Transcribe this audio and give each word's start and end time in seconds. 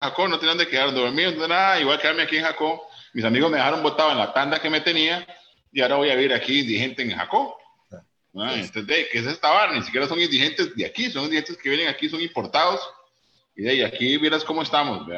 Jacó, 0.00 0.28
no 0.28 0.38
tenía 0.38 0.54
dónde 0.54 0.68
quedar 0.68 0.94
dormido, 0.94 1.32
no 1.32 1.48
nada, 1.48 1.80
igual 1.80 2.00
quedarme 2.00 2.22
aquí 2.22 2.36
en 2.36 2.44
Jacó. 2.44 2.88
Mis 3.12 3.24
amigos 3.24 3.50
me 3.50 3.56
dejaron 3.56 3.82
botado 3.82 4.12
en 4.12 4.18
la 4.18 4.32
tanda 4.32 4.60
que 4.60 4.70
me 4.70 4.80
tenía 4.80 5.26
y 5.72 5.80
ahora 5.80 5.96
voy 5.96 6.10
a 6.10 6.14
vivir 6.14 6.32
aquí 6.32 6.60
indigente 6.60 7.02
en 7.02 7.10
Jacó. 7.10 7.58
Ah, 8.36 8.54
entonces, 8.54 9.08
¿qué 9.10 9.18
es 9.18 9.26
esta 9.26 9.50
barra? 9.50 9.74
Ni 9.74 9.82
siquiera 9.82 10.06
son 10.06 10.20
indigentes 10.20 10.74
de 10.76 10.86
aquí, 10.86 11.10
son 11.10 11.24
indigentes 11.24 11.56
que 11.56 11.68
vienen 11.68 11.88
aquí, 11.88 12.08
son 12.08 12.20
importados. 12.20 12.80
Y 13.56 13.62
de 13.62 13.70
ahí, 13.70 13.82
aquí 13.82 14.18
miras 14.18 14.44
cómo 14.44 14.62
estamos. 14.62 15.08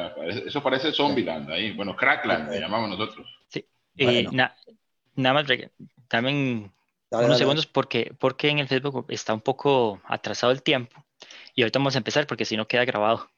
Eso 0.47 0.63
parece 0.63 0.91
Zombieland 0.91 1.51
ahí. 1.51 1.73
Bueno, 1.73 1.95
Crackland, 1.95 2.49
le 2.49 2.59
llamamos 2.59 2.89
nosotros. 2.89 3.27
Sí. 3.49 3.63
Eh, 3.97 4.25
nada 4.31 4.55
más, 5.15 5.45
también 6.07 6.71
unos 7.11 7.37
segundos 7.37 7.67
porque, 7.67 8.13
porque 8.17 8.49
en 8.49 8.59
el 8.59 8.67
Facebook 8.67 9.05
está 9.09 9.33
un 9.33 9.41
poco 9.41 10.01
atrasado 10.05 10.51
el 10.51 10.63
tiempo. 10.63 11.05
Y 11.61 11.63
ahorita 11.63 11.77
vamos 11.77 11.93
a 11.93 11.99
empezar 11.99 12.25
porque 12.25 12.43
si 12.43 12.57
no 12.57 12.67
queda 12.67 12.85
grabado. 12.85 13.29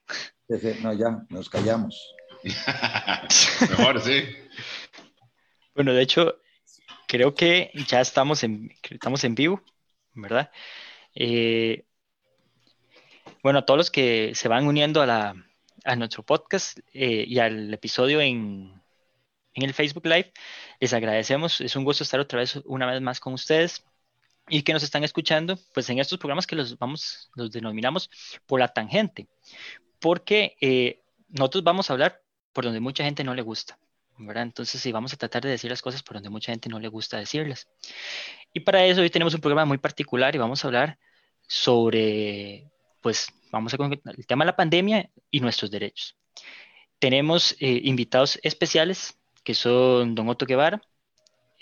no, 0.82 0.94
ya, 0.94 1.26
nos 1.28 1.50
callamos. 1.50 2.16
Mejor, 3.70 4.00
sí. 4.00 4.24
Bueno, 5.76 5.94
de 5.94 6.04
hecho, 6.04 6.40
creo 7.06 7.36
que 7.36 7.70
ya 7.86 8.00
estamos 8.00 8.46
en, 8.46 8.72
estamos 8.90 9.26
en 9.26 9.36
vivo, 9.36 9.62
¿verdad? 10.14 10.52
Eh, 11.14 11.84
bueno, 13.42 13.60
a 13.60 13.66
todos 13.66 13.78
los 13.78 13.92
que 13.92 14.32
se 14.36 14.48
van 14.48 14.68
uniendo 14.68 15.02
a, 15.02 15.06
la, 15.06 15.36
a 15.84 15.96
nuestro 15.98 16.24
podcast 16.24 16.80
eh, 16.94 17.26
y 17.28 17.40
al 17.40 17.74
episodio 17.74 18.22
en, 18.22 18.82
en 19.54 19.64
el 19.64 19.74
Facebook 19.74 20.06
Live, 20.06 20.32
les 20.80 20.94
agradecemos. 20.94 21.60
Es 21.60 21.76
un 21.76 21.84
gusto 21.84 22.06
estar 22.06 22.22
otra 22.22 22.40
vez, 22.40 22.56
una 22.64 22.90
vez 22.90 23.02
más 23.02 23.20
con 23.20 23.34
ustedes 23.34 23.84
y 24.50 24.64
que 24.64 24.74
nos 24.74 24.84
están 24.84 25.04
escuchando, 25.04 25.58
pues 25.74 25.90
en 25.90 26.00
estos 26.00 26.18
programas 26.20 26.48
que 26.48 26.56
los 26.56 26.78
vamos, 26.78 27.30
los 27.36 27.52
denominamos 27.52 28.10
por 28.46 28.60
la 28.60 28.68
tangente, 28.68 29.28
porque 30.00 30.56
eh, 30.62 31.02
nosotros 31.30 31.64
vamos 31.64 31.90
a 31.90 31.94
hablar 31.94 32.22
por 32.52 32.66
donde 32.66 32.80
mucha 32.80 33.04
gente 33.04 33.24
no 33.24 33.34
le 33.34 33.42
gusta, 33.42 33.80
¿verdad? 34.18 34.44
Entonces 34.44 34.82
sí, 34.82 34.92
vamos 34.92 35.14
a 35.14 35.18
tratar 35.18 35.44
de 35.44 35.50
decir 35.50 35.72
las 35.72 35.82
cosas 35.82 36.04
por 36.04 36.16
donde 36.16 36.30
mucha 36.30 36.52
gente 36.52 36.70
no 36.70 36.80
le 36.80 36.88
gusta 36.88 37.18
decirlas. 37.18 37.68
Y 38.54 38.62
para 38.62 38.86
eso 38.86 39.02
hoy 39.02 39.10
tenemos 39.10 39.34
un 39.34 39.42
programa 39.42 39.66
muy 39.66 39.78
particular 39.78 40.36
y 40.36 40.38
vamos 40.38 40.64
a 40.64 40.68
hablar 40.68 41.00
sobre, 41.48 42.70
pues 43.02 43.28
vamos 43.52 43.74
a 43.74 43.78
el 43.78 44.28
tema 44.28 44.46
de 44.46 44.52
la 44.52 44.56
pandemia 44.56 45.10
y 45.32 45.40
nuestros 45.40 45.72
derechos. 45.72 46.18
Tenemos 47.00 47.56
eh, 47.60 47.82
invitados 47.84 48.40
especiales 48.44 49.18
que 49.44 49.54
son 49.54 50.16
don 50.16 50.30
Otto 50.30 50.46
Guevara, 50.46 50.82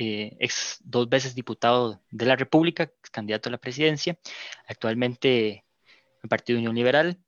eh, 0.03 0.35
ex 0.39 0.79
dos 0.83 1.07
veces 1.07 1.35
diputado 1.35 2.01
de 2.09 2.25
la 2.25 2.35
República, 2.35 2.91
candidato 3.11 3.49
a 3.49 3.51
la 3.51 3.59
presidencia, 3.59 4.17
actualmente 4.67 5.63
el 6.23 6.29
Partido 6.29 6.57
Unión 6.57 6.73
Liberal, 6.73 7.19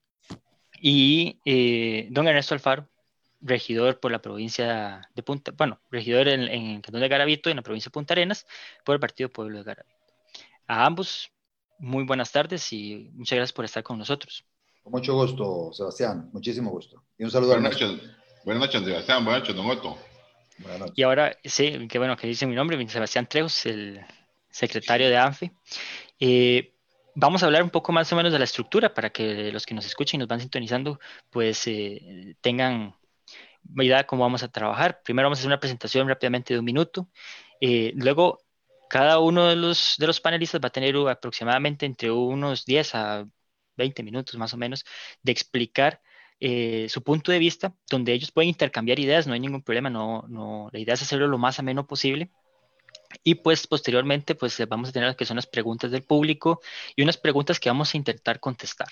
y 0.81 1.39
eh, 1.45 2.07
don 2.09 2.27
Ernesto 2.27 2.55
Alfaro, 2.55 2.89
regidor 3.41 3.99
por 3.99 4.11
la 4.11 4.23
provincia 4.23 5.07
de 5.13 5.21
Punta, 5.21 5.51
bueno, 5.55 5.79
regidor 5.91 6.27
en, 6.27 6.41
en 6.47 6.65
el 6.71 6.81
cantón 6.81 7.01
de 7.01 7.09
Garavito, 7.09 7.51
en 7.51 7.57
la 7.57 7.61
provincia 7.61 7.89
de 7.89 7.93
Punta 7.93 8.15
Arenas, 8.15 8.47
por 8.83 8.95
el 8.95 8.99
Partido 8.99 9.29
Pueblo 9.29 9.59
de 9.59 9.65
Garavito. 9.65 9.95
A 10.65 10.83
ambos, 10.83 11.31
muy 11.77 12.05
buenas 12.05 12.31
tardes 12.31 12.73
y 12.73 13.11
muchas 13.13 13.35
gracias 13.35 13.53
por 13.53 13.65
estar 13.65 13.83
con 13.83 13.99
nosotros. 13.99 14.43
Con 14.81 14.93
mucho 14.93 15.13
gusto, 15.13 15.71
Sebastián, 15.73 16.31
muchísimo 16.33 16.71
gusto. 16.71 17.03
Y 17.19 17.23
un 17.23 17.29
saludo 17.29 17.51
buenas 17.51 17.79
Noches. 17.79 18.01
Buenas 18.43 18.61
noches, 18.65 18.83
Sebastián, 18.83 19.23
buenas 19.23 19.41
noches, 19.41 19.55
don 19.55 19.69
Otto. 19.69 20.12
Y 20.95 21.03
ahora, 21.03 21.37
sí, 21.43 21.87
qué 21.89 21.97
bueno 21.97 22.15
que 22.15 22.27
dice 22.27 22.45
mi 22.45 22.55
nombre, 22.55 22.87
Sebastián 22.87 23.27
Trejos, 23.27 23.65
el 23.65 24.05
secretario 24.49 25.09
de 25.09 25.17
ANFI. 25.17 25.51
Eh, 26.19 26.73
vamos 27.15 27.43
a 27.43 27.47
hablar 27.47 27.63
un 27.63 27.69
poco 27.69 27.91
más 27.91 28.11
o 28.13 28.15
menos 28.15 28.31
de 28.31 28.39
la 28.39 28.45
estructura 28.45 28.93
para 28.93 29.09
que 29.09 29.51
los 29.51 29.65
que 29.65 29.73
nos 29.73 29.85
escuchen 29.85 30.17
y 30.17 30.19
nos 30.19 30.27
van 30.27 30.39
sintonizando, 30.39 30.99
pues 31.29 31.67
eh, 31.67 32.35
tengan 32.41 32.95
idea 33.77 33.97
de 33.97 34.05
cómo 34.05 34.23
vamos 34.23 34.43
a 34.43 34.51
trabajar. 34.51 35.01
Primero 35.03 35.27
vamos 35.27 35.39
a 35.39 35.41
hacer 35.41 35.49
una 35.49 35.59
presentación 35.59 36.07
rápidamente 36.07 36.53
de 36.53 36.59
un 36.59 36.65
minuto. 36.65 37.09
Eh, 37.59 37.93
luego, 37.95 38.43
cada 38.89 39.19
uno 39.19 39.47
de 39.47 39.55
los, 39.55 39.95
de 39.97 40.07
los 40.07 40.21
panelistas 40.21 40.61
va 40.63 40.67
a 40.67 40.71
tener 40.71 40.95
aproximadamente 41.09 41.85
entre 41.85 42.11
unos 42.11 42.65
10 42.65 42.95
a 42.95 43.25
20 43.75 44.03
minutos 44.03 44.35
más 44.35 44.53
o 44.53 44.57
menos 44.57 44.85
de 45.23 45.31
explicar 45.31 46.01
eh, 46.45 46.89
su 46.89 47.01
punto 47.03 47.31
de 47.31 47.39
vista, 47.39 47.73
donde 47.89 48.11
ellos 48.11 48.33
pueden 48.33 48.49
intercambiar 48.49 48.99
ideas, 48.99 49.25
no 49.25 49.33
hay 49.33 49.39
ningún 49.39 49.61
problema, 49.61 49.89
no, 49.89 50.25
no, 50.27 50.67
la 50.73 50.79
idea 50.79 50.95
es 50.95 51.01
hacerlo 51.01 51.25
lo 51.27 51.37
más 51.37 51.57
ameno 51.57 51.87
posible. 51.87 52.31
Y 53.23 53.35
pues 53.35 53.65
posteriormente 53.65 54.35
pues 54.35 54.61
vamos 54.67 54.89
a 54.89 54.91
tener 54.91 55.07
las 55.07 55.15
que 55.15 55.25
son 55.25 55.37
las 55.37 55.47
preguntas 55.47 55.89
del 55.89 56.03
público 56.03 56.59
y 56.97 57.01
unas 57.01 57.15
preguntas 57.15 57.61
que 57.61 57.69
vamos 57.69 57.93
a 57.93 57.97
intentar 57.97 58.41
contestar. 58.41 58.89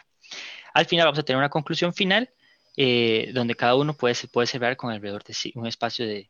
Al 0.73 0.85
final 0.85 1.07
vamos 1.07 1.19
a 1.19 1.23
tener 1.23 1.40
una 1.40 1.50
conclusión 1.50 1.94
final 1.94 2.29
eh, 2.78 3.31
donde 3.34 3.56
cada 3.56 3.75
uno 3.75 3.95
puede, 3.95 4.16
puede 4.31 4.47
cerrar 4.47 4.78
con 4.78 4.90
alrededor 4.90 5.25
de 5.25 5.35
un 5.56 5.67
espacio 5.67 6.07
de 6.07 6.29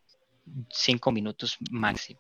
cinco 0.72 1.12
minutos 1.12 1.58
máximo. 1.70 2.20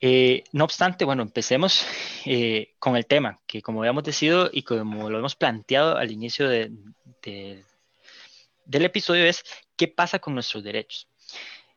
Eh, 0.00 0.44
no 0.52 0.62
obstante, 0.62 1.04
bueno, 1.04 1.22
empecemos 1.22 1.84
con 2.78 2.96
el 2.96 3.06
tema, 3.06 3.40
que 3.48 3.62
como 3.62 3.80
habíamos 3.80 4.04
decidido 4.04 4.48
y 4.52 4.62
como 4.62 5.10
lo 5.10 5.18
hemos 5.18 5.34
planteado 5.34 5.96
al 5.96 6.12
inicio 6.12 6.48
de, 6.48 6.70
del 8.70 8.84
episodio 8.84 9.24
es 9.24 9.42
qué 9.76 9.88
pasa 9.88 10.20
con 10.20 10.34
nuestros 10.34 10.62
derechos. 10.62 11.08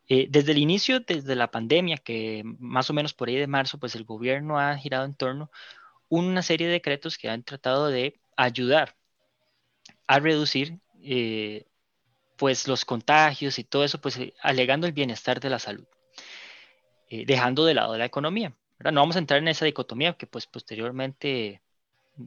Eh, 0.07 0.27
desde 0.29 0.51
el 0.51 0.59
inicio, 0.59 0.99
desde 0.99 1.35
la 1.35 1.49
pandemia, 1.49 1.97
que 1.97 2.43
más 2.59 2.89
o 2.89 2.93
menos 2.93 3.13
por 3.13 3.29
ahí 3.29 3.35
de 3.35 3.47
marzo, 3.47 3.79
pues 3.79 3.95
el 3.95 4.03
gobierno 4.03 4.59
ha 4.59 4.77
girado 4.77 5.05
en 5.05 5.15
torno 5.15 5.49
una 6.09 6.43
serie 6.43 6.67
de 6.67 6.73
decretos 6.73 7.17
que 7.17 7.29
han 7.29 7.43
tratado 7.43 7.87
de 7.87 8.19
ayudar 8.37 8.95
a 10.05 10.19
reducir 10.19 10.79
eh, 11.01 11.65
pues 12.37 12.67
los 12.67 12.85
contagios 12.85 13.57
y 13.57 13.63
todo 13.63 13.83
eso, 13.83 13.99
pues 13.99 14.17
eh, 14.17 14.33
alegando 14.41 14.85
el 14.85 14.93
bienestar 14.93 15.39
de 15.39 15.49
la 15.49 15.59
salud, 15.59 15.87
dejando 17.09 17.65
de 17.65 17.73
lado 17.73 17.97
la 17.97 18.05
economía. 18.05 18.53
No 18.79 19.01
vamos 19.01 19.15
a 19.15 19.19
entrar 19.19 19.39
en 19.39 19.47
esa 19.47 19.65
dicotomía 19.65 20.13
que 20.13 20.27
pues 20.27 20.45
posteriormente 20.45 21.61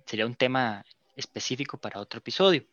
sería 0.06 0.26
un 0.26 0.34
tema 0.34 0.84
específico 1.16 1.78
para 1.78 2.00
otro 2.00 2.18
episodio 2.18 2.64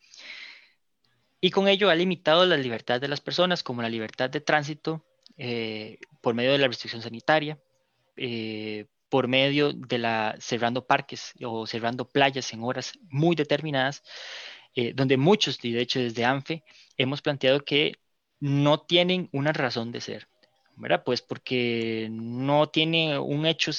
y 1.44 1.50
con 1.50 1.68
ello 1.68 1.90
ha 1.90 1.94
limitado 1.94 2.46
la 2.46 2.56
libertad 2.56 3.02
de 3.02 3.06
las 3.06 3.20
personas, 3.20 3.62
como 3.62 3.82
la 3.82 3.90
libertad 3.90 4.30
de 4.30 4.40
tránsito 4.40 5.04
eh, 5.36 5.98
por 6.22 6.34
medio 6.34 6.52
de 6.52 6.58
la 6.58 6.68
restricción 6.68 7.02
sanitaria, 7.02 7.58
eh, 8.16 8.86
por 9.10 9.28
medio 9.28 9.74
de 9.74 9.98
la 9.98 10.36
cerrando 10.40 10.86
parques 10.86 11.34
o 11.44 11.66
cerrando 11.66 12.08
playas 12.08 12.50
en 12.54 12.62
horas 12.62 12.98
muy 13.10 13.36
determinadas, 13.36 14.02
eh, 14.74 14.94
donde 14.94 15.18
muchos, 15.18 15.58
de 15.58 15.78
hecho 15.78 16.00
desde 16.00 16.24
ANFE, 16.24 16.64
hemos 16.96 17.20
planteado 17.20 17.62
que 17.62 17.96
no 18.40 18.80
tienen 18.80 19.28
una 19.30 19.52
razón 19.52 19.92
de 19.92 20.00
ser, 20.00 20.28
¿verdad? 20.76 21.02
Pues 21.04 21.20
porque 21.20 22.08
no 22.10 22.70
tiene 22.70 23.18
un 23.18 23.44
hecho 23.44 23.70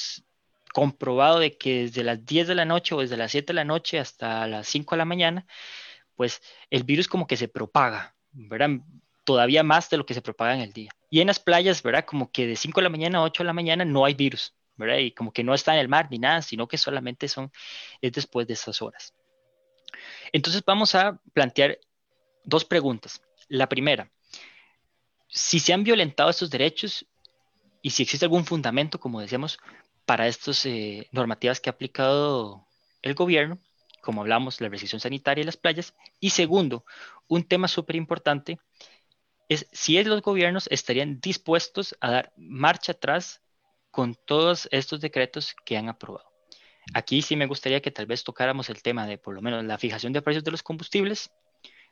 comprobado 0.71 1.39
de 1.39 1.57
que 1.57 1.85
desde 1.85 2.03
las 2.03 2.23
10 2.27 2.47
de 2.47 2.53
la 2.53 2.65
noche 2.65 2.93
o 2.93 3.01
desde 3.01 3.17
las 3.17 3.31
7 3.31 3.47
de 3.47 3.55
la 3.55 3.65
noche 3.65 3.97
hasta 3.97 4.45
las 4.45 4.67
5 4.67 4.93
de 4.93 4.99
la 4.99 5.05
mañana 5.05 5.47
pues 6.15 6.41
el 6.69 6.83
virus 6.83 7.07
como 7.07 7.27
que 7.27 7.37
se 7.37 7.47
propaga, 7.47 8.15
¿verdad? 8.31 8.69
Todavía 9.23 9.63
más 9.63 9.89
de 9.89 9.97
lo 9.97 10.05
que 10.05 10.13
se 10.13 10.21
propaga 10.21 10.53
en 10.53 10.61
el 10.61 10.73
día. 10.73 10.91
Y 11.09 11.21
en 11.21 11.27
las 11.27 11.39
playas, 11.39 11.81
¿verdad? 11.81 12.05
Como 12.05 12.31
que 12.31 12.47
de 12.47 12.55
5 12.55 12.79
de 12.79 12.83
la 12.83 12.89
mañana 12.89 13.19
a 13.19 13.23
8 13.23 13.43
de 13.43 13.47
la 13.47 13.53
mañana 13.53 13.85
no 13.85 14.05
hay 14.05 14.13
virus, 14.13 14.53
¿verdad? 14.75 14.97
Y 14.97 15.11
como 15.11 15.31
que 15.31 15.43
no 15.43 15.53
está 15.53 15.73
en 15.73 15.79
el 15.79 15.89
mar 15.89 16.07
ni 16.09 16.19
nada, 16.19 16.41
sino 16.41 16.67
que 16.67 16.77
solamente 16.77 17.27
son, 17.27 17.51
es 18.01 18.11
después 18.11 18.47
de 18.47 18.53
esas 18.53 18.81
horas. 18.81 19.13
Entonces 20.31 20.63
vamos 20.65 20.95
a 20.95 21.19
plantear 21.33 21.79
dos 22.43 22.65
preguntas. 22.65 23.21
La 23.47 23.69
primera, 23.69 24.11
si 25.27 25.59
se 25.59 25.73
han 25.73 25.83
violentado 25.83 26.29
estos 26.29 26.49
derechos 26.49 27.05
y 27.81 27.91
si 27.91 28.03
existe 28.03 28.25
algún 28.25 28.45
fundamento, 28.45 28.99
como 28.99 29.21
decíamos, 29.21 29.59
para 30.05 30.27
estas 30.27 30.65
eh, 30.65 31.07
normativas 31.11 31.59
que 31.59 31.69
ha 31.69 31.73
aplicado 31.73 32.67
el 33.01 33.15
gobierno, 33.15 33.59
como 34.05 34.21
hablamos, 34.21 34.61
la 34.61 34.69
restricción 34.69 35.01
sanitaria 35.01 35.41
en 35.41 35.47
las 35.47 35.57
playas. 35.57 35.95
Y 36.19 36.29
segundo, 36.29 36.85
un 37.27 37.43
tema 37.43 37.67
súper 37.67 37.95
importante 37.95 38.59
es 39.49 39.67
si 39.71 40.01
los 40.03 40.21
gobiernos 40.21 40.67
estarían 40.71 41.19
dispuestos 41.19 41.95
a 41.99 42.11
dar 42.11 42.33
marcha 42.37 42.91
atrás 42.91 43.41
con 43.89 44.15
todos 44.25 44.69
estos 44.71 45.01
decretos 45.01 45.55
que 45.65 45.75
han 45.75 45.89
aprobado. 45.89 46.29
Aquí 46.93 47.23
sí 47.23 47.35
me 47.35 47.47
gustaría 47.47 47.81
que 47.81 47.89
tal 47.89 48.05
vez 48.05 48.23
tocáramos 48.23 48.69
el 48.69 48.83
tema 48.83 49.07
de 49.07 49.17
por 49.17 49.33
lo 49.33 49.41
menos 49.41 49.63
la 49.65 49.79
fijación 49.79 50.13
de 50.13 50.21
precios 50.21 50.43
de 50.43 50.51
los 50.51 50.61
combustibles, 50.61 51.31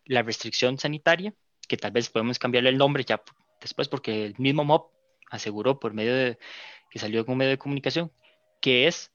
la 0.05 0.21
restricción 0.21 0.77
sanitaria, 0.77 1.33
que 1.67 1.77
tal 1.77 1.91
vez 1.91 2.09
podemos 2.09 2.38
cambiarle 2.38 2.69
el 2.69 2.77
nombre 2.77 3.03
ya 3.03 3.23
después 3.59 3.89
porque 3.89 4.25
el 4.25 4.35
mismo 4.38 4.63
MOB 4.63 4.91
aseguró 5.31 5.79
por 5.79 5.93
medio 5.93 6.13
de 6.13 6.38
que 6.91 6.99
salió 6.99 7.25
medio 7.25 7.49
de 7.49 7.57
comunicación 7.57 8.11
que 8.61 8.85
es 8.85 9.11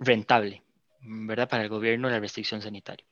rentable. 0.00 0.65
¿Verdad? 1.00 1.48
Para 1.48 1.62
el 1.62 1.68
gobierno 1.68 2.08
la 2.08 2.20
restricción 2.20 2.62
sanitaria. 2.62 3.06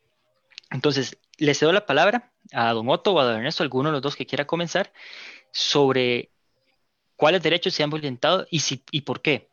Entonces, 0.70 1.19
le 1.38 1.54
cedo 1.54 1.72
la 1.72 1.86
palabra 1.86 2.32
a 2.52 2.72
don 2.72 2.88
Otto 2.88 3.12
o 3.12 3.20
a 3.20 3.25
don 3.25 3.36
Ernesto, 3.36 3.62
alguno 3.62 3.90
de 3.90 3.92
los 3.94 4.02
dos 4.02 4.16
que 4.16 4.26
quiera 4.26 4.46
comenzar, 4.46 4.92
sobre 5.50 6.31
cuáles 7.16 7.42
derechos 7.42 7.75
se 7.75 7.82
han 7.82 7.90
violentado 7.90 8.46
y, 8.50 8.60
si, 8.60 8.82
y 8.90 9.02
por 9.02 9.20
qué. 9.22 9.48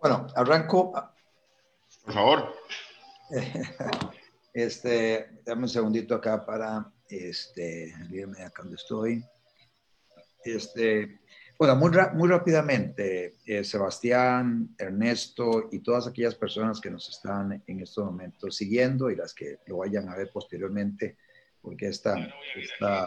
Bueno, 0.00 0.26
arranco. 0.34 0.92
Por 2.04 2.14
favor. 2.14 2.54
Este, 4.54 5.40
dame 5.44 5.62
un 5.62 5.68
segundito 5.68 6.14
acá 6.14 6.46
para, 6.46 6.88
este, 7.08 7.92
irme 8.12 8.40
acá 8.44 8.62
donde 8.62 8.76
estoy. 8.76 9.24
Este, 10.44 11.18
bueno, 11.58 11.76
muy, 11.76 11.90
muy 12.14 12.28
rápidamente, 12.28 13.36
eh, 13.46 13.64
Sebastián, 13.64 14.74
Ernesto 14.76 15.68
y 15.70 15.78
todas 15.78 16.06
aquellas 16.06 16.34
personas 16.34 16.80
que 16.80 16.90
nos 16.90 17.08
están 17.08 17.62
en 17.66 17.80
estos 17.80 18.04
momentos 18.04 18.56
siguiendo 18.56 19.10
y 19.10 19.16
las 19.16 19.32
que 19.32 19.58
lo 19.66 19.78
vayan 19.78 20.08
a 20.08 20.16
ver 20.16 20.30
posteriormente, 20.32 21.16
porque 21.62 21.88
esta, 21.88 22.16
esta, 22.56 23.06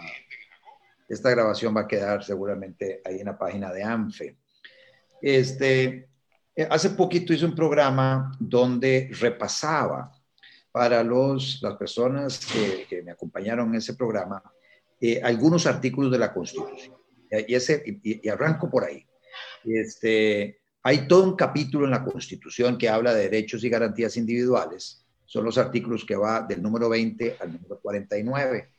esta 1.08 1.30
grabación 1.30 1.76
va 1.76 1.82
a 1.82 1.88
quedar 1.88 2.24
seguramente 2.24 3.02
ahí 3.06 3.20
en 3.20 3.26
la 3.26 3.38
página 3.38 3.72
de 3.72 3.84
ANFE. 3.84 4.38
Este, 5.22 6.10
eh, 6.56 6.68
hace 6.70 6.92
poquito 6.92 7.34
hice 7.34 7.46
un 7.46 7.56
programa 7.56 8.32
donde 8.40 9.10
repasaba 9.20 10.12
para 10.72 11.04
los, 11.04 11.62
las 11.62 11.76
personas 11.76 12.40
que, 12.46 13.02
me 13.04 13.12
acompañaron 13.12 13.70
en 13.70 13.76
ese 13.76 13.94
programa 13.94 14.42
eh, 15.00 15.22
algunos 15.24 15.66
artículos 15.66 16.12
de 16.12 16.20
la 16.20 16.34
Constitución. 16.34 16.97
Y, 17.31 17.56
ese, 17.56 17.83
y, 18.03 18.27
arranco 18.29 18.69
por 18.69 18.83
ahí. 18.83 19.06
Este, 19.63 20.59
hay 20.83 21.07
todo 21.07 21.24
un 21.24 21.35
capítulo 21.35 21.85
en 21.85 21.91
la 21.91 22.03
Constitución 22.03 22.77
que 22.77 22.89
habla 22.89 23.13
de 23.13 23.24
derechos 23.24 23.63
y 23.63 23.69
garantías 23.69 24.18
individuales. 24.18 25.06
Son 25.25 25.44
los 25.44 25.57
artículos 25.57 26.06
que 26.06 26.15
va 26.15 26.41
del 26.41 26.62
número 26.62 26.88
20 26.89 27.38
al 27.39 27.53
número 27.53 27.79
49. 27.79 28.69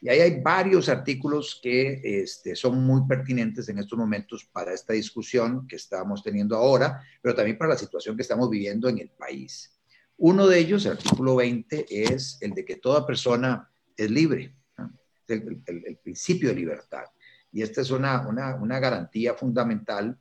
Y 0.00 0.08
ahí 0.08 0.20
hay 0.20 0.40
varios 0.40 0.88
artículos 0.88 1.58
que 1.62 2.00
este, 2.04 2.54
son 2.54 2.82
muy 2.84 3.06
pertinentes 3.08 3.68
en 3.68 3.78
estos 3.78 3.98
momentos 3.98 4.44
para 4.44 4.72
esta 4.72 4.92
discusión 4.92 5.66
que 5.66 5.76
estamos 5.76 6.22
teniendo 6.22 6.56
ahora, 6.56 7.02
pero 7.20 7.34
también 7.34 7.58
para 7.58 7.72
la 7.72 7.78
situación 7.78 8.16
que 8.16 8.22
estamos 8.22 8.48
viviendo 8.48 8.88
en 8.88 8.98
el 8.98 9.10
país. 9.10 9.76
Uno 10.16 10.46
de 10.46 10.58
ellos, 10.58 10.86
el 10.86 10.92
artículo 10.92 11.36
20, 11.36 11.86
es 11.88 12.38
el 12.40 12.52
de 12.52 12.64
que 12.64 12.76
toda 12.76 13.06
persona 13.06 13.68
es 13.96 14.10
libre, 14.10 14.54
el, 15.26 15.62
el, 15.66 15.96
principio 15.98 16.48
de 16.48 16.54
libertad. 16.54 17.04
Y 17.58 17.62
esta 17.62 17.80
es 17.80 17.90
una, 17.90 18.24
una, 18.28 18.54
una 18.54 18.78
garantía 18.78 19.34
fundamental 19.34 20.16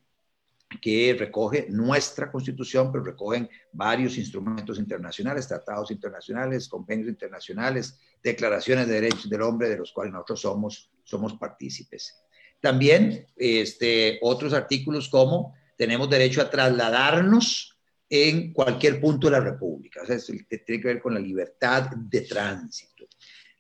que 0.82 1.16
recoge 1.20 1.68
nuestra 1.70 2.32
constitución, 2.32 2.92
pero 2.92 3.04
recogen 3.04 3.48
varios 3.72 4.18
instrumentos 4.18 4.80
internacionales, 4.80 5.48
tratados 5.48 5.92
internacionales, 5.92 6.68
convenios 6.68 7.10
internacionales, 7.10 8.00
declaraciones 8.24 8.88
de 8.88 8.96
derechos 8.96 9.30
del 9.30 9.44
hombre 9.44 9.70
de 9.70 9.78
los 9.78 9.92
cuales 9.92 10.14
nosotros 10.14 10.42
somos, 10.42 10.92
somos 11.04 11.36
partícipes. 11.36 12.18
También 12.60 13.28
este, 13.36 14.18
otros 14.24 14.52
artículos 14.54 15.08
como 15.08 15.54
tenemos 15.78 16.10
derecho 16.10 16.42
a 16.42 16.50
trasladarnos 16.50 17.78
en 18.10 18.52
cualquier 18.52 19.00
punto 19.00 19.28
de 19.28 19.32
la 19.34 19.42
República. 19.42 20.02
O 20.02 20.08
sea, 20.08 20.18
tiene 20.18 20.82
que 20.82 20.88
ver 20.88 21.00
con 21.00 21.14
la 21.14 21.20
libertad 21.20 21.92
de 21.96 22.22
tránsito. 22.22 23.06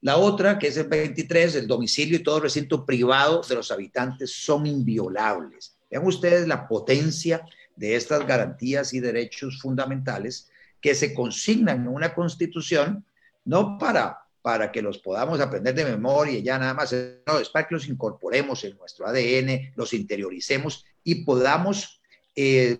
La 0.07 0.15
otra, 0.15 0.57
que 0.57 0.68
es 0.68 0.77
el 0.77 0.88
23, 0.88 1.56
el 1.56 1.68
domicilio 1.68 2.15
y 2.15 2.24
todo 2.24 2.39
recinto 2.39 2.86
privado 2.86 3.42
de 3.42 3.56
los 3.56 3.71
habitantes 3.71 4.31
son 4.31 4.65
inviolables. 4.65 5.75
Vean 5.92 6.07
ustedes 6.07 6.48
la 6.48 6.65
potencia 6.65 7.45
de 7.75 7.94
estas 7.98 8.25
garantías 8.25 8.94
y 8.94 9.01
derechos 9.01 9.59
fundamentales 9.59 10.50
que 10.80 10.95
se 10.95 11.13
consignan 11.13 11.81
en 11.81 11.89
una 11.89 12.13
constitución, 12.13 13.04
no 13.44 13.77
para, 13.77 14.19
para 14.42 14.71
que 14.71 14.81
los 14.81 14.98
podamos 15.00 15.42
aprender 15.42 15.75
de 15.75 15.83
memoria 15.83 16.39
ya 16.39 16.57
nada 16.57 16.74
más, 16.74 16.95
no, 17.27 17.39
es 17.39 17.50
para 17.50 17.68
que 17.68 17.75
los 17.75 17.89
incorporemos 17.89 18.63
en 18.63 18.77
nuestro 18.77 19.07
ADN, 19.07 19.74
los 19.75 19.92
interioricemos 19.92 20.86
y 21.03 21.25
podamos 21.25 22.00
eh, 22.33 22.80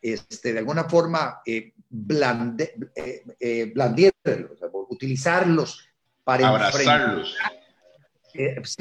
este, 0.00 0.52
de 0.52 0.60
alguna 0.60 0.84
forma 0.84 1.40
eh, 1.44 1.72
eh, 2.94 3.24
eh 3.40 3.72
utilizarlos 4.88 5.89
para 6.30 6.48
abrazarlos. 6.48 7.36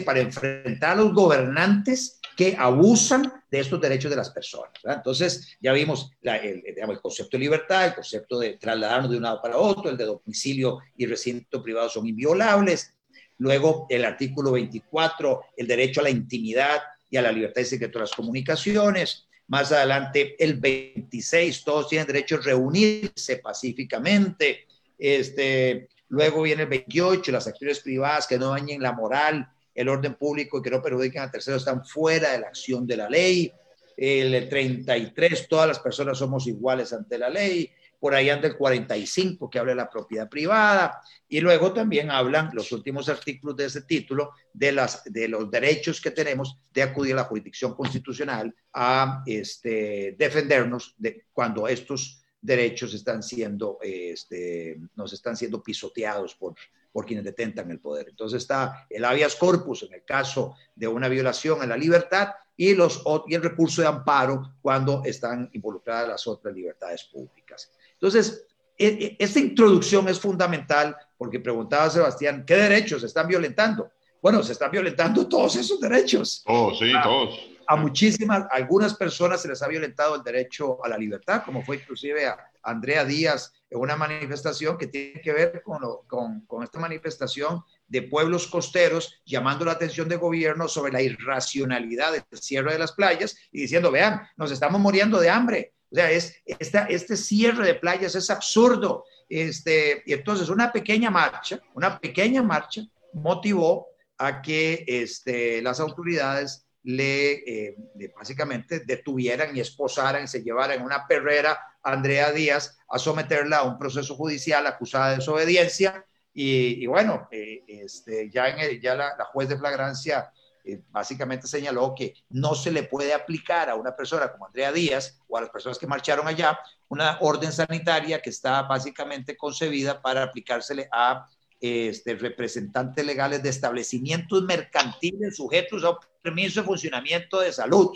para 0.05 0.19
enfrentar 0.19 0.91
a 0.91 0.95
los 1.01 1.13
gobernantes 1.13 2.19
que 2.37 2.55
abusan 2.57 3.33
de 3.49 3.59
estos 3.59 3.81
derechos 3.81 4.11
de 4.11 4.17
las 4.17 4.29
personas. 4.29 4.71
Entonces, 4.83 5.57
ya 5.59 5.73
vimos 5.73 6.11
el, 6.21 6.63
el, 6.63 7.01
concepto 7.01 7.37
de 7.37 7.39
libertad, 7.39 7.87
el 7.87 7.95
concepto 7.95 8.37
de 8.37 8.57
trasladarnos 8.57 9.09
de 9.09 9.17
un 9.17 9.23
lado 9.23 9.41
para 9.41 9.57
otro, 9.57 9.89
el 9.89 9.97
de 9.97 10.05
domicilio 10.05 10.77
y 10.95 11.07
recinto 11.07 11.63
privado 11.63 11.89
son 11.89 12.05
inviolables. 12.05 12.93
Luego, 13.39 13.87
el 13.89 14.05
artículo 14.05 14.51
24, 14.51 15.41
el 15.57 15.65
derecho 15.65 16.01
a 16.01 16.03
la 16.03 16.11
intimidad 16.11 16.81
y 17.09 17.17
a 17.17 17.23
la 17.23 17.31
libertad 17.31 17.61
y 17.61 17.65
secreto 17.65 17.97
de 17.97 18.03
las 18.03 18.13
comunicaciones. 18.13 19.25
Más 19.47 19.71
adelante, 19.71 20.35
el 20.37 20.59
26, 20.59 21.63
todos 21.63 21.89
tienen 21.89 22.05
derecho 22.05 22.35
a 22.35 22.41
reunirse 22.41 23.37
pacíficamente. 23.37 24.67
Este, 24.99 25.89
luego 26.09 26.41
viene 26.41 26.63
el 26.63 26.69
28, 26.69 27.31
las 27.31 27.47
acciones 27.47 27.79
privadas 27.79 28.27
que 28.27 28.37
no 28.37 28.49
dañen 28.49 28.81
la 28.81 28.93
moral, 28.93 29.47
el 29.73 29.87
orden 29.87 30.15
público 30.15 30.59
y 30.59 30.61
que 30.61 30.71
no 30.71 30.81
perjudiquen 30.81 31.21
a 31.21 31.31
terceros 31.31 31.61
están 31.61 31.85
fuera 31.85 32.31
de 32.31 32.39
la 32.39 32.47
acción 32.47 32.85
de 32.85 32.97
la 32.97 33.09
ley. 33.09 33.51
El 33.95 34.49
33, 34.49 35.47
todas 35.47 35.67
las 35.67 35.79
personas 35.79 36.17
somos 36.17 36.47
iguales 36.47 36.91
ante 36.93 37.17
la 37.17 37.29
ley. 37.29 37.71
Por 37.99 38.15
ahí 38.15 38.29
anda 38.29 38.47
el 38.47 38.55
45, 38.55 39.49
que 39.49 39.59
habla 39.59 39.73
de 39.73 39.77
la 39.77 39.89
propiedad 39.89 40.29
privada. 40.29 41.01
Y 41.27 41.41
luego 41.41 41.73
también 41.73 42.09
hablan 42.09 42.49
los 42.53 42.71
últimos 42.71 43.09
artículos 43.09 43.57
de 43.57 43.65
ese 43.65 43.81
título 43.81 44.31
de, 44.53 44.71
las, 44.71 45.03
de 45.03 45.27
los 45.27 45.51
derechos 45.51 45.99
que 45.99 46.11
tenemos 46.11 46.57
de 46.73 46.81
acudir 46.81 47.13
a 47.13 47.17
la 47.17 47.23
jurisdicción 47.25 47.73
constitucional 47.75 48.55
a 48.73 49.21
este, 49.25 50.15
defendernos 50.17 50.95
de 50.97 51.25
cuando 51.33 51.67
estos 51.67 52.18
derechos 52.41 52.93
están 52.93 53.21
siendo, 53.21 53.79
este, 53.81 54.79
nos 54.95 55.13
están 55.13 55.35
siendo 55.35 55.61
pisoteados 55.61 56.35
por, 56.35 56.55
por 56.91 57.05
quienes 57.05 57.25
detentan 57.25 57.69
el 57.71 57.79
poder. 57.79 58.09
Entonces 58.09 58.41
está 58.41 58.87
el 58.89 59.05
habeas 59.05 59.35
corpus 59.35 59.83
en 59.83 59.93
el 59.93 60.03
caso 60.03 60.55
de 60.75 60.87
una 60.87 61.07
violación 61.07 61.61
a 61.61 61.65
la 61.65 61.77
libertad 61.77 62.29
y, 62.55 62.73
los, 62.73 63.03
y 63.27 63.35
el 63.35 63.43
recurso 63.43 63.81
de 63.81 63.87
amparo 63.87 64.55
cuando 64.61 65.03
están 65.05 65.49
involucradas 65.53 66.07
las 66.07 66.27
otras 66.27 66.53
libertades 66.53 67.03
públicas. 67.05 67.71
Entonces, 67.93 68.45
e, 68.77 68.87
e, 68.87 69.15
esta 69.19 69.39
introducción 69.39 70.07
es 70.07 70.19
fundamental 70.19 70.95
porque 71.17 71.39
preguntaba 71.39 71.89
Sebastián, 71.89 72.43
¿qué 72.45 72.55
derechos 72.55 73.01
se 73.01 73.07
están 73.07 73.27
violentando? 73.27 73.91
Bueno, 74.21 74.43
se 74.43 74.51
están 74.51 74.71
violentando 74.71 75.27
todos 75.27 75.55
esos 75.55 75.79
derechos. 75.79 76.43
Oh, 76.45 76.73
sí, 76.77 76.91
todos 77.03 77.48
a 77.69 77.75
muchísimas, 77.75 78.45
a 78.45 78.55
algunas 78.55 78.95
personas 78.95 79.43
se 79.43 79.47
les 79.47 79.61
ha 79.61 79.67
violentado 79.67 80.15
el 80.15 80.23
derecho 80.23 80.83
a 80.83 80.89
la 80.89 80.97
libertad, 80.97 81.43
como 81.45 81.63
fue 81.63 81.75
inclusive 81.75 82.25
a 82.25 82.35
Andrea 82.63 83.05
Díaz 83.05 83.53
en 83.69 83.79
una 83.79 83.95
manifestación 83.95 84.75
que 84.75 84.87
tiene 84.87 85.21
que 85.21 85.31
ver 85.31 85.61
con, 85.61 85.79
con, 86.07 86.41
con, 86.47 86.63
esta 86.63 86.79
manifestación 86.79 87.63
de 87.87 88.01
pueblos 88.01 88.47
costeros 88.47 89.21
llamando 89.23 89.65
la 89.65 89.73
atención 89.73 90.09
del 90.09 90.17
gobierno 90.17 90.67
sobre 90.67 90.91
la 90.91 91.03
irracionalidad 91.03 92.13
del 92.13 92.23
cierre 92.41 92.73
de 92.73 92.79
las 92.79 92.93
playas 92.93 93.37
y 93.51 93.61
diciendo, 93.61 93.91
vean, 93.91 94.19
nos 94.35 94.49
estamos 94.49 94.81
muriendo 94.81 95.19
de 95.19 95.29
hambre. 95.29 95.75
O 95.91 95.95
sea, 95.95 96.09
es, 96.09 96.41
esta, 96.47 96.85
este 96.85 97.15
cierre 97.15 97.67
de 97.67 97.75
playas 97.75 98.15
es 98.15 98.31
absurdo. 98.31 99.05
Este, 99.29 100.01
y 100.07 100.13
entonces 100.13 100.49
una 100.49 100.71
pequeña 100.71 101.11
marcha, 101.11 101.61
una 101.75 101.99
pequeña 101.99 102.41
marcha 102.41 102.81
motivó 103.13 103.89
a 104.17 104.41
que 104.41 104.83
este, 104.87 105.61
las 105.61 105.79
autoridades 105.79 106.65
eh, 106.83 107.75
le, 107.95 108.07
básicamente 108.15 108.79
detuvieran 108.81 109.55
y 109.55 109.59
esposaran, 109.59 110.27
se 110.27 110.41
llevaran 110.41 110.81
una 110.81 111.05
perrera 111.07 111.59
a 111.83 111.91
Andrea 111.91 112.31
Díaz 112.31 112.77
a 112.87 112.97
someterla 112.97 113.57
a 113.57 113.63
un 113.63 113.77
proceso 113.77 114.15
judicial 114.15 114.65
acusada 114.65 115.09
de 115.09 115.15
desobediencia. 115.17 116.05
Y, 116.33 116.85
bueno, 116.87 117.27
eh, 117.31 117.63
este, 117.67 118.29
ya, 118.29 118.47
en 118.47 118.79
ya 118.79 118.95
la, 118.95 119.25
juez 119.33 119.49
de 119.49 119.57
flagrancia 119.57 120.31
eh, 120.63 120.81
básicamente 120.89 121.47
señaló 121.47 121.93
que 121.93 122.13
no 122.29 122.55
se 122.55 122.71
le 122.71 122.83
puede 122.83 123.13
aplicar 123.13 123.69
a 123.69 123.75
una 123.75 123.95
persona 123.95 124.31
como 124.31 124.45
Andrea 124.45 124.71
Díaz 124.71 125.19
o 125.27 125.37
a 125.37 125.41
las 125.41 125.49
personas 125.49 125.77
que 125.77 125.87
marcharon 125.87 126.27
allá 126.27 126.57
una 126.87 127.17
orden 127.21 127.51
sanitaria 127.51 128.21
que 128.21 128.29
está 128.29 128.61
básicamente 128.63 129.35
concebida 129.35 130.01
para 130.01 130.23
aplicársele 130.23 130.87
a 130.91 131.27
este, 131.61 132.15
representantes 132.15 133.05
legales 133.05 133.43
de 133.43 133.49
establecimientos 133.49 134.43
mercantiles 134.43 135.35
sujetos 135.35 135.83
a 135.83 135.91
un 135.91 135.97
permiso 136.21 136.61
de 136.61 136.67
funcionamiento 136.67 137.39
de 137.39 137.51
salud. 137.51 137.91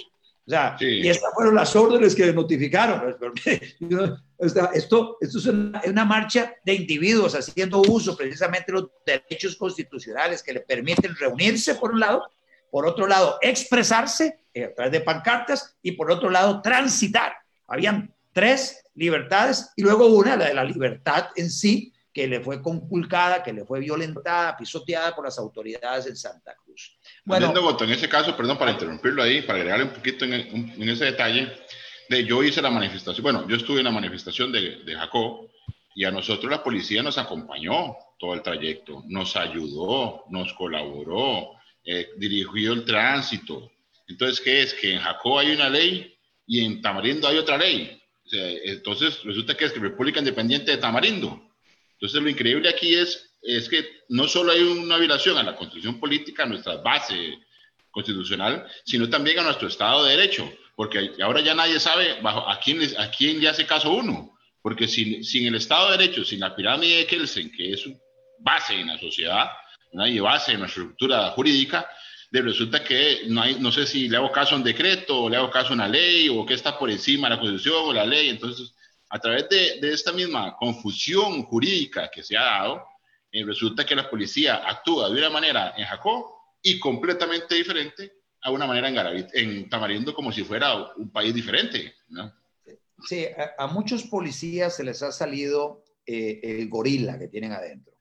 O 0.46 0.50
sea, 0.50 0.76
y 0.80 1.08
estas 1.08 1.34
fueron 1.34 1.56
las 1.56 1.74
órdenes 1.74 2.14
que 2.14 2.34
notificaron. 2.34 3.16
esto, 4.40 5.18
esto 5.22 5.40
es 5.40 5.46
una, 5.46 6.04
marcha 6.04 6.54
de 6.66 6.74
individuos 6.74 7.34
haciendo 7.34 7.82
uso 7.82 8.18
precisamente 8.18 8.66
de 8.68 8.82
los 8.82 8.90
derechos 9.06 9.56
constitucionales 9.56 10.44
que 10.44 10.52
le 10.52 10.60
permiten 10.60 11.16
reunirse 11.16 11.76
por 11.76 11.94
un 11.94 12.02
lado, 12.02 12.30
por 12.70 12.86
otro 12.86 13.08
lado 13.08 13.38
expresarse 13.42 14.42
eh, 14.54 14.66
a 14.66 14.74
través 14.74 14.92
de 14.92 15.00
pancartas 15.00 15.78
y 15.82 15.94
por 15.94 16.12
otro 16.12 16.30
lado 16.30 16.62
transitar. 16.62 17.34
Habían 17.68 18.14
tres 18.34 18.84
libertades 18.96 19.72
y 19.78 19.84
luego 19.84 20.08
una, 20.08 20.36
la 20.36 20.48
de 20.48 20.54
la 20.54 20.66
libertad 20.66 21.28
en 21.38 21.50
sí, 21.50 21.93
que 22.14 22.28
le 22.28 22.40
fue 22.40 22.62
conculcada, 22.62 23.42
que 23.42 23.52
le 23.52 23.66
fue 23.66 23.80
violentada, 23.80 24.56
pisoteada 24.56 25.16
por 25.16 25.26
las 25.26 25.40
autoridades 25.40 26.06
en 26.06 26.16
Santa 26.16 26.56
Cruz. 26.64 26.96
Bueno, 27.26 27.52
en 27.82 27.90
ese 27.90 28.08
caso, 28.08 28.38
perdón, 28.38 28.58
para 28.58 28.72
interrumpirlo 28.72 29.24
ahí, 29.24 29.42
para 29.42 29.58
agregarle 29.58 29.86
un 29.86 29.94
poquito 29.94 30.26
en, 30.26 30.34
en, 30.34 30.90
ese 30.90 31.06
detalle, 31.06 31.52
de 32.10 32.24
yo 32.24 32.44
hice 32.44 32.62
la 32.62 32.70
manifestación, 32.70 33.24
bueno, 33.24 33.48
yo 33.48 33.56
estuve 33.56 33.80
en 33.80 33.86
la 33.86 33.92
manifestación 33.92 34.52
de, 34.52 34.84
de 34.84 34.96
Jacob, 34.96 35.50
Y 35.96 36.06
a 36.06 36.12
nosotros 36.12 36.52
la 36.52 36.64
policía 36.64 37.02
nos 37.02 37.18
acompañó 37.18 37.96
todo 38.20 38.34
el 38.36 38.42
trayecto, 38.44 39.04
nos 39.08 39.36
ayudó, 39.36 40.26
nos 40.30 40.54
colaboró, 40.54 41.52
eh, 41.84 42.10
dirigió 42.18 42.74
el 42.74 42.86
tránsito. 42.86 43.72
Entonces, 44.08 44.40
¿qué 44.40 44.62
es? 44.62 44.74
Que 44.74 44.94
en 44.94 45.00
Jacó 45.00 45.40
hay 45.40 45.52
una 45.52 45.70
ley 45.70 46.16
y 46.46 46.64
en 46.64 46.82
Tamarindo 46.82 47.28
hay 47.28 47.38
otra 47.38 47.58
ley. 47.58 48.00
entonces, 48.32 49.24
resulta 49.24 49.56
que 49.56 49.66
es 49.66 49.80
República 49.80 50.20
Independiente 50.20 50.72
de 50.72 50.78
Tamarindo. 50.78 51.53
Entonces, 52.04 52.22
lo 52.22 52.30
increíble 52.30 52.68
aquí 52.68 52.96
es, 52.96 53.34
es 53.42 53.70
que 53.70 54.02
no 54.10 54.28
solo 54.28 54.52
hay 54.52 54.62
una 54.62 54.98
violación 54.98 55.38
a 55.38 55.44
la 55.44 55.56
constitución 55.56 56.02
política, 56.02 56.44
a 56.44 56.46
nuestra 56.46 56.76
base 56.76 57.40
constitucional, 57.92 58.68
sino 58.84 59.10
también 59.10 59.40
a 59.40 59.44
nuestro 59.44 59.70
Estado 59.70 60.04
de 60.04 60.18
Derecho, 60.18 60.52
porque 60.76 61.12
ahora 61.22 61.40
ya 61.40 61.56
nadie 61.56 61.80
sabe 61.80 62.20
bajo, 62.22 62.42
a, 62.50 62.60
quién, 62.60 62.82
a 62.98 63.10
quién 63.10 63.40
le 63.40 63.48
hace 63.48 63.66
caso 63.66 63.94
uno, 63.94 64.38
porque 64.62 64.86
sin, 64.86 65.24
sin 65.24 65.48
el 65.48 65.56
Estado 65.56 65.92
de 65.92 65.98
Derecho, 65.98 66.26
sin 66.26 66.42
la 66.42 66.54
pirámide 66.54 66.98
de 66.98 67.08
Kelsen, 67.08 67.50
que 67.54 67.72
es 67.72 67.86
base 68.40 68.78
en 68.78 68.88
la 68.88 69.00
sociedad 69.00 69.52
y 70.06 70.20
base 70.20 70.52
en 70.52 70.60
nuestra 70.60 70.82
estructura 70.82 71.30
jurídica, 71.30 71.90
de 72.32 72.42
resulta 72.42 72.84
que 72.84 73.22
no, 73.28 73.44
hay, 73.44 73.56
no 73.62 73.72
sé 73.72 73.88
si 73.88 74.10
le 74.10 74.18
hago 74.18 74.30
caso 74.30 74.56
a 74.56 74.58
un 74.58 74.64
decreto, 74.66 75.22
o 75.22 75.30
le 75.30 75.38
hago 75.38 75.50
caso 75.50 75.70
a 75.70 75.76
una 75.76 75.88
ley, 75.88 76.28
o 76.28 76.46
qué 76.46 76.56
está 76.56 76.78
por 76.78 76.92
encima 76.92 77.30
de 77.30 77.36
la 77.36 77.40
Constitución 77.40 77.78
o 77.86 77.94
la 77.94 78.06
ley. 78.06 78.28
Entonces, 78.28 78.74
a 79.14 79.20
través 79.20 79.48
de, 79.48 79.94
esta 79.94 80.12
misma 80.12 80.56
confusión 80.58 81.44
jurídica 81.44 82.10
que 82.10 82.24
se 82.24 82.36
ha 82.36 82.42
dado, 82.42 82.84
eh, 83.32 83.46
resulta 83.46 83.86
que 83.86 83.96
la 83.96 84.10
policía 84.10 84.68
actúa 84.68 85.08
de 85.12 85.20
una 85.20 85.30
manera 85.30 85.76
en 85.78 85.86
Jacó 85.86 86.36
y 86.64 86.80
completamente 86.80 87.54
diferente 87.54 88.12
a 88.42 88.50
una 88.50 88.66
manera 88.66 88.88
en, 88.90 88.96
Garavit, 88.96 89.28
en 89.34 89.70
Tamarindo 89.70 90.16
como 90.16 90.32
si 90.32 90.44
fuera 90.44 90.94
un 90.96 91.12
país 91.12 91.32
diferente. 91.32 91.94
¿no? 92.10 92.34
Sí, 93.08 93.28
a, 93.60 93.68
muchos 93.68 94.02
policías 94.06 94.76
se 94.76 94.84
les 94.84 95.04
ha 95.04 95.12
salido 95.12 95.84
eh, 96.08 96.40
el 96.42 96.68
gorila 96.68 97.20
que 97.20 97.28
tienen 97.28 97.52
adentro. 97.52 97.94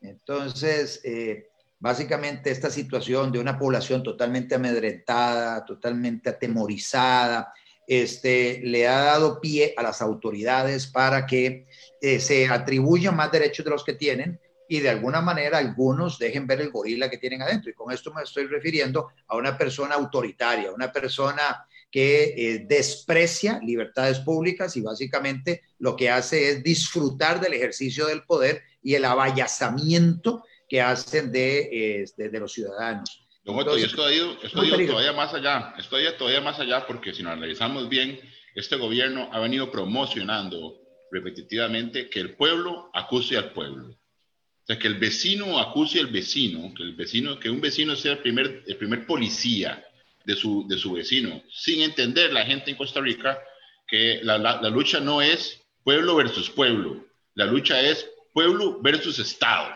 Entonces, 0.00 1.02
eh, 1.04 1.50
básicamente 1.78 2.50
esta 2.50 2.70
situación 2.70 3.30
de 3.32 3.38
una 3.38 3.58
población 3.58 4.02
totalmente 4.02 4.54
amedrentada, 4.54 5.62
totalmente 5.66 6.30
atemorizada, 6.30 7.52
este, 7.88 8.60
le 8.62 8.86
ha 8.86 9.00
dado 9.00 9.40
pie 9.40 9.74
a 9.76 9.82
las 9.82 10.00
autoridades 10.02 10.86
para 10.86 11.26
que 11.26 11.66
eh, 12.00 12.20
se 12.20 12.46
atribuyan 12.46 13.16
más 13.16 13.32
derechos 13.32 13.64
de 13.64 13.70
los 13.70 13.82
que 13.82 13.94
tienen 13.94 14.38
y 14.68 14.80
de 14.80 14.90
alguna 14.90 15.22
manera 15.22 15.58
algunos 15.58 16.18
dejen 16.18 16.46
ver 16.46 16.60
el 16.60 16.70
gorila 16.70 17.08
que 17.08 17.16
tienen 17.16 17.40
adentro. 17.40 17.70
Y 17.70 17.74
con 17.74 17.90
esto 17.90 18.12
me 18.12 18.22
estoy 18.22 18.46
refiriendo 18.46 19.08
a 19.26 19.36
una 19.36 19.56
persona 19.56 19.94
autoritaria, 19.94 20.70
una 20.70 20.92
persona 20.92 21.66
que 21.90 22.34
eh, 22.36 22.66
desprecia 22.68 23.58
libertades 23.62 24.18
públicas 24.20 24.76
y 24.76 24.82
básicamente 24.82 25.62
lo 25.78 25.96
que 25.96 26.10
hace 26.10 26.50
es 26.50 26.62
disfrutar 26.62 27.40
del 27.40 27.54
ejercicio 27.54 28.06
del 28.06 28.24
poder 28.24 28.62
y 28.82 28.94
el 28.94 29.06
abayazamiento 29.06 30.44
que 30.68 30.82
hacen 30.82 31.32
de, 31.32 32.02
este, 32.02 32.28
de, 32.28 32.40
los 32.40 32.52
ciudadanos. 32.52 33.26
Don 33.48 33.58
Otto, 33.58 33.78
y 33.78 33.82
esto 33.82 34.04
ha 34.04 34.12
ido, 34.12 34.36
esto 34.42 34.60
ha 34.60 34.66
ido 34.66 34.76
todavía 34.76 35.14
más 35.14 35.32
allá, 35.32 35.74
esto 35.78 35.96
ha 35.96 36.02
ido 36.02 36.12
todavía 36.12 36.42
más 36.42 36.60
allá 36.60 36.86
porque 36.86 37.14
si 37.14 37.22
nos 37.22 37.32
analizamos 37.32 37.88
bien, 37.88 38.20
este 38.54 38.76
gobierno 38.76 39.30
ha 39.32 39.40
venido 39.40 39.70
promocionando 39.70 40.78
repetitivamente 41.10 42.10
que 42.10 42.20
el 42.20 42.34
pueblo 42.34 42.90
acuse 42.92 43.38
al 43.38 43.52
pueblo. 43.52 43.86
O 43.88 44.66
sea, 44.66 44.78
que 44.78 44.86
el 44.86 44.98
vecino 44.98 45.58
acuse 45.58 45.98
al 45.98 46.08
vecino, 46.08 46.74
que 46.74 46.82
el 46.82 46.94
vecino, 46.94 47.40
que 47.40 47.48
un 47.48 47.62
vecino 47.62 47.96
sea 47.96 48.12
el 48.12 48.18
primer, 48.18 48.64
el 48.66 48.76
primer 48.76 49.06
policía 49.06 49.82
de 50.26 50.36
su, 50.36 50.68
de 50.68 50.76
su 50.76 50.92
vecino, 50.92 51.42
sin 51.50 51.80
entender 51.80 52.34
la 52.34 52.44
gente 52.44 52.70
en 52.70 52.76
Costa 52.76 53.00
Rica 53.00 53.38
que 53.86 54.20
la, 54.24 54.36
la, 54.36 54.68
lucha 54.68 55.00
no 55.00 55.22
es 55.22 55.62
pueblo 55.84 56.16
versus 56.16 56.50
pueblo, 56.50 57.02
la 57.34 57.46
lucha 57.46 57.80
es 57.80 58.06
pueblo 58.34 58.78
versus 58.82 59.18
Estado. 59.18 59.74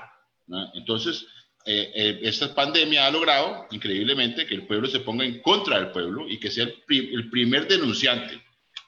Entonces, 0.75 1.27
eh, 1.65 1.93
eh, 1.95 2.21
esta 2.23 2.55
pandemia 2.55 3.07
ha 3.07 3.11
logrado, 3.11 3.67
increíblemente, 3.71 4.47
que 4.47 4.55
el 4.55 4.67
pueblo 4.67 4.89
se 4.89 5.01
ponga 5.01 5.25
en 5.25 5.41
contra 5.41 5.79
del 5.79 5.93
pueblo 5.93 6.29
y 6.29 6.41
que 6.41 6.51
sea 6.51 6.65
el, 6.65 7.31
primer 7.31 7.69
denunciante. 7.69 8.43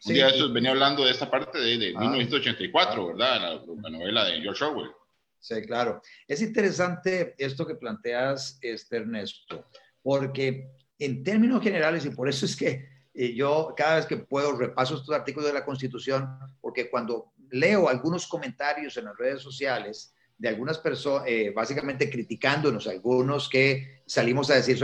Un 0.07 0.15
día 0.15 0.31
de 0.31 0.49
venía 0.49 0.71
hablando 0.71 1.05
de 1.05 1.13
esta 1.13 1.31
parte 1.31 1.59
de, 1.59 1.79
de 1.79 1.95
1984, 1.95 3.07
¿verdad? 3.07 3.63
La, 3.81 3.91
novela 3.91 4.25
de 4.25 4.41
George 4.41 4.65
Orwell. 4.65 4.91
Sí, 5.39 5.63
claro. 5.63 6.03
Es 6.27 6.43
interesante 6.43 7.35
esto 7.39 7.67
que 7.67 7.75
planteas, 7.75 8.59
este, 8.61 8.97
Ernesto, 8.97 9.69
porque 10.03 10.69
en 10.99 11.23
términos 11.23 11.63
generales, 11.63 12.05
y 12.05 12.11
por 12.11 12.29
eso 12.29 12.45
es 12.45 12.57
que 12.57 12.89
eh, 13.15 13.35
yo 13.35 13.73
cada 13.77 13.97
vez 13.97 14.07
que 14.07 14.17
puedo 14.17 14.57
repaso 14.57 14.97
estos 14.97 15.15
artículos 15.15 15.49
de 15.49 15.55
la 15.55 15.65
Constitución, 15.65 16.29
porque 16.61 16.91
cuando 16.91 17.33
leo 17.51 17.89
algunos 17.89 18.27
comentarios 18.27 18.97
en 18.97 19.05
las 19.05 19.17
redes 19.17 19.43
sociales 19.43 20.15
de 20.37 20.49
algunas 20.49 20.79
personas, 20.79 21.25
eh, 21.27 21.53
básicamente 21.55 22.11
criticándonos, 22.11 22.87
algunos 22.87 23.49
que 23.49 24.03
salimos 24.07 24.51
a 24.51 24.57
decir 24.57 24.79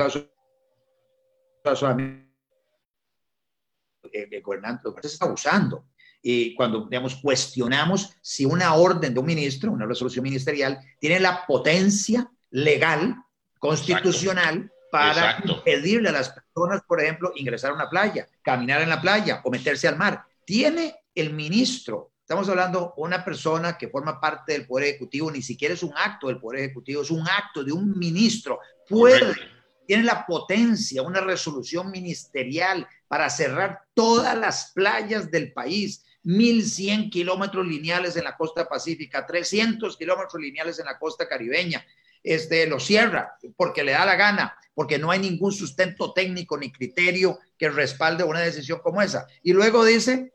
el 4.12 4.42
gobernante 4.42 4.83
lo 4.85 4.95
que 4.95 5.07
está 5.07 5.26
abusando. 5.26 5.87
Y 6.23 6.54
cuando, 6.54 6.87
digamos, 6.87 7.16
cuestionamos 7.16 8.14
si 8.21 8.45
una 8.45 8.75
orden 8.75 9.14
de 9.14 9.21
un 9.21 9.26
ministro, 9.26 9.73
una 9.73 9.87
resolución 9.87 10.23
ministerial, 10.23 10.78
tiene 10.99 11.19
la 11.19 11.47
potencia 11.47 12.30
legal, 12.50 13.16
constitucional, 13.59 14.71
para 14.90 15.42
pedirle 15.64 16.09
a 16.09 16.12
las 16.12 16.30
personas, 16.30 16.83
por 16.87 17.00
ejemplo, 17.00 17.33
ingresar 17.37 17.71
a 17.71 17.75
una 17.75 17.88
playa, 17.88 18.26
caminar 18.42 18.83
en 18.83 18.88
la 18.88 19.00
playa 19.00 19.40
o 19.45 19.50
meterse 19.50 19.88
al 19.88 19.97
mar. 19.97 20.25
Tiene 20.45 20.97
el 21.14 21.33
ministro, 21.33 22.10
estamos 22.31 22.49
hablando 22.49 22.95
de 22.97 23.03
una 23.03 23.25
persona 23.25 23.77
que 23.77 23.89
forma 23.89 24.21
parte 24.21 24.53
del 24.53 24.65
Poder 24.65 24.91
Ejecutivo, 24.91 25.33
ni 25.33 25.43
siquiera 25.43 25.75
es 25.75 25.83
un 25.83 25.93
acto 25.97 26.29
del 26.29 26.39
Poder 26.39 26.61
Ejecutivo, 26.61 27.03
es 27.03 27.11
un 27.11 27.27
acto 27.29 27.65
de 27.65 27.73
un 27.73 27.99
ministro. 27.99 28.61
Puede, 28.89 29.35
tiene 29.85 30.05
la 30.05 30.25
potencia, 30.25 31.03
una 31.03 31.21
resolución 31.21 31.91
ministerial 31.91 32.87
para 33.09 33.29
cerrar 33.31 33.81
todas 33.95 34.39
las 34.39 34.71
playas 34.73 35.29
del 35.29 35.53
país. 35.53 36.05
1.100 36.23 37.11
kilómetros 37.11 37.67
lineales 37.67 38.15
en 38.15 38.23
la 38.23 38.37
costa 38.37 38.69
pacífica, 38.69 39.27
300 39.27 39.97
kilómetros 39.97 40.41
lineales 40.41 40.79
en 40.79 40.85
la 40.85 41.01
costa 41.01 41.27
caribeña, 41.27 41.85
este, 42.23 42.65
lo 42.69 42.79
cierra 42.79 43.39
porque 43.57 43.83
le 43.83 43.93
da 43.93 44.05
la 44.05 44.15
gana, 44.15 44.57
porque 44.73 44.99
no 44.99 45.11
hay 45.11 45.19
ningún 45.19 45.51
sustento 45.51 46.13
técnico 46.13 46.57
ni 46.57 46.71
criterio 46.71 47.41
que 47.59 47.71
respalde 47.71 48.23
una 48.23 48.39
decisión 48.39 48.79
como 48.85 49.03
esa. 49.03 49.27
Y 49.43 49.53
luego 49.53 49.85
dice, 49.85 50.35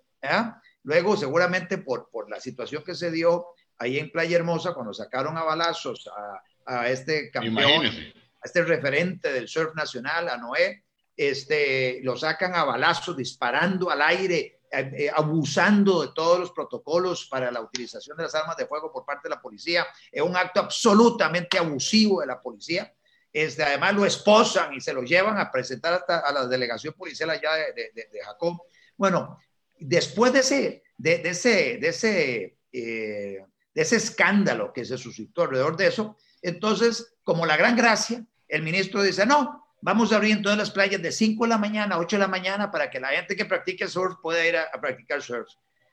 luego 0.85 1.17
seguramente 1.17 1.77
por, 1.77 2.09
por 2.09 2.29
la 2.29 2.39
situación 2.39 2.83
que 2.83 2.95
se 2.95 3.11
dio 3.11 3.47
ahí 3.77 3.99
en 3.99 4.11
Playa 4.11 4.37
Hermosa, 4.37 4.73
cuando 4.73 4.93
sacaron 4.93 5.37
a 5.37 5.43
balazos 5.43 6.07
a, 6.07 6.77
a 6.77 6.89
este 6.89 7.29
campeón, 7.29 7.85
a 7.85 8.43
este 8.43 8.63
referente 8.63 9.33
del 9.33 9.47
surf 9.47 9.75
nacional, 9.75 10.29
a 10.29 10.37
Noé, 10.37 10.85
este, 11.17 11.99
lo 12.03 12.15
sacan 12.15 12.55
a 12.55 12.63
balazos 12.63 13.15
disparando 13.17 13.89
al 13.89 14.01
aire 14.01 14.55
eh, 14.71 14.91
eh, 14.97 15.11
abusando 15.13 16.01
de 16.01 16.11
todos 16.13 16.39
los 16.39 16.51
protocolos 16.51 17.27
para 17.27 17.51
la 17.51 17.61
utilización 17.61 18.17
de 18.17 18.23
las 18.23 18.35
armas 18.35 18.57
de 18.57 18.65
fuego 18.65 18.91
por 18.91 19.05
parte 19.05 19.29
de 19.29 19.35
la 19.35 19.41
policía. 19.41 19.85
Es 20.11 20.21
un 20.21 20.35
acto 20.35 20.59
absolutamente 20.59 21.57
abusivo 21.57 22.19
de 22.19 22.27
la 22.27 22.41
policía. 22.41 22.93
Este, 23.31 23.63
además 23.63 23.93
lo 23.93 24.05
esposan 24.05 24.73
y 24.73 24.81
se 24.81 24.93
lo 24.93 25.03
llevan 25.03 25.37
a 25.37 25.51
presentar 25.51 25.93
hasta 25.93 26.19
a 26.19 26.31
la 26.31 26.47
delegación 26.47 26.93
policial 26.93 27.29
allá 27.29 27.53
de, 27.75 27.91
de, 27.93 28.21
Jacob. 28.23 28.63
Bueno, 28.97 29.39
después 29.79 30.33
de 30.33 30.39
ese, 30.39 30.83
de, 30.97 31.21
ese, 31.23 31.77
de 31.77 31.87
ese, 31.87 32.57
eh, 32.71 33.45
de 33.73 33.81
ese 33.81 33.95
escándalo 33.95 34.73
que 34.73 34.85
se 34.85 34.97
suscitó 34.97 35.43
alrededor 35.43 35.77
de 35.77 35.87
eso, 35.87 36.17
entonces, 36.41 37.15
como 37.23 37.45
la 37.45 37.57
gran 37.57 37.75
gracia, 37.75 38.25
el 38.47 38.61
ministro 38.61 39.01
dice, 39.01 39.25
no, 39.25 39.65
Vamos 39.85 40.11
a 40.11 40.15
abrir 40.15 40.31
en 40.31 40.41
todas 40.41 40.57
las 40.57 40.71
playas 40.71 40.99
de 40.99 41.11
5 41.11 41.43
de 41.43 41.49
la 41.49 41.59
mañana 41.59 41.93
a 41.93 41.99
8 41.99 42.15
de 42.15 42.19
la 42.19 42.27
mañana 42.27 42.71
para 42.71 42.89
que 42.89 42.99
la 42.99 43.09
gente 43.09 43.35
que 43.35 43.45
practique 43.45 43.87
surf 43.87 44.15
pueda 44.19 44.43
ir 44.43 44.57
a, 44.57 44.71
practicar 44.81 45.21
surf. 45.21 45.47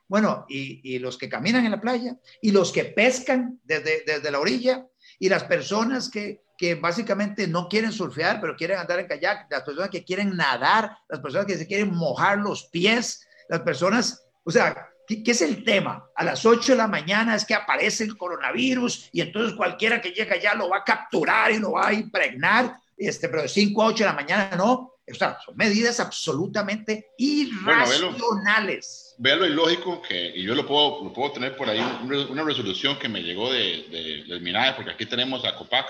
Bueno, 0.09 0.47
y, 0.49 0.99
los 0.99 1.19
que 1.19 1.29
caminan 1.29 1.67
en 1.67 1.73
la 1.73 1.81
playa, 1.81 2.17
y 2.41 2.53
los 2.53 2.73
que 2.73 2.85
pescan 2.87 3.61
desde, 3.65 4.03
desde 4.07 4.31
la 4.31 4.41
orilla, 4.41 4.87
y 5.19 5.29
las 5.29 5.45
personas 5.45 6.09
que, 6.09 6.43
que 6.57 6.75
básicamente 6.75 7.47
no 7.47 7.69
quieren 7.69 7.93
surfear, 7.93 8.41
pero 8.41 8.57
quieren 8.57 8.79
andar 8.79 8.99
en 8.99 9.09
kayak, 9.09 9.47
las 9.51 9.63
personas 9.63 9.91
que 9.91 10.05
quieren 10.05 10.39
nadar, 10.39 10.97
las 11.11 11.21
personas 11.21 11.47
que 11.47 11.59
se 11.59 11.67
quieren 11.67 11.95
mojar 11.95 12.39
los 12.39 12.69
pies, 12.69 13.27
las 13.53 13.61
personas, 13.61 14.27
o 14.45 14.51
sea, 14.51 14.89
¿qué, 15.07 15.23
es 15.27 15.43
el 15.43 15.63
tema? 15.63 16.07
A 16.17 16.25
las 16.25 16.47
8 16.47 16.73
de 16.73 16.79
la 16.79 16.89
mañana 16.89 17.35
es 17.35 17.45
que 17.45 17.55
aparece 17.55 18.03
el 18.05 18.17
coronavirus 18.17 19.11
y 19.13 19.21
entonces 19.21 19.55
cualquiera 19.55 20.01
que 20.01 20.13
llega 20.13 20.37
allá 20.37 20.55
lo 20.55 20.71
va 20.71 20.79
a 20.79 20.85
capturar 20.85 21.53
y 21.53 21.59
lo 21.59 21.73
va 21.73 21.89
a 21.89 21.93
impregnar 21.93 22.77
este, 22.97 23.29
pero 23.29 23.43
de 23.43 23.49
5 23.49 23.83
a 23.83 23.87
8 23.87 24.05
de 24.05 24.11
la 24.11 24.17
mañana 24.17 24.57
no. 24.57 24.89
O 25.11 25.15
sea, 25.15 25.37
son 25.45 25.55
medidas 25.57 26.01
absolutamente 26.01 27.09
irracionales. 27.19 29.15
Vea 29.19 29.37
lo 29.37 29.47
ilógico 29.47 30.01
que, 30.01 30.33
y 30.35 30.45
yo 30.45 30.55
lo 30.55 30.67
puedo, 30.67 31.05
lo 31.05 31.13
puedo 31.13 31.33
tener 31.33 31.57
por 31.57 31.69
ahí, 31.69 31.81
una 32.31 32.45
resolución 32.45 32.99
que 32.99 33.09
me 33.09 33.23
llegó 33.23 33.53
de, 33.53 33.85
de, 33.91 34.25
del 34.29 34.41
MINAE, 34.41 34.75
porque 34.75 34.93
aquí 34.93 35.05
tenemos 35.05 35.45
a 35.45 35.55
COPAC 35.57 35.87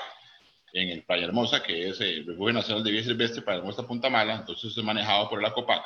en 0.72 0.88
el 0.88 1.04
Playa 1.04 1.26
Hermosa, 1.26 1.62
que 1.62 1.90
es 1.90 2.00
el 2.00 2.26
Refugio 2.26 2.54
Nacional 2.54 2.82
de 2.82 2.90
Vida 2.90 3.04
Silvestre 3.04 3.42
para 3.42 3.58
Hermosa 3.58 3.86
Punta 3.86 4.08
Mala, 4.08 4.34
entonces 4.36 4.76
es 4.76 4.82
manejado 4.82 5.28
por 5.28 5.40
la 5.40 5.52
COPAC. 5.52 5.82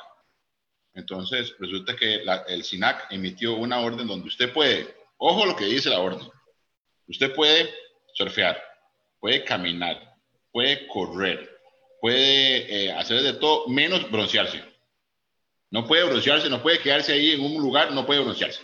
Entonces, 0.96 1.54
resulta 1.58 1.94
que 1.94 2.22
el 2.48 2.64
SINAC 2.64 3.12
emitió 3.12 3.54
una 3.54 3.80
orden 3.80 4.06
donde 4.06 4.26
usted 4.26 4.52
puede 4.52 4.96
Ojo 5.18 5.46
lo 5.46 5.56
que 5.56 5.64
dice 5.64 5.90
la 5.90 6.00
orden. 6.00 6.28
Usted 7.08 7.34
puede 7.34 7.72
surfear, 8.14 8.62
puede 9.20 9.44
caminar, 9.44 10.14
puede 10.52 10.86
correr, 10.88 11.58
puede 12.00 12.86
eh, 12.86 12.92
hacer 12.92 13.22
de 13.22 13.34
todo 13.34 13.66
menos 13.68 14.10
broncearse. 14.10 14.62
No 15.70 15.86
puede 15.86 16.04
broncearse, 16.04 16.50
no 16.50 16.62
puede 16.62 16.80
quedarse 16.80 17.12
ahí 17.12 17.32
en 17.32 17.40
un 17.40 17.60
lugar, 17.62 17.92
no 17.92 18.04
puede 18.04 18.20
broncearse. 18.20 18.60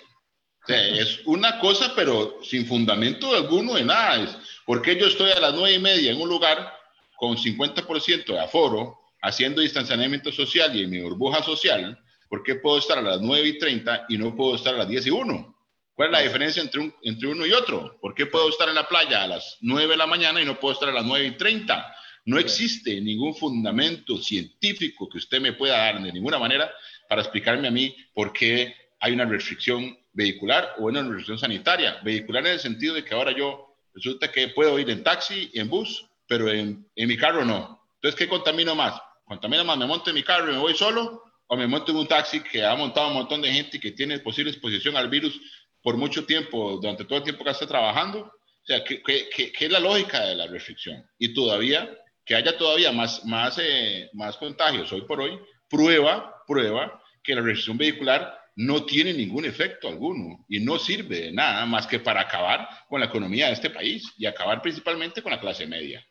O 0.62 0.66
sea, 0.66 0.86
es 0.88 1.20
una 1.24 1.58
cosa, 1.58 1.92
pero 1.96 2.38
sin 2.42 2.66
fundamento 2.66 3.34
alguno 3.34 3.74
de 3.74 3.84
nada. 3.84 4.22
Es, 4.22 4.36
¿Por 4.64 4.80
qué 4.82 4.96
yo 4.96 5.06
estoy 5.06 5.30
a 5.30 5.40
las 5.40 5.54
nueve 5.54 5.74
y 5.74 5.78
media 5.78 6.12
en 6.12 6.20
un 6.20 6.28
lugar 6.28 6.72
con 7.16 7.36
50% 7.36 8.26
de 8.26 8.38
aforo, 8.38 8.98
haciendo 9.22 9.60
distanciamiento 9.60 10.30
social 10.30 10.74
y 10.76 10.84
en 10.84 10.90
mi 10.90 11.00
burbuja 11.00 11.42
social? 11.42 11.98
¿Por 12.32 12.42
qué 12.42 12.54
puedo 12.54 12.78
estar 12.78 12.96
a 12.96 13.02
las 13.02 13.20
nueve 13.20 13.46
y 13.46 13.58
treinta 13.58 14.06
y 14.08 14.16
no 14.16 14.34
puedo 14.34 14.54
estar 14.54 14.74
a 14.74 14.78
las 14.78 14.88
diez 14.88 15.06
y 15.06 15.10
uno? 15.10 15.54
¿Cuál 15.92 16.08
es 16.08 16.12
la 16.12 16.20
diferencia 16.20 16.62
entre, 16.62 16.80
un, 16.80 16.94
entre 17.02 17.28
uno 17.28 17.44
y 17.44 17.52
otro? 17.52 17.98
¿Por 18.00 18.14
qué 18.14 18.24
puedo 18.24 18.48
estar 18.48 18.70
en 18.70 18.74
la 18.74 18.88
playa 18.88 19.22
a 19.22 19.26
las 19.26 19.58
nueve 19.60 19.90
de 19.90 19.96
la 19.98 20.06
mañana 20.06 20.40
y 20.40 20.46
no 20.46 20.58
puedo 20.58 20.72
estar 20.72 20.88
a 20.88 20.92
las 20.92 21.04
nueve 21.04 21.26
y 21.26 21.30
treinta? 21.32 21.94
No 22.24 22.38
existe 22.38 22.98
ningún 23.02 23.34
fundamento 23.34 24.16
científico 24.16 25.10
que 25.10 25.18
usted 25.18 25.42
me 25.42 25.52
pueda 25.52 25.76
dar 25.76 26.02
de 26.02 26.10
ninguna 26.10 26.38
manera 26.38 26.72
para 27.06 27.20
explicarme 27.20 27.68
a 27.68 27.70
mí 27.70 27.94
por 28.14 28.32
qué 28.32 28.74
hay 28.98 29.12
una 29.12 29.26
restricción 29.26 29.94
vehicular 30.14 30.76
o 30.78 30.84
una 30.84 31.02
restricción 31.02 31.38
sanitaria. 31.38 32.00
Vehicular 32.02 32.46
en 32.46 32.52
el 32.54 32.60
sentido 32.60 32.94
de 32.94 33.04
que 33.04 33.14
ahora 33.14 33.36
yo 33.36 33.76
resulta 33.92 34.32
que 34.32 34.48
puedo 34.48 34.78
ir 34.78 34.88
en 34.88 35.04
taxi 35.04 35.50
y 35.52 35.60
en 35.60 35.68
bus, 35.68 36.08
pero 36.26 36.50
en, 36.50 36.88
en 36.96 37.08
mi 37.08 37.18
carro 37.18 37.44
no. 37.44 37.78
Entonces, 37.96 38.18
¿qué 38.18 38.26
contamino 38.26 38.74
más? 38.74 38.98
¿Contamino 39.26 39.66
más? 39.66 39.76
¿Me 39.76 39.84
monto 39.84 40.08
en 40.08 40.16
mi 40.16 40.22
carro 40.22 40.50
y 40.50 40.54
me 40.54 40.60
voy 40.60 40.74
solo? 40.74 41.24
¿O 41.52 41.56
me 41.56 41.66
monto 41.66 41.92
en 41.92 41.98
un 41.98 42.06
taxi 42.06 42.40
que 42.40 42.64
ha 42.64 42.74
montado 42.74 43.08
un 43.08 43.12
montón 43.12 43.42
de 43.42 43.52
gente 43.52 43.78
que 43.78 43.90
tiene 43.90 44.18
posible 44.20 44.50
exposición 44.50 44.96
al 44.96 45.10
virus 45.10 45.38
por 45.82 45.98
mucho 45.98 46.24
tiempo, 46.24 46.78
durante 46.80 47.04
todo 47.04 47.18
el 47.18 47.24
tiempo 47.24 47.44
que 47.44 47.50
está 47.50 47.66
trabajando? 47.66 48.20
O 48.20 48.64
sea, 48.64 48.82
¿qué, 48.82 49.02
qué, 49.02 49.28
qué 49.52 49.66
es 49.66 49.70
la 49.70 49.78
lógica 49.78 50.24
de 50.24 50.34
la 50.34 50.46
restricción? 50.46 51.06
Y 51.18 51.34
todavía 51.34 51.90
que 52.24 52.36
haya 52.36 52.56
todavía 52.56 52.90
más, 52.90 53.26
más, 53.26 53.58
eh, 53.62 54.08
más 54.14 54.38
contagios 54.38 54.90
hoy 54.94 55.02
por 55.02 55.20
hoy, 55.20 55.38
prueba, 55.68 56.42
prueba 56.46 57.02
que 57.22 57.34
la 57.34 57.42
restricción 57.42 57.76
vehicular 57.76 58.34
no 58.56 58.86
tiene 58.86 59.12
ningún 59.12 59.44
efecto 59.44 59.88
alguno 59.88 60.46
y 60.48 60.58
no 60.58 60.78
sirve 60.78 61.20
de 61.20 61.32
nada 61.32 61.66
más 61.66 61.86
que 61.86 62.00
para 62.00 62.22
acabar 62.22 62.66
con 62.88 63.00
la 63.00 63.06
economía 63.08 63.48
de 63.48 63.52
este 63.52 63.68
país 63.68 64.10
y 64.16 64.24
acabar 64.24 64.62
principalmente 64.62 65.20
con 65.22 65.32
la 65.32 65.40
clase 65.40 65.66
media. 65.66 66.02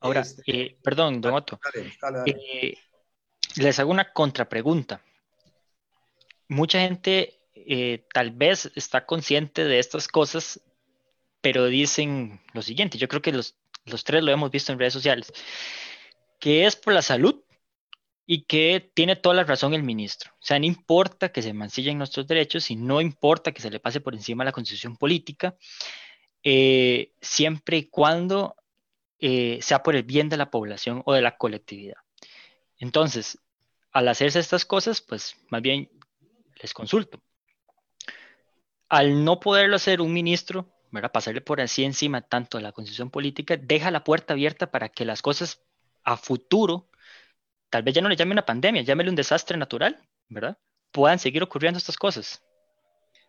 Ahora, 0.00 0.20
este, 0.22 0.42
eh, 0.46 0.78
perdón, 0.82 1.20
don 1.20 1.34
Otto, 1.34 1.60
eh, 2.24 2.74
les 3.56 3.78
hago 3.78 3.90
una 3.90 4.12
contrapregunta. 4.12 5.02
Mucha 6.48 6.80
gente 6.80 7.36
tal 8.12 8.30
vez 8.30 8.72
está 8.74 9.06
consciente 9.06 9.64
de 9.64 9.78
estas 9.78 10.08
cosas, 10.08 10.60
pero 11.40 11.66
dicen 11.66 12.40
lo 12.52 12.62
siguiente, 12.62 12.98
yo 12.98 13.06
creo 13.06 13.22
que 13.22 13.32
los 13.32 13.56
los 13.84 14.04
tres 14.04 14.22
lo 14.22 14.32
hemos 14.32 14.50
visto 14.50 14.72
en 14.72 14.78
redes 14.78 14.92
sociales, 14.92 15.32
que 16.38 16.66
es 16.66 16.76
por 16.76 16.92
la 16.92 17.02
salud 17.02 17.42
y 18.26 18.42
que 18.42 18.90
tiene 18.94 19.16
toda 19.16 19.34
la 19.34 19.44
razón 19.44 19.74
el 19.74 19.82
ministro. 19.82 20.32
O 20.34 20.42
sea, 20.42 20.58
no 20.58 20.66
importa 20.66 21.30
que 21.30 21.42
se 21.42 21.52
mancillen 21.52 21.98
nuestros 21.98 22.26
derechos 22.26 22.70
y 22.70 22.76
no 22.76 23.00
importa 23.00 23.52
que 23.52 23.60
se 23.60 23.70
le 23.70 23.80
pase 23.80 24.00
por 24.00 24.14
encima 24.14 24.44
la 24.44 24.52
constitución 24.52 24.96
política, 24.96 25.56
eh, 26.42 27.12
siempre 27.20 27.78
y 27.78 27.88
cuando 27.88 28.56
eh, 29.18 29.58
sea 29.60 29.82
por 29.82 29.96
el 29.96 30.04
bien 30.04 30.28
de 30.28 30.36
la 30.36 30.50
población 30.50 31.02
o 31.04 31.12
de 31.12 31.22
la 31.22 31.36
colectividad. 31.36 31.98
Entonces, 32.80 33.38
al 33.92 34.08
hacerse 34.08 34.40
estas 34.40 34.64
cosas, 34.64 35.00
pues 35.00 35.36
más 35.50 35.62
bien 35.62 35.90
les 36.60 36.74
consulto. 36.74 37.22
Al 38.88 39.24
no 39.24 39.38
poderlo 39.38 39.76
hacer 39.76 40.00
un 40.00 40.12
ministro, 40.12 40.74
pasarle 41.12 41.40
por 41.40 41.60
así 41.60 41.84
encima 41.84 42.22
tanto 42.22 42.58
a 42.58 42.60
la 42.60 42.72
constitución 42.72 43.10
política, 43.10 43.56
deja 43.56 43.90
la 43.90 44.02
puerta 44.02 44.32
abierta 44.32 44.70
para 44.70 44.88
que 44.88 45.04
las 45.04 45.22
cosas 45.22 45.62
a 46.02 46.16
futuro, 46.16 46.88
tal 47.68 47.82
vez 47.82 47.94
ya 47.94 48.00
no 48.00 48.08
le 48.08 48.16
llame 48.16 48.32
una 48.32 48.46
pandemia, 48.46 48.82
llámele 48.82 49.10
un 49.10 49.16
desastre 49.16 49.56
natural, 49.56 50.00
¿verdad? 50.28 50.58
Puedan 50.90 51.18
seguir 51.18 51.42
ocurriendo 51.42 51.78
estas 51.78 51.96
cosas. 51.96 52.42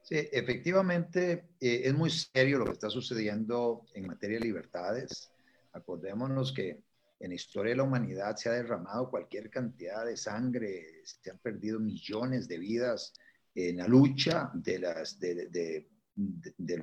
Sí, 0.02 0.16
efectivamente 0.32 1.50
eh, 1.60 1.82
es 1.86 1.94
muy 1.94 2.10
serio 2.10 2.58
lo 2.58 2.66
que 2.66 2.72
está 2.72 2.90
sucediendo 2.90 3.86
en 3.94 4.08
materia 4.08 4.40
de 4.40 4.46
libertades. 4.46 5.32
Acordémonos 5.74 6.52
que 6.52 6.82
en 7.22 7.30
la 7.30 7.36
historia 7.36 7.72
de 7.72 7.78
la 7.78 7.84
humanidad 7.84 8.36
se 8.36 8.50
ha 8.50 8.54
derramado 8.54 9.10
cualquier 9.10 9.50
cantidad 9.50 10.06
de 10.06 10.18
sangre, 10.18 11.02
se 11.04 11.30
han 11.30 11.38
perdido 11.38 11.80
millones 11.80 12.48
de 12.48 12.58
vidas 12.58 13.14
en 13.54 13.78
la 13.78 13.88
lucha 13.88 14.50
de, 14.54 15.86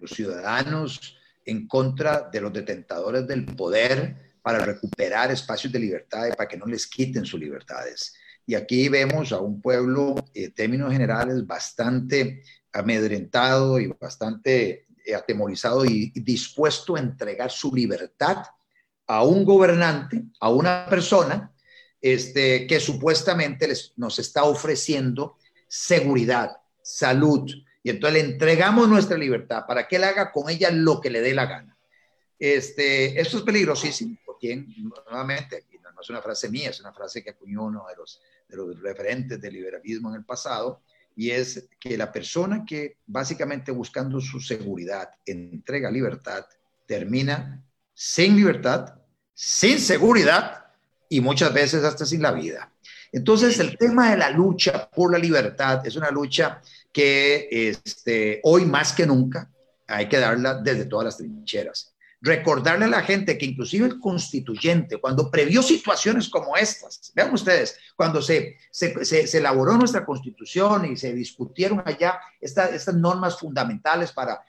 los 0.01 0.11
ciudadanos 0.11 1.17
en 1.45 1.67
contra 1.67 2.29
de 2.31 2.41
los 2.41 2.53
detentadores 2.53 3.27
del 3.27 3.47
poder 3.47 4.39
para 4.43 4.65
recuperar 4.65 5.33
espacios 5.33 5.73
de 5.73 5.81
libertad 5.81 6.29
y 6.29 6.37
para 6.37 6.49
que 6.49 6.57
no 6.57 6.67
les 6.67 6.87
quiten 6.87 7.25
sus 7.25 7.41
libertades. 7.41 8.15
Y 8.47 8.55
aquí 8.55 8.89
vemos 8.89 9.33
a 9.33 9.41
un 9.41 9.61
pueblo, 9.61 10.15
en 10.35 10.55
términos 10.55 10.93
generales, 10.93 11.47
bastante 11.47 12.43
amedrentado 12.73 13.81
y 13.81 13.89
bastante 13.89 14.87
atemorizado 15.15 15.85
y 15.85 16.11
dispuesto 16.11 16.97
a 16.97 17.01
entregar 17.01 17.51
su 17.51 17.75
libertad 17.75 18.45
a 19.09 19.25
un 19.25 19.45
gobernante, 19.45 20.23
a 20.39 20.51
una 20.51 20.87
persona 20.87 21.51
este, 22.01 22.67
que 22.67 22.79
supuestamente 22.79 23.67
les, 23.67 23.93
nos 23.97 24.19
está 24.19 24.45
ofreciendo 24.45 25.37
seguridad, 25.67 26.59
salud, 26.83 27.51
y 27.83 27.91
entonces 27.91 28.23
le 28.23 28.29
entregamos 28.31 28.89
nuestra 28.89 29.17
libertad 29.17 29.65
para 29.67 29.89
que 29.89 29.97
él 29.97 30.05
haga 30.05 30.31
con 30.31 30.49
ella 30.51 30.71
lo 30.71 31.01
que 31.01 31.11
le 31.11 31.21
dé 31.21 31.35
la 31.35 31.47
gana. 31.47 31.77
Este, 32.39 33.21
esto 33.21 33.39
es 33.39 33.43
peligrosísimo, 33.43 34.17
porque 34.25 34.65
nuevamente, 35.11 35.65
no 35.83 36.01
es 36.01 36.11
una 36.11 36.23
frase 36.23 36.49
mía, 36.49 36.71
es 36.71 36.81
una 36.81 36.93
frase 36.93 37.25
que 37.25 37.31
acuñó 37.31 37.65
uno 37.65 37.85
de 37.89 37.97
los, 37.97 38.21
de 38.49 38.57
los 38.57 38.81
referentes 38.81 39.41
del 39.41 39.55
liberalismo 39.55 40.11
en 40.11 40.17
el 40.17 40.25
pasado, 40.25 40.83
y 41.17 41.31
es 41.31 41.69
que 41.81 41.97
la 41.97 42.13
persona 42.13 42.65
que 42.65 42.99
básicamente 43.07 43.73
buscando 43.73 44.21
su 44.21 44.39
seguridad 44.39 45.11
entrega 45.27 45.91
libertad, 45.91 46.45
termina 46.87 47.65
sin 48.01 48.37
libertad, 48.37 48.95
sin 49.35 49.81
seguridad 49.81 50.67
y 51.09 51.21
muchas 51.21 51.53
veces 51.53 51.83
hasta 51.83 52.07
sin 52.07 52.23
la 52.23 52.31
vida. 52.31 52.73
Entonces, 53.11 53.59
el 53.59 53.77
tema 53.77 54.13
de 54.13 54.19
la 54.19 54.31
lucha 54.31 54.89
por 54.89 55.11
la 55.11 55.19
libertad 55.19 55.85
es 55.85 55.97
una 55.97 56.09
lucha 56.13 56.63
que 56.93 57.49
este, 57.51 58.41
hoy 58.45 58.67
más 58.67 58.93
que 58.93 59.05
nunca 59.05 59.51
hay 59.89 60.09
que 60.09 60.19
darla 60.21 60.55
desde 60.55 60.85
todas 60.85 61.07
las 61.07 61.17
trincheras. 61.17 61.93
Recordarle 62.21 62.85
a 62.85 62.89
la 62.89 63.03
gente 63.03 63.37
que 63.37 63.47
inclusive 63.47 63.87
el 63.87 63.99
constituyente, 63.99 64.99
cuando 64.99 65.29
previó 65.29 65.61
situaciones 65.61 66.29
como 66.29 66.57
estas, 66.57 67.13
vean 67.17 67.35
ustedes, 67.35 67.79
cuando 67.97 68.23
se, 68.23 68.59
elaboró 69.33 69.77
nuestra 69.77 70.07
constitución 70.07 70.85
y 70.85 70.97
se 70.97 71.13
discutieron 71.13 71.83
allá 71.85 72.21
estas 72.41 72.95
normas 72.95 73.41
fundamentales 73.41 74.13
para 74.13 74.41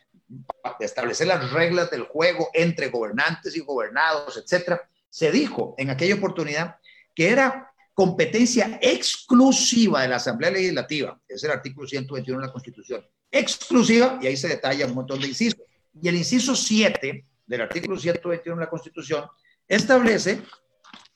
establecer 0.80 1.28
las 1.28 1.52
reglas 1.52 1.90
del 1.90 2.04
juego 2.04 2.50
entre 2.54 2.90
gobernantes 2.90 3.56
y 3.56 3.60
gobernados, 3.60 4.38
etcétera, 4.38 4.82
se 5.10 5.32
dijo 5.32 5.76
en 5.78 5.90
aquella 5.90 6.16
oportunidad 6.16 6.78
que 7.16 7.30
era 7.30 7.72
competencia 7.94 8.80
exclusiva 8.82 10.04
de 10.04 10.08
la 10.08 10.16
Asamblea 10.18 10.52
Legislativa, 10.52 11.20
es 11.28 11.44
el 11.44 11.52
artículo 11.52 11.88
121 11.88 12.40
de 12.40 12.48
la 12.48 12.54
Constitución, 12.54 13.06
exclusiva, 13.32 14.18
y 14.22 14.28
ahí 14.28 14.38
se 14.38 14.48
detalla 14.48 14.86
un 14.86 14.96
montón 14.96 15.20
de 15.20 15.28
incisos. 15.28 15.60
Y 16.02 16.08
el 16.08 16.16
inciso 16.16 16.56
7 16.56 17.26
del 17.46 17.62
artículo 17.62 17.98
121 18.00 18.58
de 18.58 18.66
la 18.66 18.70
Constitución 18.70 19.26
establece 19.68 20.42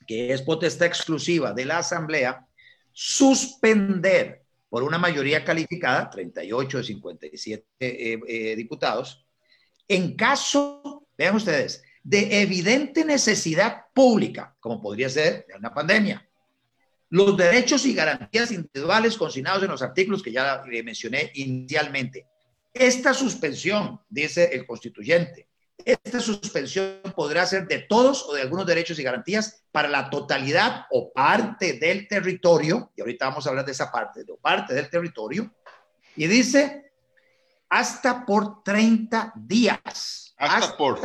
que 0.05 0.33
es 0.33 0.41
potestad 0.41 0.87
exclusiva 0.87 1.53
de 1.53 1.65
la 1.65 1.77
Asamblea 1.77 2.45
suspender 2.91 4.42
por 4.73 4.81
una 4.81 4.97
mayoría 4.97 5.45
calificada, 5.45 6.09
38 6.09 6.79
de 6.79 6.83
57 6.83 7.65
eh, 7.79 8.19
eh, 8.27 8.55
diputados, 8.55 9.23
en 9.87 10.15
caso, 10.15 11.05
vean 11.15 11.35
ustedes, 11.35 11.83
de 12.01 12.41
evidente 12.41 13.05
necesidad 13.05 13.83
pública, 13.93 14.55
como 14.59 14.81
podría 14.81 15.09
ser 15.09 15.45
una 15.59 15.71
pandemia, 15.71 16.27
los 17.09 17.37
derechos 17.37 17.85
y 17.85 17.93
garantías 17.93 18.51
individuales 18.51 19.15
consignados 19.15 19.61
en 19.61 19.69
los 19.69 19.83
artículos 19.83 20.23
que 20.23 20.31
ya 20.31 20.63
mencioné 20.83 21.29
inicialmente. 21.35 22.25
Esta 22.73 23.13
suspensión, 23.13 23.99
dice 24.09 24.49
el 24.53 24.65
constituyente, 24.65 25.49
esta 25.85 26.19
suspensión 26.19 27.01
podrá 27.15 27.45
ser 27.45 27.67
de 27.67 27.79
todos 27.79 28.27
o 28.27 28.33
de 28.33 28.41
algunos 28.41 28.65
derechos 28.65 28.97
y 28.99 29.03
garantías 29.03 29.63
para 29.71 29.89
la 29.89 30.09
totalidad 30.09 30.85
o 30.91 31.11
parte 31.11 31.73
del 31.73 32.07
territorio, 32.07 32.91
y 32.95 33.01
ahorita 33.01 33.29
vamos 33.29 33.45
a 33.45 33.49
hablar 33.49 33.65
de 33.65 33.71
esa 33.71 33.91
parte, 33.91 34.23
de 34.23 34.33
parte 34.41 34.73
del 34.73 34.89
territorio, 34.89 35.53
y 36.15 36.27
dice 36.27 36.91
hasta 37.69 38.25
por 38.25 38.63
30 38.63 39.33
días. 39.35 40.33
Hasta, 40.37 40.77
por. 40.77 40.99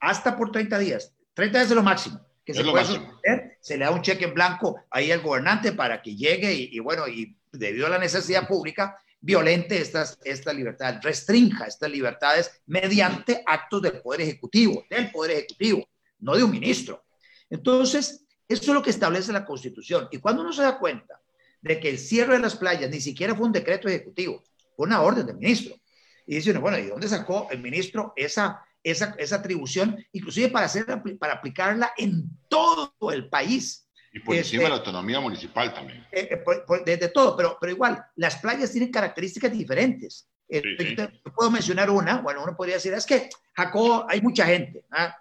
Hasta 0.00 0.36
por 0.36 0.50
30 0.50 0.78
días. 0.78 1.12
30 1.34 1.58
días 1.58 1.70
es 1.70 1.76
lo 1.76 1.82
máximo 1.82 2.20
se 2.54 2.64
puede 2.64 2.84
suspender, 2.84 3.58
se 3.60 3.76
le 3.76 3.84
da 3.84 3.90
un 3.90 4.02
cheque 4.02 4.24
en 4.24 4.34
blanco 4.34 4.82
ahí 4.90 5.12
al 5.12 5.20
gobernante 5.20 5.72
para 5.72 6.02
que 6.02 6.16
llegue 6.16 6.52
y, 6.52 6.78
bueno, 6.80 7.06
y 7.08 7.36
debido 7.52 7.86
a 7.86 7.90
la 7.90 7.98
necesidad 7.98 8.46
pública, 8.46 8.96
violente 9.20 9.80
estas, 9.80 10.18
esta 10.24 10.52
libertad, 10.52 11.00
restrinja 11.02 11.66
estas 11.66 11.90
libertades 11.90 12.62
mediante 12.66 13.42
actos 13.46 13.82
del 13.82 14.00
Poder 14.00 14.22
Ejecutivo, 14.22 14.84
del 14.88 15.10
Poder 15.10 15.32
Ejecutivo, 15.32 15.88
no 16.20 16.36
de 16.36 16.44
un 16.44 16.50
ministro. 16.50 17.04
Entonces, 17.50 18.24
eso 18.48 18.62
es 18.62 18.68
lo 18.68 18.82
que 18.82 18.90
establece 18.90 19.32
la 19.32 19.44
Constitución. 19.44 20.08
Y 20.10 20.18
cuando 20.18 20.42
uno 20.42 20.52
se 20.52 20.62
da 20.62 20.78
cuenta 20.78 21.20
de 21.60 21.78
que 21.78 21.90
el 21.90 21.98
cierre 21.98 22.34
de 22.34 22.40
las 22.40 22.56
playas 22.56 22.90
ni 22.90 23.00
siquiera 23.00 23.34
fue 23.34 23.46
un 23.46 23.52
decreto 23.52 23.88
ejecutivo, 23.88 24.42
fue 24.76 24.86
una 24.86 25.02
orden 25.02 25.26
del 25.26 25.36
ministro. 25.36 25.74
Y 26.26 26.36
dice 26.36 26.50
uno, 26.50 26.60
bueno, 26.60 26.78
¿y 26.78 26.86
dónde 26.86 27.08
sacó 27.08 27.48
el 27.50 27.60
ministro 27.60 28.12
esa, 28.16 28.64
esa, 28.82 29.14
esa 29.18 29.36
atribución, 29.36 30.04
inclusive 30.12 30.48
para, 30.48 30.66
hacer, 30.66 30.86
para 31.18 31.34
aplicarla 31.34 31.92
en 31.96 32.38
todo 32.48 32.94
el 33.12 33.28
país? 33.28 33.86
Y 34.12 34.20
por 34.20 34.34
encima 34.34 34.64
de 34.64 34.68
la 34.70 34.76
este, 34.76 34.88
autonomía 34.88 35.20
municipal 35.20 35.72
también. 35.72 36.06
Eh, 36.10 36.28
eh 36.30 36.96
de, 36.96 37.08
todo, 37.08 37.36
pero, 37.36 37.56
pero 37.60 37.72
igual, 37.72 38.04
las 38.16 38.36
playas 38.36 38.72
tienen 38.72 38.90
características 38.90 39.52
diferentes. 39.52 40.28
Eh, 40.48 40.62
puedo 41.34 41.50
mencionar 41.50 41.90
una, 41.90 42.20
bueno, 42.20 42.42
uno 42.42 42.56
podría 42.56 42.74
decir, 42.76 42.92
es 42.92 43.06
que 43.06 43.30
Jacob 43.54 44.06
hay 44.08 44.20
mucha 44.20 44.46
gente, 44.46 44.84
¿ah? 44.90 45.16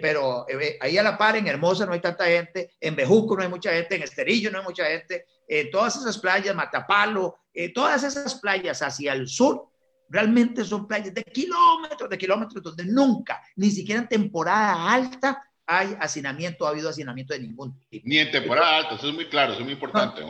pero 0.00 0.46
eh, 0.48 0.76
ahí 0.80 0.98
a 0.98 1.02
la 1.02 1.16
par 1.16 1.36
en 1.36 1.46
Hermosa 1.46 1.86
no 1.86 1.92
hay 1.92 2.00
tanta 2.00 2.26
gente, 2.26 2.72
en 2.80 2.94
Bejuco 2.94 3.34
no 3.34 3.42
hay 3.42 3.48
mucha 3.48 3.72
gente, 3.72 3.96
en 3.96 4.02
Esterillo 4.02 4.50
no 4.50 4.58
hay 4.58 4.64
mucha 4.64 4.84
gente, 4.84 5.24
en 5.48 5.70
todas 5.70 5.96
esas 5.96 6.18
playas, 6.18 6.54
Matapalo, 6.54 7.38
todas 7.74 8.02
esas 8.02 8.34
playas 8.34 8.82
hacia 8.82 9.14
el 9.14 9.26
sur, 9.26 9.70
realmente 10.08 10.64
son 10.64 10.86
playas 10.86 11.14
de 11.14 11.24
kilómetros, 11.24 12.10
de 12.10 12.18
kilómetros, 12.18 12.62
donde 12.62 12.84
nunca, 12.84 13.42
ni 13.56 13.70
siquiera 13.70 14.02
en 14.02 14.08
temporada 14.08 14.92
alta, 14.92 15.42
hay 15.66 15.96
hacinamiento, 15.98 16.66
ha 16.66 16.70
habido 16.70 16.90
hacinamiento 16.90 17.32
de 17.34 17.40
ningún 17.40 17.78
tipo. 17.88 18.06
Ni 18.06 18.18
en 18.18 18.30
temporada 18.30 18.76
alta, 18.76 18.94
eso 18.96 19.08
es 19.08 19.14
muy 19.14 19.28
claro, 19.28 19.52
eso 19.52 19.60
es 19.60 19.64
muy 19.64 19.74
importante, 19.74 20.22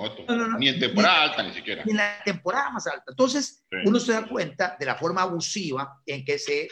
ni 0.58 0.68
en 0.68 0.78
temporada 0.78 1.22
alta 1.22 1.42
ni 1.42 1.52
siquiera. 1.52 1.84
Ni 1.84 1.90
en 1.90 1.96
la 1.96 2.22
temporada 2.24 2.70
más 2.70 2.86
alta. 2.86 3.04
Entonces, 3.08 3.64
uno 3.84 3.98
se 3.98 4.12
da 4.12 4.26
cuenta 4.28 4.76
de 4.78 4.86
la 4.86 4.94
forma 4.94 5.22
abusiva 5.22 6.00
en 6.06 6.24
que 6.24 6.38
se 6.38 6.68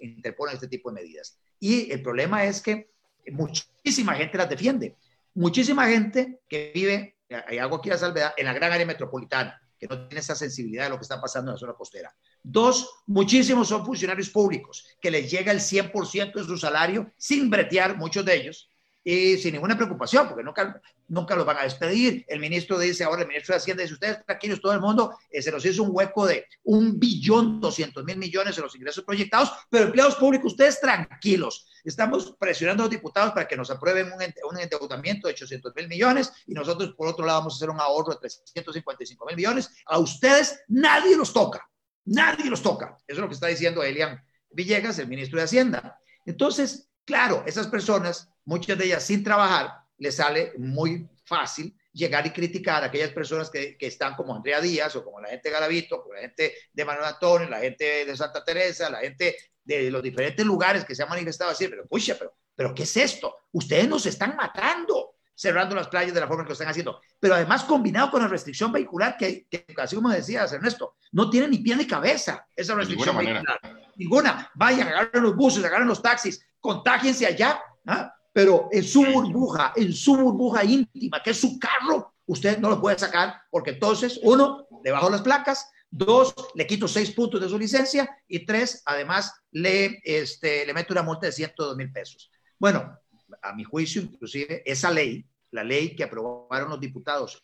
interponen 0.00 0.54
este 0.54 0.68
tipo 0.68 0.90
de 0.90 1.02
medidas. 1.02 1.38
Y 1.58 1.90
el 1.90 2.02
problema 2.02 2.44
es 2.44 2.60
que 2.60 2.90
muchísima 3.32 4.14
gente 4.14 4.38
las 4.38 4.48
defiende. 4.48 4.96
Muchísima 5.34 5.88
gente 5.88 6.40
que 6.48 6.70
vive, 6.74 7.16
hay 7.46 7.58
algo 7.58 7.76
aquí 7.76 7.90
a 7.90 7.98
salvedad, 7.98 8.34
en 8.36 8.46
la 8.46 8.52
gran 8.52 8.70
área 8.70 8.86
metropolitana, 8.86 9.60
que 9.78 9.88
no 9.88 10.06
tiene 10.06 10.20
esa 10.20 10.36
sensibilidad 10.36 10.84
de 10.84 10.90
lo 10.90 10.96
que 10.96 11.02
está 11.02 11.20
pasando 11.20 11.50
en 11.50 11.54
la 11.54 11.58
zona 11.58 11.72
costera. 11.72 12.14
Dos, 12.46 12.90
muchísimos 13.06 13.68
son 13.68 13.86
funcionarios 13.86 14.28
públicos, 14.28 14.86
que 15.00 15.10
les 15.10 15.30
llega 15.30 15.50
el 15.50 15.60
100% 15.60 16.34
de 16.34 16.44
su 16.44 16.58
salario 16.58 17.10
sin 17.16 17.48
bretear, 17.48 17.96
muchos 17.96 18.22
de 18.22 18.36
ellos, 18.36 18.70
y 19.02 19.38
sin 19.38 19.54
ninguna 19.54 19.76
preocupación, 19.76 20.28
porque 20.28 20.44
nunca, 20.44 20.78
nunca 21.08 21.34
los 21.36 21.46
van 21.46 21.56
a 21.56 21.62
despedir. 21.62 22.22
El 22.28 22.40
ministro 22.40 22.78
dice 22.78 23.02
ahora, 23.02 23.22
el 23.22 23.28
ministro 23.28 23.54
de 23.54 23.60
Hacienda 23.60 23.82
dice, 23.82 23.94
ustedes 23.94 24.26
tranquilos, 24.26 24.60
todo 24.60 24.74
el 24.74 24.80
mundo, 24.80 25.16
eh, 25.30 25.40
se 25.40 25.50
nos 25.50 25.64
hizo 25.64 25.84
un 25.84 25.90
hueco 25.92 26.26
de 26.26 26.46
un 26.64 26.98
billón 26.98 27.62
doscientos 27.62 28.04
mil 28.04 28.18
millones 28.18 28.58
en 28.58 28.64
los 28.64 28.76
ingresos 28.76 29.04
proyectados, 29.04 29.50
pero 29.70 29.86
empleados 29.86 30.16
públicos, 30.16 30.52
ustedes 30.52 30.78
tranquilos. 30.80 31.66
Estamos 31.82 32.34
presionando 32.38 32.82
a 32.82 32.86
los 32.86 32.90
diputados 32.90 33.32
para 33.32 33.48
que 33.48 33.56
nos 33.56 33.70
aprueben 33.70 34.12
un, 34.12 34.22
un 34.50 34.58
endeudamiento 34.60 35.28
de 35.28 35.32
800 35.32 35.74
mil 35.74 35.88
millones 35.88 36.30
y 36.46 36.52
nosotros, 36.52 36.92
por 36.94 37.08
otro 37.08 37.24
lado, 37.24 37.38
vamos 37.40 37.54
a 37.54 37.56
hacer 37.56 37.70
un 37.70 37.80
ahorro 37.80 38.12
de 38.12 38.20
355 38.20 39.24
mil 39.24 39.36
millones. 39.36 39.70
A 39.86 39.98
ustedes 39.98 40.62
nadie 40.68 41.16
los 41.16 41.32
toca, 41.32 41.66
nadie 42.04 42.50
los 42.50 42.62
toca. 42.62 42.96
Eso 43.06 43.18
es 43.18 43.18
lo 43.18 43.28
que 43.28 43.34
está 43.34 43.46
diciendo 43.46 43.82
Elian 43.82 44.22
Villegas, 44.50 44.98
el 44.98 45.08
ministro 45.08 45.38
de 45.38 45.44
Hacienda. 45.44 45.98
Entonces, 46.24 46.90
claro, 47.04 47.42
esas 47.46 47.66
personas 47.66 48.30
muchas 48.44 48.78
de 48.78 48.86
ellas 48.86 49.02
sin 49.02 49.24
trabajar, 49.24 49.70
les 49.98 50.16
sale 50.16 50.52
muy 50.58 51.08
fácil 51.24 51.76
llegar 51.92 52.26
y 52.26 52.30
criticar 52.30 52.82
a 52.82 52.86
aquellas 52.86 53.10
personas 53.10 53.50
que, 53.50 53.76
están 53.80 54.14
como 54.16 54.34
Andrea 54.34 54.60
Díaz 54.60 54.96
o 54.96 55.04
como 55.04 55.20
la 55.20 55.28
gente 55.28 55.48
de 55.48 55.52
Garavito, 55.52 56.02
como 56.02 56.14
la 56.14 56.22
gente 56.22 56.54
de 56.72 56.84
Manuel 56.84 57.06
Antonio, 57.06 57.48
la 57.48 57.60
gente 57.60 58.04
de 58.04 58.16
Santa 58.16 58.44
Teresa, 58.44 58.90
la 58.90 58.98
gente 58.98 59.36
de 59.62 59.90
los 59.90 60.02
diferentes 60.02 60.44
lugares 60.44 60.84
que 60.84 60.94
se 60.94 61.02
han 61.02 61.08
manifestado 61.08 61.52
así, 61.52 61.68
pero 61.68 61.86
pucha, 61.86 62.16
pero, 62.18 62.36
pero 62.54 62.74
¿qué 62.74 62.82
es 62.82 62.96
esto? 62.96 63.36
Ustedes 63.52 63.88
nos 63.88 64.04
están 64.06 64.36
matando 64.36 65.13
cerrando 65.34 65.74
las 65.74 65.88
playas 65.88 66.14
de 66.14 66.20
la 66.20 66.28
forma 66.28 66.44
que 66.44 66.50
lo 66.50 66.52
están 66.54 66.68
haciendo, 66.68 67.00
pero 67.18 67.34
además 67.34 67.64
combinado 67.64 68.10
con 68.10 68.22
la 68.22 68.28
restricción 68.28 68.70
vehicular 68.72 69.16
que, 69.16 69.46
que 69.50 69.66
así 69.78 69.96
como 69.96 70.10
decías 70.10 70.52
Ernesto, 70.52 70.96
no 71.12 71.28
tiene 71.28 71.48
ni 71.48 71.58
pie 71.58 71.76
ni 71.76 71.86
cabeza 71.86 72.46
esa 72.54 72.74
restricción 72.74 73.16
vehicular. 73.16 73.58
Ninguna. 73.96 74.50
Vayan, 74.54 74.88
agarren 74.88 75.22
los 75.22 75.36
buses, 75.36 75.64
agarren 75.64 75.88
los 75.88 76.02
taxis, 76.02 76.44
contágiense 76.60 77.26
allá. 77.26 77.60
¿ah? 77.86 78.14
pero 78.34 78.68
en 78.72 78.82
su 78.82 79.04
burbuja, 79.04 79.72
en 79.76 79.92
su 79.92 80.16
burbuja 80.16 80.64
íntima, 80.64 81.22
que 81.22 81.30
es 81.30 81.40
su 81.40 81.56
carro, 81.56 82.14
usted 82.26 82.58
no 82.58 82.68
lo 82.68 82.80
puede 82.80 82.98
sacar 82.98 83.42
porque 83.48 83.70
entonces, 83.70 84.18
uno, 84.24 84.66
le 84.82 84.90
bajo 84.90 85.08
las 85.08 85.22
placas, 85.22 85.70
dos, 85.88 86.34
le 86.56 86.66
quito 86.66 86.88
seis 86.88 87.12
puntos 87.12 87.40
de 87.40 87.48
su 87.48 87.56
licencia 87.56 88.10
y 88.26 88.44
tres, 88.44 88.82
además, 88.86 89.32
le, 89.52 90.00
este, 90.02 90.66
le 90.66 90.74
meto 90.74 90.92
una 90.92 91.04
multa 91.04 91.26
de 91.26 91.32
102 91.32 91.76
mil 91.76 91.92
pesos. 91.92 92.28
Bueno, 92.58 92.98
a 93.42 93.52
mi 93.52 93.64
juicio, 93.64 94.02
inclusive, 94.02 94.62
esa 94.64 94.90
ley, 94.90 95.24
la 95.50 95.64
ley 95.64 95.94
que 95.94 96.04
aprobaron 96.04 96.70
los 96.70 96.80
diputados 96.80 97.42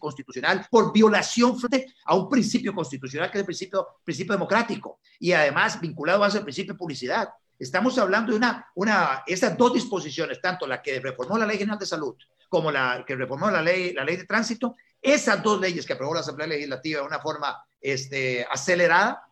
constitucional 0.00 0.66
por 0.70 0.92
violación 0.92 1.56
a 2.04 2.14
un 2.14 2.28
principio 2.28 2.74
constitucional 2.74 3.30
que 3.30 3.38
es 3.38 3.40
el 3.40 3.46
principio, 3.46 3.86
principio 4.04 4.34
democrático 4.34 5.00
y 5.18 5.32
además 5.32 5.80
vinculado 5.80 6.24
a 6.24 6.28
ese 6.28 6.40
principio 6.40 6.74
de 6.74 6.78
publicidad. 6.78 7.28
Estamos 7.58 7.96
hablando 7.98 8.32
de 8.32 8.38
una, 8.38 8.66
una, 8.74 9.22
esas 9.26 9.56
dos 9.56 9.72
disposiciones, 9.72 10.40
tanto 10.40 10.66
la 10.66 10.82
que 10.82 11.00
reformó 11.00 11.38
la 11.38 11.46
Ley 11.46 11.58
General 11.58 11.78
de 11.78 11.86
Salud 11.86 12.16
como 12.48 12.70
la 12.70 13.04
que 13.06 13.14
reformó 13.14 13.50
la 13.50 13.62
ley, 13.62 13.92
la 13.92 14.04
ley 14.04 14.16
de 14.16 14.24
tránsito, 14.24 14.76
esas 15.02 15.42
dos 15.42 15.60
leyes 15.60 15.84
que 15.84 15.92
aprobó 15.92 16.14
la 16.14 16.20
Asamblea 16.20 16.48
Legislativa 16.48 17.00
de 17.00 17.06
una 17.06 17.20
forma 17.20 17.62
este, 17.80 18.46
acelerada, 18.50 19.24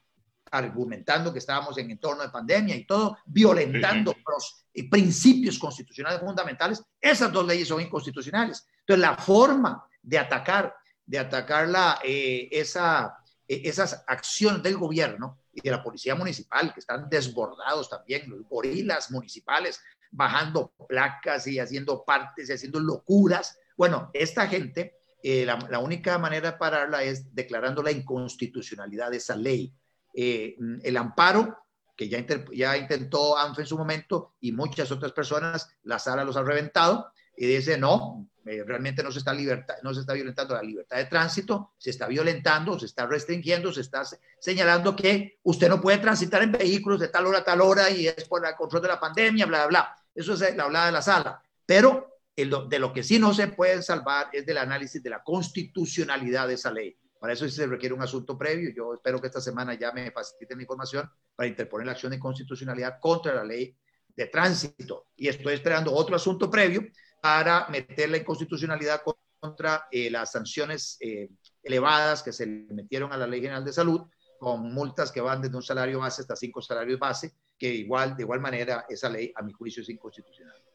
argumentando 0.50 1.32
que 1.32 1.40
estábamos 1.40 1.76
en 1.78 1.90
entorno 1.90 2.22
de 2.22 2.28
pandemia 2.28 2.76
y 2.76 2.85
todo, 2.85 3.18
violentando 3.26 4.14
los 4.26 4.64
principios 4.90 5.59
constitucionales 5.59 6.20
fundamentales, 6.20 6.82
esas 7.00 7.32
dos 7.32 7.46
leyes 7.46 7.68
son 7.68 7.80
inconstitucionales. 7.80 8.66
Entonces, 8.80 9.00
la 9.00 9.16
forma 9.16 9.85
de 10.02 10.18
atacar, 10.18 10.74
de 11.04 11.18
atacar 11.18 11.68
la, 11.68 11.98
eh, 12.04 12.48
esa, 12.52 13.16
eh, 13.48 13.62
esas 13.64 14.04
acciones 14.06 14.62
del 14.62 14.76
gobierno 14.76 15.38
y 15.52 15.61
de 15.61 15.70
la 15.70 15.82
policía 15.82 16.14
municipal, 16.14 16.72
que 16.72 16.80
están 16.80 17.09
desbordados 17.09 17.90
también, 17.90 18.28
los 18.30 18.42
gorilas 18.48 19.11
municipales, 19.11 19.80
bajando 20.11 20.72
placas 20.88 21.46
y 21.46 21.59
haciendo 21.59 22.04
partes 22.04 22.48
y 22.48 22.52
haciendo 22.52 22.78
locuras. 22.78 23.59
Bueno, 23.76 24.11
esta 24.12 24.46
gente, 24.46 24.98
eh, 25.29 25.45
la, 25.45 25.81
única 25.81 26.19
manera 26.19 26.53
de 26.53 26.57
pararla 26.57 27.03
es 27.03 27.35
declarando 27.35 27.83
la 27.83 27.91
inconstitucionalidad 27.91 29.11
de 29.11 29.17
esa 29.17 29.35
ley. 29.35 29.75
el 30.15 30.97
amparo, 30.97 31.59
que 31.97 32.09
ya, 32.09 32.25
ya 32.55 32.77
intentó 32.77 33.37
ANFE 33.37 33.62
en 33.62 33.67
su 33.67 33.77
momento 33.77 34.35
y 34.41 34.53
muchas 34.53 34.93
otras 34.93 35.11
personas, 35.11 35.69
la 35.83 35.99
sala 35.99 36.23
los 36.23 36.37
ha 36.37 36.45
reventado 36.45 37.11
y 37.37 37.45
dice, 37.47 37.77
no, 37.77 38.29
eh, 38.45 38.62
realmente 38.65 39.03
no 39.03 39.11
se, 39.11 39.19
está 39.19 39.35
no 39.83 39.93
se 39.93 40.01
está 40.01 40.12
violentando 40.12 40.55
la 40.55 40.62
libertad 40.62 40.99
de 40.99 41.07
tránsito, 41.07 41.73
se 41.77 41.91
está 41.91 42.07
violentando, 42.07 42.79
se 42.79 42.87
está 42.87 43.05
restringiendo, 43.07 43.73
se 43.73 43.81
está 43.81 44.05
señalando 44.39 44.95
que 44.95 45.41
usted 45.43 45.69
no 45.69 45.81
puede 45.81 45.99
transitar 45.99 46.41
en 46.45 46.53
vehículos 46.53 47.01
de 47.01 47.09
tal 47.09 47.27
hora 47.27 47.39
a 47.39 47.45
tal 47.45 47.62
hora 47.62 47.91
y 47.91 48.07
es 48.07 48.29
por 48.29 48.47
el 48.47 48.55
control 48.55 48.83
de 48.83 48.89
la 48.89 49.01
pandemia, 49.01 49.47
bla, 49.47 49.67
bla, 49.67 49.67
bla. 49.67 49.97
Eso 50.15 50.35
es 50.35 50.57
la 50.57 50.62
hablada 50.62 50.87
de 50.87 50.93
la 50.93 51.03
sala. 51.03 51.43
Pero 51.67 52.15
de 52.37 52.79
lo 52.79 52.92
que 52.92 53.03
sí 53.03 53.18
no 53.18 53.33
se 53.33 53.49
puede 53.49 53.83
salvar 53.83 54.29
es 54.33 54.44
del 54.44 54.59
análisis 54.59 55.03
de 55.03 55.09
la 55.09 55.22
constitucionalidad 55.22 56.46
de 56.49 56.55
esa 56.55 56.70
ley. 56.70 56.96
Para 57.18 57.33
eso 57.33 57.49
sí 57.49 57.57
se 57.57 57.66
requiere 57.66 57.94
un 57.94 58.03
asunto 58.03 58.37
previo. 58.37 58.70
Yo 58.77 58.92
espero 58.92 59.20
que 59.20 59.29
esta 59.29 59.40
semana 59.40 59.72
ya 59.75 59.90
me 59.90 60.11
faciliten 60.11 60.59
la 60.59 60.62
información 60.64 61.11
para 61.35 61.49
interponer 61.49 61.87
la 61.87 61.92
acción 61.92 62.12
de 62.12 62.18
constitucionalidad 62.18 63.01
contra 63.01 63.35
la 63.35 63.44
ley 63.44 63.75
de 64.14 64.27
tránsito. 64.27 65.07
Y 65.16 65.29
estoy 65.29 65.55
esperando 65.55 65.92
otro 65.92 66.14
asunto 66.14 66.51
previo 66.51 66.87
para 67.22 67.68
meter 67.68 68.11
la 68.11 68.18
inconstitucionalidad 68.18 69.01
contra 69.40 69.87
eh, 69.90 70.11
las 70.11 70.33
sanciones 70.33 70.99
eh, 71.01 71.31
elevadas 71.62 72.22
que 72.22 72.33
se 72.33 72.46
le 72.46 72.75
metieron 72.75 73.12
a 73.12 73.16
la 73.16 73.27
Ley 73.27 73.40
General 73.40 73.64
de 73.64 73.72
Salud, 73.72 74.03
con 74.38 74.72
multas 74.72 75.11
que 75.11 75.20
van 75.20 75.40
desde 75.40 75.57
un 75.57 75.62
salario 75.62 76.01
base 76.01 76.22
hasta 76.22 76.37
cinco 76.37 76.61
salarios 76.61 76.99
base, 76.99 77.33
que 77.59 77.72
igual, 77.72 78.16
de 78.16 78.22
igual 78.22 78.40
manera, 78.40 78.85
esa 78.88 79.09
ley, 79.09 79.33
a 79.35 79.42
mi 79.42 79.53
juicio, 79.53 79.83
es 79.83 79.88
inconstitucional. 79.88 80.65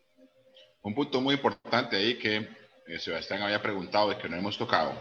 Un 0.84 0.96
punto 0.96 1.22
muy 1.22 1.36
importante 1.36 1.96
ahí 1.96 2.18
que 2.18 2.48
eh, 2.88 3.00
Sebastián 3.00 3.44
había 3.44 3.62
preguntado 3.62 4.12
y 4.12 4.16
que 4.16 4.28
no 4.28 4.36
hemos 4.36 4.58
tocado, 4.58 4.94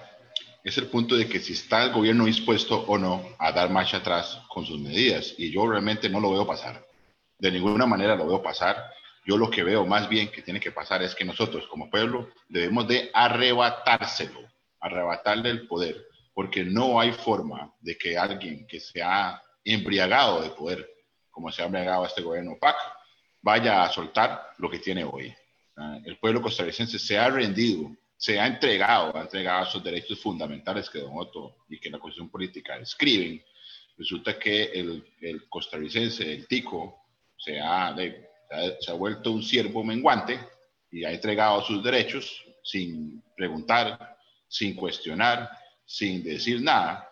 es 0.62 0.76
el 0.76 0.88
punto 0.88 1.16
de 1.16 1.26
que 1.26 1.40
si 1.40 1.54
está 1.54 1.84
el 1.84 1.92
gobierno 1.92 2.26
dispuesto 2.26 2.84
o 2.86 2.98
no 2.98 3.24
a 3.38 3.50
dar 3.52 3.70
marcha 3.70 3.96
atrás 3.96 4.42
con 4.48 4.66
sus 4.66 4.78
medidas. 4.78 5.34
Y 5.38 5.50
yo 5.50 5.66
realmente 5.66 6.10
no 6.10 6.20
lo 6.20 6.32
veo 6.32 6.46
pasar. 6.46 6.84
De 7.38 7.50
ninguna 7.50 7.86
manera 7.86 8.14
lo 8.14 8.26
veo 8.26 8.42
pasar. 8.42 8.76
Yo 9.24 9.38
lo 9.38 9.50
que 9.50 9.62
veo 9.62 9.86
más 9.86 10.08
bien 10.08 10.30
que 10.30 10.42
tiene 10.42 10.60
que 10.60 10.70
pasar 10.70 11.02
es 11.02 11.14
que 11.14 11.24
nosotros 11.24 11.66
como 11.68 11.88
pueblo 11.88 12.28
debemos 12.48 12.86
de 12.86 13.10
arrebatárselo, 13.14 14.40
arrebatarle 14.80 15.48
el 15.48 15.66
poder, 15.66 15.96
porque 16.34 16.64
no 16.64 17.00
hay 17.00 17.12
forma 17.12 17.72
de 17.80 17.96
que 17.96 18.18
alguien 18.18 18.66
que 18.66 18.80
se 18.80 19.02
ha 19.02 19.42
embriagado 19.64 20.42
de 20.42 20.50
poder, 20.50 20.90
como 21.30 21.50
se 21.50 21.62
ha 21.62 21.66
embriagado 21.66 22.04
este 22.04 22.22
gobierno 22.22 22.58
PAC, 22.60 22.76
vaya 23.40 23.82
a 23.82 23.90
soltar 23.90 24.52
lo 24.58 24.70
que 24.70 24.78
tiene 24.78 25.04
hoy. 25.04 25.34
El 26.04 26.18
pueblo 26.18 26.42
costarricense 26.42 26.98
se 26.98 27.18
ha 27.18 27.28
rendido, 27.30 27.94
se 28.16 28.38
ha 28.38 28.46
entregado, 28.46 29.16
ha 29.16 29.22
entregado 29.22 29.66
esos 29.66 29.82
derechos 29.82 30.20
fundamentales 30.20 30.90
que 30.90 30.98
Don 30.98 31.12
Otto 31.14 31.56
y 31.68 31.78
que 31.78 31.90
la 31.90 31.98
Constitución 31.98 32.30
Política 32.30 32.78
describen. 32.78 33.42
Resulta 33.96 34.38
que 34.38 34.64
el, 34.64 35.04
el 35.20 35.48
costarricense, 35.48 36.32
el 36.32 36.46
tico, 36.46 37.00
se 37.36 37.58
ha, 37.58 37.94
se 38.80 38.90
ha 38.90 38.94
vuelto 38.94 39.32
un 39.32 39.42
siervo 39.42 39.82
menguante 39.82 40.38
y 40.90 41.04
ha 41.04 41.12
entregado 41.12 41.62
sus 41.62 41.82
derechos 41.82 42.44
sin 42.62 43.22
preguntar, 43.36 44.16
sin 44.48 44.74
cuestionar, 44.74 45.50
sin 45.84 46.22
decir 46.22 46.60
nada. 46.60 47.06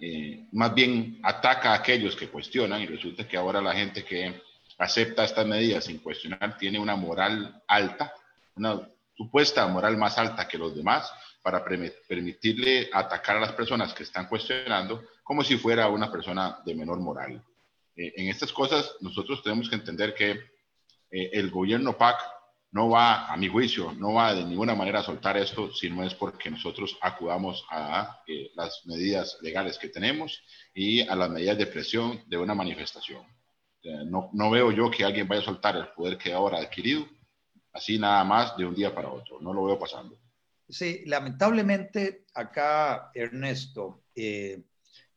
Eh, 0.00 0.46
más 0.52 0.74
bien 0.74 1.18
ataca 1.22 1.72
a 1.72 1.76
aquellos 1.76 2.14
que 2.14 2.28
cuestionan 2.28 2.82
y 2.82 2.86
resulta 2.86 3.26
que 3.26 3.36
ahora 3.36 3.60
la 3.60 3.72
gente 3.72 4.04
que 4.04 4.40
acepta 4.78 5.24
estas 5.24 5.46
medidas 5.46 5.84
sin 5.84 5.98
cuestionar 5.98 6.56
tiene 6.58 6.78
una 6.78 6.96
moral 6.96 7.62
alta, 7.66 8.12
una 8.56 8.88
supuesta 9.16 9.66
moral 9.66 9.96
más 9.96 10.18
alta 10.18 10.48
que 10.48 10.58
los 10.58 10.74
demás 10.74 11.12
para 11.42 11.64
permitirle 11.64 12.88
atacar 12.92 13.36
a 13.36 13.40
las 13.40 13.52
personas 13.52 13.92
que 13.92 14.02
están 14.02 14.28
cuestionando 14.28 15.02
como 15.22 15.44
si 15.44 15.56
fuera 15.56 15.88
una 15.88 16.10
persona 16.10 16.58
de 16.64 16.74
menor 16.74 16.98
moral. 17.00 17.42
Eh, 17.96 18.12
en 18.16 18.28
estas 18.28 18.52
cosas 18.52 18.96
nosotros 19.00 19.42
tenemos 19.42 19.68
que 19.68 19.76
entender 19.76 20.14
que 20.14 20.30
eh, 21.10 21.30
el 21.32 21.50
gobierno 21.50 21.96
PAC 21.96 22.18
no 22.72 22.88
va, 22.88 23.32
a 23.32 23.36
mi 23.36 23.46
juicio, 23.46 23.92
no 23.92 24.14
va 24.14 24.34
de 24.34 24.44
ninguna 24.44 24.74
manera 24.74 24.98
a 24.98 25.04
soltar 25.04 25.36
esto 25.36 25.72
si 25.72 25.88
no 25.88 26.02
es 26.02 26.12
porque 26.12 26.50
nosotros 26.50 26.98
acudamos 27.00 27.64
a 27.70 28.20
eh, 28.26 28.50
las 28.56 28.84
medidas 28.86 29.38
legales 29.42 29.78
que 29.78 29.88
tenemos 29.88 30.42
y 30.74 31.02
a 31.02 31.14
las 31.14 31.30
medidas 31.30 31.56
de 31.56 31.66
presión 31.66 32.20
de 32.26 32.36
una 32.36 32.52
manifestación. 32.52 33.24
No, 34.06 34.30
no, 34.32 34.50
veo 34.50 34.72
yo 34.72 34.90
que 34.90 35.04
alguien 35.04 35.28
vaya 35.28 35.42
a 35.42 35.44
soltar 35.44 35.76
el 35.76 35.88
poder 35.88 36.16
que 36.16 36.32
ahora 36.32 36.58
ha 36.58 36.62
adquirido, 36.62 37.06
así 37.72 37.98
nada 37.98 38.24
más 38.24 38.56
de 38.56 38.64
un 38.64 38.74
día 38.74 38.94
para 38.94 39.10
otro. 39.10 39.40
No 39.40 39.52
lo 39.52 39.64
veo 39.64 39.78
pasando. 39.78 40.18
Sí, 40.68 41.02
lamentablemente 41.06 42.24
acá, 42.34 43.10
Ernesto, 43.14 44.04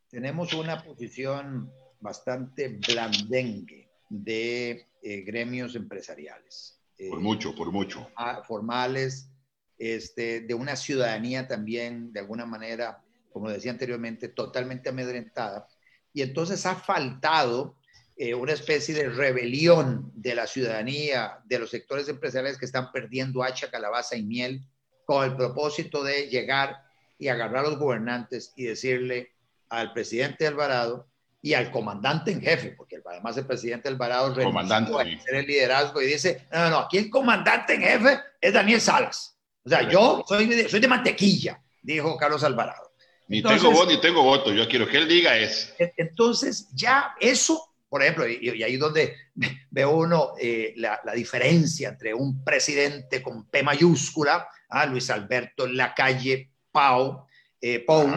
tenemos 0.09 0.53
una 0.53 0.83
posición 0.83 1.71
bastante 1.99 2.79
blandengue 2.87 3.89
de 4.09 4.87
eh, 5.01 5.21
gremios 5.21 5.75
empresariales. 5.75 6.79
por 7.09 7.19
mucho, 7.19 7.55
por 7.55 7.71
mucho. 7.71 8.09
Formales, 8.45 9.29
este, 9.77 10.41
de 10.41 10.53
una 10.53 10.75
ciudadanía 10.75 11.47
también, 11.47 12.11
de 12.11 12.19
alguna 12.19 12.45
manera, 12.45 13.03
como 13.31 13.49
decía 13.49 13.71
anteriormente, 13.71 14.27
totalmente 14.27 14.89
amedrentada. 14.89 15.67
Y 16.13 16.21
entonces 16.23 16.65
ha 16.65 16.75
faltado 16.75 17.76
eh, 18.17 18.33
una 18.33 18.53
especie 18.53 18.95
de 18.95 19.09
rebelión 19.09 20.11
de 20.15 20.35
la 20.35 20.47
ciudadanía, 20.47 21.39
de 21.45 21.59
los 21.59 21.69
sectores 21.69 22.09
empresariales 22.09 22.57
que 22.57 22.65
están 22.65 22.91
perdiendo 22.91 23.43
hacha, 23.43 23.69
calabaza 23.69 24.15
y 24.15 24.23
miel, 24.23 24.61
con 25.05 25.23
el 25.23 25.35
propósito 25.35 26.03
de 26.03 26.27
llegar 26.27 26.83
y 27.19 27.27
agarrar 27.27 27.65
a 27.65 27.69
los 27.69 27.79
gobernantes 27.79 28.53
y 28.55 28.63
decirle 28.63 29.31
al 29.69 29.93
presidente 29.93 30.47
Alvarado, 30.47 31.07
y 31.41 31.53
al 31.53 31.71
comandante 31.71 32.31
en 32.31 32.41
jefe, 32.41 32.73
porque 32.75 32.97
además 33.05 33.37
el 33.37 33.45
presidente 33.45 33.87
Alvarado 33.87 34.33
comandante, 34.33 34.91
a 34.91 35.01
hacer 35.01 35.35
el 35.35 35.45
liderazgo 35.45 36.01
y 36.01 36.07
dice, 36.07 36.47
no, 36.51 36.59
no, 36.59 36.69
no, 36.71 36.77
aquí 36.79 36.97
el 36.97 37.09
comandante 37.09 37.75
en 37.75 37.81
jefe 37.81 38.19
es 38.41 38.53
Daniel 38.53 38.81
Salas. 38.81 39.37
O 39.63 39.69
sea, 39.69 39.87
yo 39.89 40.23
soy 40.27 40.45
de, 40.45 40.67
soy 40.67 40.79
de 40.79 40.87
mantequilla, 40.87 41.61
dijo 41.81 42.17
Carlos 42.17 42.43
Alvarado. 42.43 42.91
Ni 43.27 43.41
tengo 43.41 43.71
voto 43.71 43.91
ni 43.91 43.99
tengo 43.99 44.23
voto, 44.23 44.53
yo 44.53 44.67
quiero 44.67 44.87
que 44.87 44.97
él 44.97 45.07
diga 45.07 45.37
es. 45.37 45.73
Entonces, 45.97 46.69
ya 46.73 47.13
eso, 47.19 47.73
por 47.89 48.01
ejemplo, 48.01 48.27
y, 48.27 48.63
ahí 48.63 48.77
donde 48.77 49.15
ve 49.71 49.85
uno 49.85 50.33
eh, 50.39 50.73
la, 50.77 50.99
la, 51.03 51.13
diferencia 51.13 51.89
entre 51.89 52.13
un 52.13 52.43
presidente 52.43 53.21
con 53.21 53.49
P 53.49 53.63
mayúscula, 53.63 54.47
a 54.69 54.85
Luis 54.85 55.09
Alberto 55.09 55.65
en 55.65 55.77
la 55.77 55.93
calle 55.93 56.51
Pau, 56.71 57.25
eh, 57.61 57.79
Pau 57.79 58.07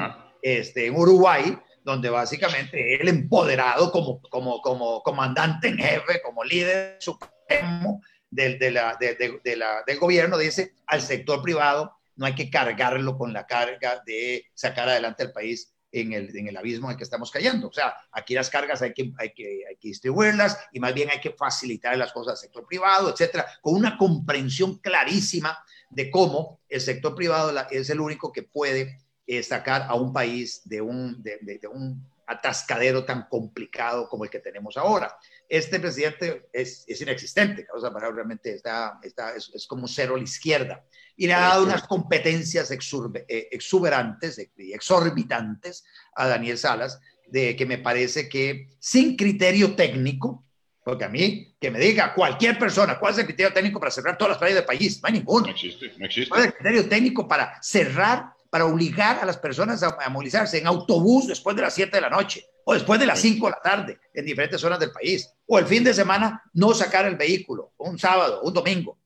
este, 0.43 0.87
en 0.87 0.97
Uruguay, 0.97 1.57
donde 1.85 2.11
básicamente 2.11 3.01
el 3.01 3.09
empoderado 3.09 3.91
como, 3.91 4.21
como, 4.23 4.61
como 4.61 5.03
comandante 5.03 5.69
en 5.69 5.79
jefe, 5.79 6.21
como 6.23 6.45
líder 6.45 6.97
supremo 7.01 8.03
del, 8.31 8.59
de 8.59 8.71
la, 8.71 8.97
de, 9.01 9.57
la, 9.57 9.83
del 9.87 9.99
gobierno, 9.99 10.39
dice 10.39 10.75
al 10.87 11.01
sector 11.01 11.43
privado 11.43 11.97
no 12.17 12.27
hay 12.27 12.35
que 12.35 12.51
cargarlo 12.51 13.17
con 13.17 13.33
la 13.33 13.47
carga 13.47 14.03
de 14.05 14.45
sacar 14.53 14.89
adelante 14.89 15.23
el 15.23 15.33
país 15.33 15.73
en 15.93 16.13
el, 16.13 16.37
en 16.37 16.49
el 16.49 16.57
abismo 16.57 16.87
en 16.87 16.93
el 16.93 16.97
que 16.97 17.05
estamos 17.05 17.31
cayendo. 17.31 17.69
O 17.69 17.73
sea, 17.73 17.95
aquí 18.13 18.35
las 18.35 18.51
cargas 18.51 18.83
hay 18.83 18.93
que, 18.93 19.13
hay, 19.19 19.33
que, 19.33 19.65
hay 19.69 19.77
que 19.77 19.89
distribuirlas 19.89 20.59
y 20.73 20.81
más 20.81 20.95
bien 20.95 21.11
hay 21.11 21.21
que 21.21 21.31
facilitar 21.33 21.97
las 21.97 22.13
cosas 22.13 22.33
al 22.33 22.39
sector 22.39 22.67
privado, 22.67 23.11
etcétera, 23.11 23.47
con 23.61 23.75
una 23.75 23.97
comprensión 23.97 24.79
clarísima 24.79 25.59
de 25.91 26.11
cómo 26.11 26.61
el 26.69 26.81
sector 26.81 27.15
privado 27.15 27.53
es 27.71 27.91
el 27.91 28.01
único 28.01 28.33
que 28.33 28.43
puede 28.43 28.99
sacar 29.43 29.87
a 29.89 29.95
un 29.95 30.13
país 30.13 30.63
de 30.65 30.81
un, 30.81 31.23
de, 31.23 31.61
un 31.73 32.05
atascadero 32.27 33.05
tan 33.05 33.29
complicado 33.29 34.09
como 34.09 34.25
el 34.25 34.31
que 34.31 34.41
tenemos 34.41 34.77
ahora. 34.77 35.17
Este 35.51 35.81
presidente 35.81 36.49
es, 36.53 36.85
es 36.87 37.01
inexistente, 37.01 37.67
o 37.75 37.91
realmente 38.13 38.55
está, 38.55 39.01
está, 39.03 39.35
es, 39.35 39.67
como 39.67 39.89
cero 39.89 40.15
a 40.15 40.19
la 40.19 40.23
izquierda 40.23 40.85
y 41.17 41.27
le 41.27 41.35
ha 41.35 41.41
dado 41.41 41.65
unas 41.65 41.83
competencias 41.89 42.71
eh, 42.71 43.49
exuberantes 43.51 44.49
y 44.57 44.73
exorbitantes 44.73 45.85
a 46.15 46.29
Daniel 46.29 46.57
Salas, 46.57 47.01
de 47.27 47.57
que 47.57 47.67
me 47.67 47.79
parece 47.79 48.29
que 48.29 48.69
sin 48.79 49.17
criterio 49.17 49.75
técnico, 49.75 50.45
porque 50.85 51.05
a 51.05 51.09
mí, 51.09 51.57
que 51.61 51.73
me 51.73 51.81
diga 51.81 52.15
cualquier 52.15 52.57
persona 52.57 53.01
cuál 53.01 53.13
es 53.13 53.19
el 53.19 53.27
criterio 53.27 53.53
técnico 53.53 53.81
para 53.81 53.91
cerrar 53.91 54.17
todas 54.17 54.31
las 54.31 54.39
playas 54.39 54.55
del 54.55 54.65
país, 54.65 55.03
no 55.03 55.09
hay 55.09 55.15
ninguno. 55.15 55.47
No 55.47 55.53
existe, 55.53 55.93
no 55.99 56.07
existe. 56.07 56.31
¿Cuál 56.31 56.43
es 56.43 56.47
el 56.47 56.55
criterio 56.55 56.89
técnico 56.89 57.27
para 57.27 57.61
cerrar 57.61 58.35
para 58.51 58.67
obligar 58.67 59.21
a 59.21 59.25
las 59.25 59.39
personas 59.39 59.83
a, 59.83 60.09
movilizarse 60.11 60.59
en 60.59 60.67
autobús 60.67 61.29
después 61.29 61.55
de 61.55 61.63
las 61.63 61.75
7 61.75 61.97
de 61.97 62.01
la 62.01 62.11
noche 62.11 62.45
o 62.65 62.75
después 62.75 62.99
de 62.99 63.07
las 63.07 63.21
5 63.21 63.47
de 63.47 63.51
la 63.51 63.63
tarde 63.63 64.01
en 64.13 64.25
diferentes 64.25 64.61
zonas 64.61 64.79
del 64.79 64.91
país, 64.91 65.33
o 65.47 65.59
el 65.59 65.67
fin 65.67 65.83
de 65.83 65.95
semana 65.95 66.43
no 66.53 66.75
sacar 66.75 67.07
el 67.07 67.17
vehículo, 67.17 67.73
un 67.79 67.99
sábado, 67.99 68.43
un 68.43 68.53
domingo. 68.53 68.99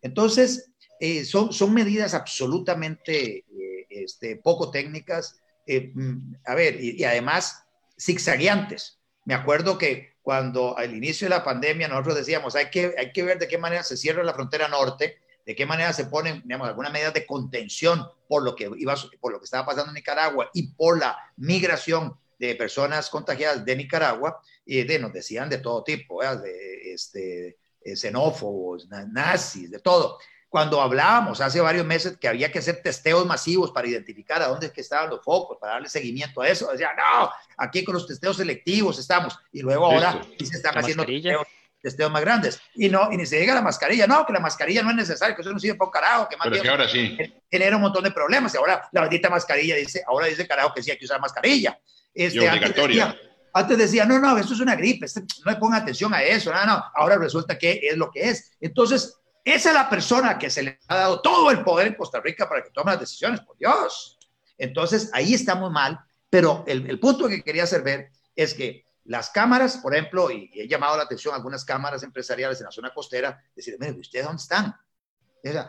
Entonces, 0.00 0.70
eh, 0.98 1.24
son, 1.24 1.52
son 1.52 1.74
medidas 1.74 2.14
absolutamente 2.14 3.38
eh, 3.38 3.86
este, 3.90 4.36
poco 4.36 4.70
técnicas, 4.70 5.40
eh, 5.66 5.92
mm, 5.94 6.34
a 6.46 6.54
ver, 6.54 6.82
y, 6.82 7.00
y, 7.00 7.04
además 7.04 7.64
zigzagueantes. 8.00 8.98
Me 9.24 9.34
acuerdo 9.34 9.78
que 9.78 10.16
cuando 10.22 10.76
al 10.78 10.94
inicio 10.94 11.26
de 11.26 11.30
la 11.30 11.44
pandemia 11.44 11.88
nosotros 11.88 12.16
decíamos, 12.16 12.54
hay 12.54 12.70
que, 12.70 12.94
hay 12.96 13.12
que 13.12 13.22
ver 13.22 13.38
de 13.38 13.48
qué 13.48 13.58
manera 13.58 13.82
se 13.82 13.96
cierra 13.96 14.22
la 14.22 14.34
frontera 14.34 14.68
norte, 14.68 15.18
de 15.44 15.54
qué 15.54 15.66
manera 15.66 15.92
se 15.92 16.06
ponen, 16.06 16.42
digamos, 16.44 16.68
algunas 16.68 16.92
medidas 16.92 17.14
de 17.14 17.26
contención 17.26 18.06
por 18.28 18.42
lo 18.42 18.54
que 18.54 18.70
iba, 18.76 18.94
por 19.20 19.32
lo 19.32 19.38
que 19.38 19.44
estaba 19.44 19.66
pasando 19.66 19.90
en 19.90 19.94
Nicaragua 19.94 20.50
y 20.54 20.68
por 20.68 20.98
la 20.98 21.16
migración 21.36 22.16
de 22.38 22.54
personas 22.54 23.08
contagiadas 23.08 23.64
de 23.64 23.76
Nicaragua, 23.76 24.40
y 24.64 24.82
de, 24.82 24.98
nos 24.98 25.12
decían 25.12 25.48
de 25.48 25.58
todo 25.58 25.84
tipo, 25.84 26.22
de 26.22 26.92
este, 26.92 27.56
eh, 27.84 27.96
xenófobos, 27.96 28.88
nazis, 28.88 29.70
de 29.70 29.78
todo. 29.78 30.18
Cuando 30.48 30.80
hablábamos 30.80 31.40
hace 31.40 31.60
varios 31.60 31.86
meses 31.86 32.18
que 32.18 32.28
había 32.28 32.52
que 32.52 32.58
hacer 32.58 32.82
testeos 32.82 33.24
masivos 33.24 33.70
para 33.70 33.88
identificar 33.88 34.42
a 34.42 34.48
dónde 34.48 34.66
es 34.66 34.72
que 34.72 34.82
estaban 34.82 35.08
los 35.08 35.22
focos, 35.24 35.56
para 35.58 35.74
darle 35.74 35.88
seguimiento 35.88 36.42
a 36.42 36.48
eso, 36.48 36.70
decían, 36.70 36.94
no, 36.96 37.30
aquí 37.56 37.84
con 37.84 37.94
los 37.94 38.06
testeos 38.06 38.36
selectivos 38.36 38.98
estamos. 38.98 39.38
Y 39.50 39.62
luego 39.62 39.86
ahora 39.86 40.20
sí 40.38 40.46
se 40.46 40.56
están 40.56 40.76
haciendo 40.76 41.06
testeos 41.06 41.46
testeos 41.82 42.10
más 42.10 42.22
grandes. 42.22 42.60
Y 42.74 42.88
no, 42.88 43.12
y 43.12 43.16
ni 43.16 43.26
se 43.26 43.38
llega 43.38 43.54
la 43.54 43.60
mascarilla. 43.60 44.06
No, 44.06 44.24
que 44.24 44.32
la 44.32 44.40
mascarilla 44.40 44.82
no 44.82 44.90
es 44.90 44.96
necesaria, 44.96 45.34
que 45.34 45.42
eso 45.42 45.52
no 45.52 45.58
sirve 45.58 45.76
para 45.76 45.88
un 45.88 45.92
carajo, 45.92 46.28
que 46.28 46.36
más 46.36 46.48
Pero 46.48 46.62
que 46.62 46.68
ahora 46.68 46.88
sí. 46.88 47.18
genera 47.50 47.76
un 47.76 47.82
montón 47.82 48.04
de 48.04 48.12
problemas. 48.12 48.54
Y 48.54 48.56
ahora 48.56 48.88
la 48.92 49.02
bendita 49.02 49.28
mascarilla 49.28 49.76
dice, 49.76 50.02
ahora 50.06 50.26
dice 50.26 50.46
carajo 50.46 50.72
que 50.72 50.82
sí 50.82 50.90
hay 50.90 50.98
que 50.98 51.04
usar 51.04 51.20
mascarilla. 51.20 51.78
Este, 52.14 52.44
y 52.44 52.48
obligatoria. 52.48 53.16
Antes 53.54 53.76
decía, 53.76 54.06
no, 54.06 54.18
no, 54.18 54.38
esto 54.38 54.54
es 54.54 54.60
una 54.60 54.76
gripe, 54.76 55.04
este, 55.04 55.20
no 55.44 55.52
le 55.52 55.58
pongan 55.58 55.82
atención 55.82 56.14
a 56.14 56.22
eso, 56.22 56.50
no, 56.52 56.64
no, 56.64 56.82
ahora 56.94 57.16
resulta 57.18 57.58
que 57.58 57.80
es 57.82 57.98
lo 57.98 58.10
que 58.10 58.30
es. 58.30 58.52
Entonces, 58.60 59.18
esa 59.44 59.68
es 59.70 59.74
la 59.74 59.90
persona 59.90 60.38
que 60.38 60.48
se 60.48 60.62
le 60.62 60.78
ha 60.88 60.96
dado 60.96 61.20
todo 61.20 61.50
el 61.50 61.62
poder 61.62 61.88
en 61.88 61.94
Costa 61.94 62.20
Rica 62.20 62.48
para 62.48 62.62
que 62.62 62.70
tome 62.70 62.92
las 62.92 63.00
decisiones, 63.00 63.40
por 63.40 63.58
Dios. 63.58 64.18
Entonces, 64.56 65.10
ahí 65.12 65.34
estamos 65.34 65.70
mal, 65.70 65.98
pero 66.30 66.64
el, 66.66 66.88
el 66.88 66.98
punto 66.98 67.28
que 67.28 67.42
quería 67.42 67.64
hacer 67.64 67.82
ver 67.82 68.10
es 68.34 68.54
que 68.54 68.86
las 69.04 69.30
cámaras, 69.30 69.78
por 69.78 69.94
ejemplo, 69.94 70.30
y 70.30 70.50
he 70.54 70.68
llamado 70.68 70.96
la 70.96 71.04
atención 71.04 71.34
a 71.34 71.36
algunas 71.36 71.64
cámaras 71.64 72.02
empresariales 72.02 72.60
en 72.60 72.66
la 72.66 72.70
zona 72.70 72.94
costera, 72.94 73.42
decir, 73.54 73.76
mire, 73.78 73.98
¿ustedes 73.98 74.24
dónde 74.24 74.40
están? 74.40 74.74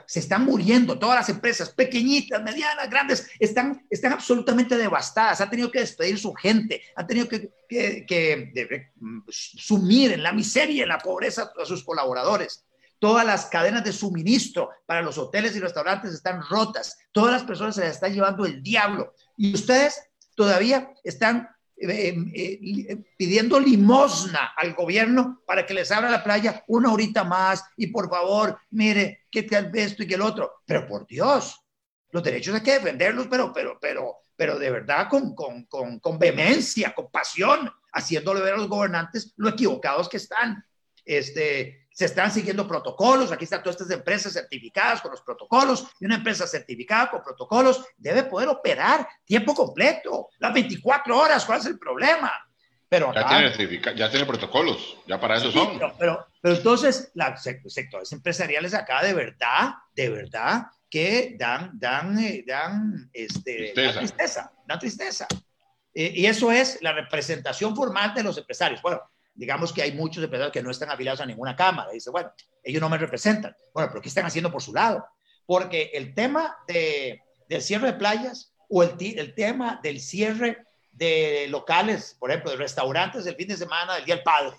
se 0.06 0.20
están 0.20 0.46
muriendo, 0.46 1.00
todas 1.00 1.16
las 1.16 1.30
empresas, 1.30 1.70
pequeñitas, 1.72 2.42
medianas, 2.44 2.90
grandes, 2.90 3.30
están, 3.40 3.86
están 3.90 4.14
absolutamente 4.14 4.78
devastadas, 4.78 5.42
han 5.42 5.50
tenido 5.50 5.72
que 5.72 5.80
despedir 5.80 6.20
su 6.20 6.34
gente, 6.34 6.82
han 6.96 7.08
tenido 7.08 7.28
que, 7.28 7.52
que, 7.68 8.92
sumir 9.30 10.12
en 10.12 10.22
la 10.22 10.32
miseria, 10.32 10.84
en 10.84 10.90
la 10.90 11.00
pobreza 11.00 11.52
a 11.60 11.66
sus 11.66 11.84
colaboradores. 11.84 12.66
Todas 13.00 13.26
las 13.26 13.48
cadenas 13.48 13.84
de 13.84 13.92
suministro 13.92 14.70
para 14.86 15.02
los 15.02 15.18
hoteles 15.18 15.56
y 15.56 15.60
restaurantes 15.60 16.14
están 16.14 16.42
rotas, 16.48 16.98
todas 17.12 17.32
las 17.32 17.44
personas 17.44 17.76
se 17.76 17.82
las 17.82 17.96
está 17.96 18.08
llevando 18.08 18.46
el 18.46 18.62
diablo. 18.62 19.14
Y 19.36 19.56
ustedes 19.56 20.00
todavía 20.36 20.94
están 21.04 21.50
eh, 21.76 22.16
eh, 22.34 22.98
pidiendo 23.18 23.60
limosna 23.60 24.54
al 24.56 24.74
gobierno 24.74 25.42
para 25.46 25.66
que 25.66 25.74
les 25.74 25.92
abra 25.92 26.10
la 26.10 26.24
playa 26.24 26.64
una 26.68 26.94
horita 26.94 27.24
más 27.24 27.64
y 27.76 27.88
por 27.88 28.10
favor, 28.10 28.58
mire, 28.72 29.26
que 29.30 29.44
tal 29.44 29.72
esto 29.74 30.04
y 30.04 30.08
que 30.08 30.16
el 30.16 30.22
otro. 30.22 30.62
Pero 30.66 30.88
por 30.88 31.06
Dios, 31.08 31.60
los 32.12 32.24
derechos 32.24 32.56
hay 32.56 32.62
que 32.62 32.74
defenderlos, 32.74 33.28
pero, 33.28 33.52
pero, 33.52 33.78
pero, 33.82 34.18
pero 34.36 34.60
de 34.60 34.70
verdad 34.70 35.10
con, 35.10 35.36
con, 35.36 35.66
con, 35.66 36.00
con 36.00 36.20
vehemencia, 36.20 36.94
con 36.94 37.10
pasión, 37.12 37.72
haciéndole 37.92 38.42
ver 38.42 38.54
a 38.54 38.58
los 38.58 38.70
gobernantes 38.70 39.34
lo 39.38 39.50
equivocados 39.50 40.08
que 40.08 40.18
están. 40.18 40.64
Este, 41.06 41.83
se 41.94 42.06
están 42.06 42.32
siguiendo 42.32 42.68
protocolos, 42.68 43.32
aquí 43.32 43.44
están 43.44 43.62
todas 43.62 43.80
estas 43.80 43.98
empresas 43.98 44.34
certificadas 44.34 45.02
con 45.02 45.12
los 45.12 45.22
protocolos, 45.22 45.86
y 46.00 46.06
una 46.06 46.16
empresa 46.16 46.48
certificada 46.48 47.10
con 47.12 47.24
protocolos 47.24 47.86
debe 47.98 48.24
poder 48.24 48.50
operar 48.50 49.08
tiempo 49.24 49.54
completo, 49.54 50.30
las 50.40 50.54
24 50.54 51.18
horas, 51.18 51.46
¿cuál 51.46 51.60
es 51.60 51.68
el 51.68 51.78
problema? 51.78 52.32
Pero 52.90 53.14
ya, 53.14 53.28
tiene 53.28 53.82
ya 53.96 54.10
tiene 54.10 54.26
protocolos, 54.26 54.98
ya 55.08 55.20
para 55.20 55.38
eso 55.38 55.52
son. 55.52 55.80
Pero, 55.80 55.96
pero, 55.98 56.28
entonces, 56.44 57.12
los 57.16 57.74
sectores 57.74 58.12
empresariales 58.12 58.74
acá 58.76 59.04
de 59.04 59.14
verdad, 59.14 59.74
de 59.96 60.10
verdad, 60.10 60.68
que 60.90 61.36
dan, 61.40 61.72
dan, 61.74 62.20
eh, 62.20 62.44
dan, 62.46 63.10
este, 63.12 63.72
tristeza. 63.74 64.00
tristeza, 64.00 64.52
dan 64.68 64.80
tristeza. 64.80 65.28
Eh, 65.92 66.12
y 66.16 66.26
eso 66.28 66.52
es 66.52 66.80
la 66.82 66.92
representación 66.92 67.76
formal 67.76 68.14
de 68.14 68.24
los 68.24 68.38
empresarios. 68.38 68.80
Bueno, 68.82 69.02
digamos 69.34 69.74
que 69.74 69.82
hay 69.82 69.92
muchos 69.94 70.24
empresarios 70.24 70.54
que 70.54 70.62
no 70.62 70.72
están 70.72 70.90
afiliados 70.90 71.22
a 71.22 71.26
ninguna 71.26 71.56
cámara. 71.56 71.92
dice, 71.92 72.10
bueno, 72.10 72.32
ellos 72.64 72.82
no 72.82 72.90
me 72.90 72.98
representan. 72.98 73.56
Bueno, 73.74 73.90
pero 73.90 74.02
¿qué 74.02 74.10
están 74.10 74.26
haciendo 74.26 74.52
por 74.52 74.62
su 74.62 74.74
lado? 74.74 75.06
Porque 75.46 75.92
el 75.94 76.14
tema 76.14 76.58
de, 76.68 77.22
del 77.50 77.62
cierre 77.62 77.88
de 77.88 77.98
playas 77.98 78.54
o 78.70 78.84
el, 78.84 78.96
el 79.00 79.34
tema 79.36 79.80
del 79.84 80.00
cierre 80.00 80.66
de 80.92 81.48
locales, 81.50 82.16
por 82.20 82.30
ejemplo, 82.30 82.52
de 82.52 82.58
restaurantes 82.58 83.26
el 83.26 83.36
fin 83.36 83.48
de 83.48 83.58
semana 83.58 83.96
del 83.96 84.06
Día 84.06 84.16
del 84.16 84.24
Padre, 84.24 84.56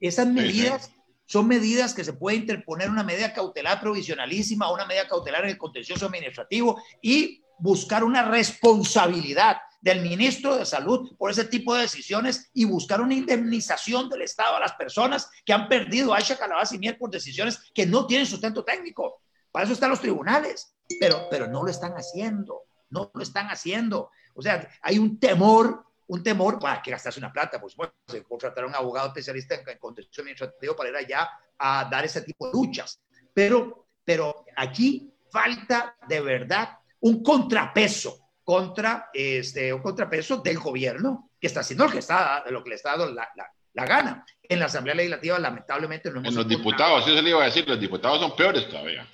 esas 0.00 0.26
medidas 0.26 0.90
son 1.28 1.46
medidas 1.46 1.92
que 1.92 2.04
se 2.04 2.14
puede 2.14 2.38
interponer 2.38 2.88
una 2.88 3.04
medida 3.04 3.34
cautelar 3.34 3.80
provisionalísima, 3.80 4.72
una 4.72 4.86
medida 4.86 5.06
cautelar 5.06 5.44
en 5.44 5.50
el 5.50 5.58
contencioso 5.58 6.06
administrativo 6.06 6.80
y 7.02 7.42
buscar 7.58 8.02
una 8.02 8.22
responsabilidad 8.22 9.58
del 9.80 10.02
ministro 10.02 10.56
de 10.56 10.66
Salud 10.66 11.16
por 11.16 11.30
ese 11.30 11.44
tipo 11.44 11.74
de 11.74 11.82
decisiones 11.82 12.50
y 12.52 12.64
buscar 12.64 13.00
una 13.00 13.14
indemnización 13.14 14.08
del 14.08 14.22
Estado 14.22 14.56
a 14.56 14.60
las 14.60 14.72
personas 14.72 15.30
que 15.44 15.52
han 15.52 15.68
perdido 15.68 16.12
Aisha 16.12 16.36
Calabaz 16.36 16.72
y 16.72 16.78
Miel 16.78 16.96
por 16.96 17.10
decisiones 17.10 17.70
que 17.72 17.86
no 17.86 18.06
tienen 18.06 18.26
sustento 18.26 18.64
técnico. 18.64 19.22
Para 19.50 19.64
eso 19.64 19.74
están 19.74 19.90
los 19.90 20.00
tribunales, 20.00 20.74
pero, 21.00 21.28
pero 21.30 21.46
no 21.46 21.62
lo 21.62 21.70
están 21.70 21.92
haciendo, 21.94 22.62
no 22.90 23.10
lo 23.14 23.22
están 23.22 23.46
haciendo. 23.48 24.10
O 24.34 24.42
sea, 24.42 24.68
hay 24.82 24.98
un 24.98 25.18
temor, 25.18 25.84
un 26.08 26.22
temor, 26.22 26.58
para 26.58 26.82
que 26.82 26.90
gastarse 26.90 27.20
una 27.20 27.32
plata, 27.32 27.60
por 27.60 27.70
supuesto, 27.70 27.94
contratar 28.28 28.64
a 28.64 28.66
un 28.66 28.74
abogado 28.74 29.08
especialista 29.08 29.54
en, 29.54 29.68
en 29.68 29.78
contencioso 29.78 30.22
administrativo 30.22 30.76
para 30.76 30.90
ir 30.90 30.96
allá 30.96 31.30
a 31.58 31.88
dar 31.90 32.04
ese 32.04 32.22
tipo 32.22 32.46
de 32.46 32.52
luchas. 32.52 33.00
Pero, 33.32 33.86
pero 34.04 34.44
aquí 34.56 35.12
falta 35.30 35.96
de 36.08 36.20
verdad 36.20 36.78
un 37.00 37.22
contrapeso 37.22 38.27
contra 38.48 39.10
este, 39.12 39.74
un 39.74 39.82
contrapeso 39.82 40.38
del 40.38 40.58
gobierno 40.58 41.32
que 41.38 41.48
está 41.48 41.60
haciendo 41.60 41.84
lo 41.84 41.90
que, 41.90 41.98
está, 41.98 42.42
lo 42.48 42.64
que 42.64 42.70
le 42.70 42.76
está 42.76 42.96
dando 42.96 43.12
la, 43.12 43.28
la, 43.74 43.84
gana. 43.84 44.24
En 44.42 44.58
la 44.58 44.64
Asamblea 44.64 44.94
Legislativa, 44.94 45.38
lamentablemente, 45.38 46.10
no 46.10 46.20
hemos. 46.20 46.30
En 46.30 46.34
los 46.34 46.48
diputados, 46.48 47.06
eso 47.06 47.20
le 47.20 47.28
iba 47.28 47.42
a 47.42 47.44
decir, 47.44 47.68
los 47.68 47.78
diputados 47.78 48.20
son 48.20 48.34
peores 48.34 48.66
todavía. 48.66 49.06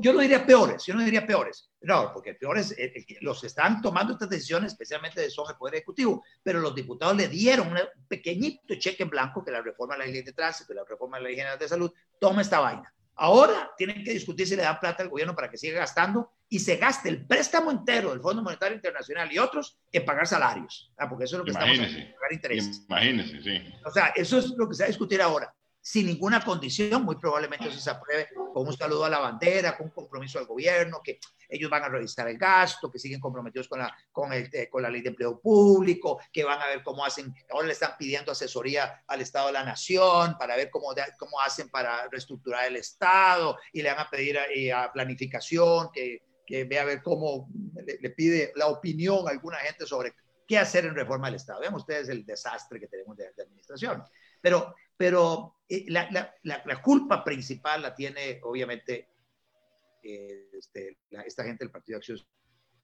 yo 0.00 0.14
no 0.14 0.20
diría 0.20 0.46
peores, 0.46 0.86
yo 0.86 0.94
no 0.94 1.04
diría 1.04 1.26
peores. 1.26 1.68
No, 1.82 2.14
porque 2.14 2.32
peores, 2.32 2.74
los 3.20 3.42
que 3.42 3.48
están 3.48 3.82
tomando 3.82 4.14
estas 4.14 4.30
decisiones, 4.30 4.72
especialmente 4.72 5.28
son 5.28 5.50
el 5.50 5.56
Poder 5.58 5.74
Ejecutivo, 5.74 6.24
pero 6.42 6.58
los 6.58 6.74
diputados 6.74 7.14
le 7.14 7.28
dieron 7.28 7.72
un 7.72 7.78
pequeñito 8.08 8.74
cheque 8.76 9.02
en 9.02 9.10
blanco 9.10 9.44
que 9.44 9.50
la 9.50 9.60
reforma 9.60 9.96
de 9.96 10.06
la 10.06 10.06
ley 10.06 10.22
de 10.22 10.32
tránsito, 10.32 10.72
la 10.72 10.84
reforma 10.88 11.18
de 11.18 11.24
la 11.24 11.28
ley 11.28 11.36
general 11.36 11.58
de 11.58 11.68
salud, 11.68 11.92
toma 12.18 12.40
esta 12.40 12.60
vaina. 12.60 12.90
Ahora 13.22 13.70
tienen 13.76 14.02
que 14.02 14.12
discutir 14.12 14.48
si 14.48 14.56
le 14.56 14.62
dan 14.62 14.80
plata 14.80 15.04
al 15.04 15.08
gobierno 15.08 15.32
para 15.32 15.48
que 15.48 15.56
siga 15.56 15.78
gastando 15.78 16.32
y 16.48 16.58
se 16.58 16.74
gaste 16.74 17.08
el 17.08 17.24
préstamo 17.24 17.70
entero 17.70 18.10
del 18.10 18.20
Fondo 18.20 18.42
Monetario 18.42 18.74
Internacional 18.74 19.30
y 19.30 19.38
otros 19.38 19.78
en 19.92 20.04
pagar 20.04 20.26
salarios, 20.26 20.92
¿ah? 20.98 21.08
porque 21.08 21.26
eso 21.26 21.36
es 21.36 21.38
lo 21.38 21.44
que 21.44 21.52
estamos 21.52 21.78
haciendo, 21.78 22.14
pagar 22.16 22.32
intereses. 22.32 22.84
Imagínense, 22.88 23.40
sí. 23.40 23.74
O 23.84 23.92
sea, 23.92 24.06
eso 24.16 24.38
es 24.38 24.48
lo 24.56 24.68
que 24.68 24.74
se 24.74 24.82
va 24.82 24.86
a 24.86 24.88
discutir 24.88 25.22
ahora 25.22 25.54
sin 25.84 26.06
ninguna 26.06 26.44
condición, 26.44 27.04
muy 27.04 27.16
probablemente 27.16 27.68
se 27.72 27.90
apruebe 27.90 28.28
con 28.54 28.68
un 28.68 28.76
saludo 28.76 29.04
a 29.04 29.10
la 29.10 29.18
bandera, 29.18 29.76
con 29.76 29.86
un 29.86 29.92
compromiso 29.92 30.38
al 30.38 30.46
gobierno, 30.46 31.00
que 31.02 31.18
ellos 31.48 31.68
van 31.68 31.82
a 31.82 31.88
revisar 31.88 32.28
el 32.28 32.38
gasto, 32.38 32.88
que 32.88 33.00
siguen 33.00 33.18
comprometidos 33.18 33.66
con 33.66 33.80
la, 33.80 33.92
con, 34.12 34.32
el, 34.32 34.48
con 34.70 34.80
la 34.80 34.88
ley 34.88 35.02
de 35.02 35.08
empleo 35.08 35.40
público, 35.40 36.20
que 36.32 36.44
van 36.44 36.62
a 36.62 36.68
ver 36.68 36.84
cómo 36.84 37.04
hacen, 37.04 37.34
ahora 37.50 37.66
le 37.66 37.72
están 37.72 37.96
pidiendo 37.98 38.30
asesoría 38.30 39.02
al 39.08 39.22
Estado 39.22 39.48
de 39.48 39.54
la 39.54 39.64
Nación 39.64 40.36
para 40.38 40.54
ver 40.54 40.70
cómo, 40.70 40.94
cómo 41.18 41.40
hacen 41.40 41.68
para 41.68 42.08
reestructurar 42.08 42.66
el 42.68 42.76
Estado 42.76 43.58
y 43.72 43.82
le 43.82 43.90
van 43.90 44.06
a 44.06 44.08
pedir 44.08 44.38
a, 44.38 44.46
eh, 44.54 44.72
a 44.72 44.92
planificación, 44.92 45.90
que, 45.92 46.22
que 46.46 46.62
vea 46.62 46.82
a 46.82 46.86
ver 46.86 47.02
cómo 47.02 47.48
le, 47.84 47.98
le, 48.00 48.10
pide 48.10 48.52
la 48.54 48.68
opinión 48.68 49.26
a 49.26 49.32
alguna 49.32 49.58
gente 49.58 49.84
sobre 49.84 50.14
qué 50.46 50.58
hacer 50.58 50.84
en 50.84 50.94
reforma 50.94 51.26
del 51.26 51.36
Estado. 51.36 51.60
Vean 51.60 51.74
ustedes 51.74 52.08
el 52.08 52.24
desastre 52.24 52.78
que 52.78 52.86
tenemos 52.86 53.16
de, 53.16 53.32
de 53.36 53.42
administración. 53.42 54.04
Pero, 54.40 54.74
pero 54.96 55.56
eh, 55.68 55.84
la, 55.88 56.08
la, 56.10 56.62
la, 56.64 56.82
culpa 56.82 57.24
principal 57.24 57.82
la 57.82 57.94
tiene 57.94 58.40
obviamente 58.42 59.08
eh, 60.02 60.50
este, 60.52 60.98
esta 61.24 61.44
gente 61.44 61.64
del 61.64 61.70
Partido 61.70 61.96
de 61.96 61.98
Acción 61.98 62.18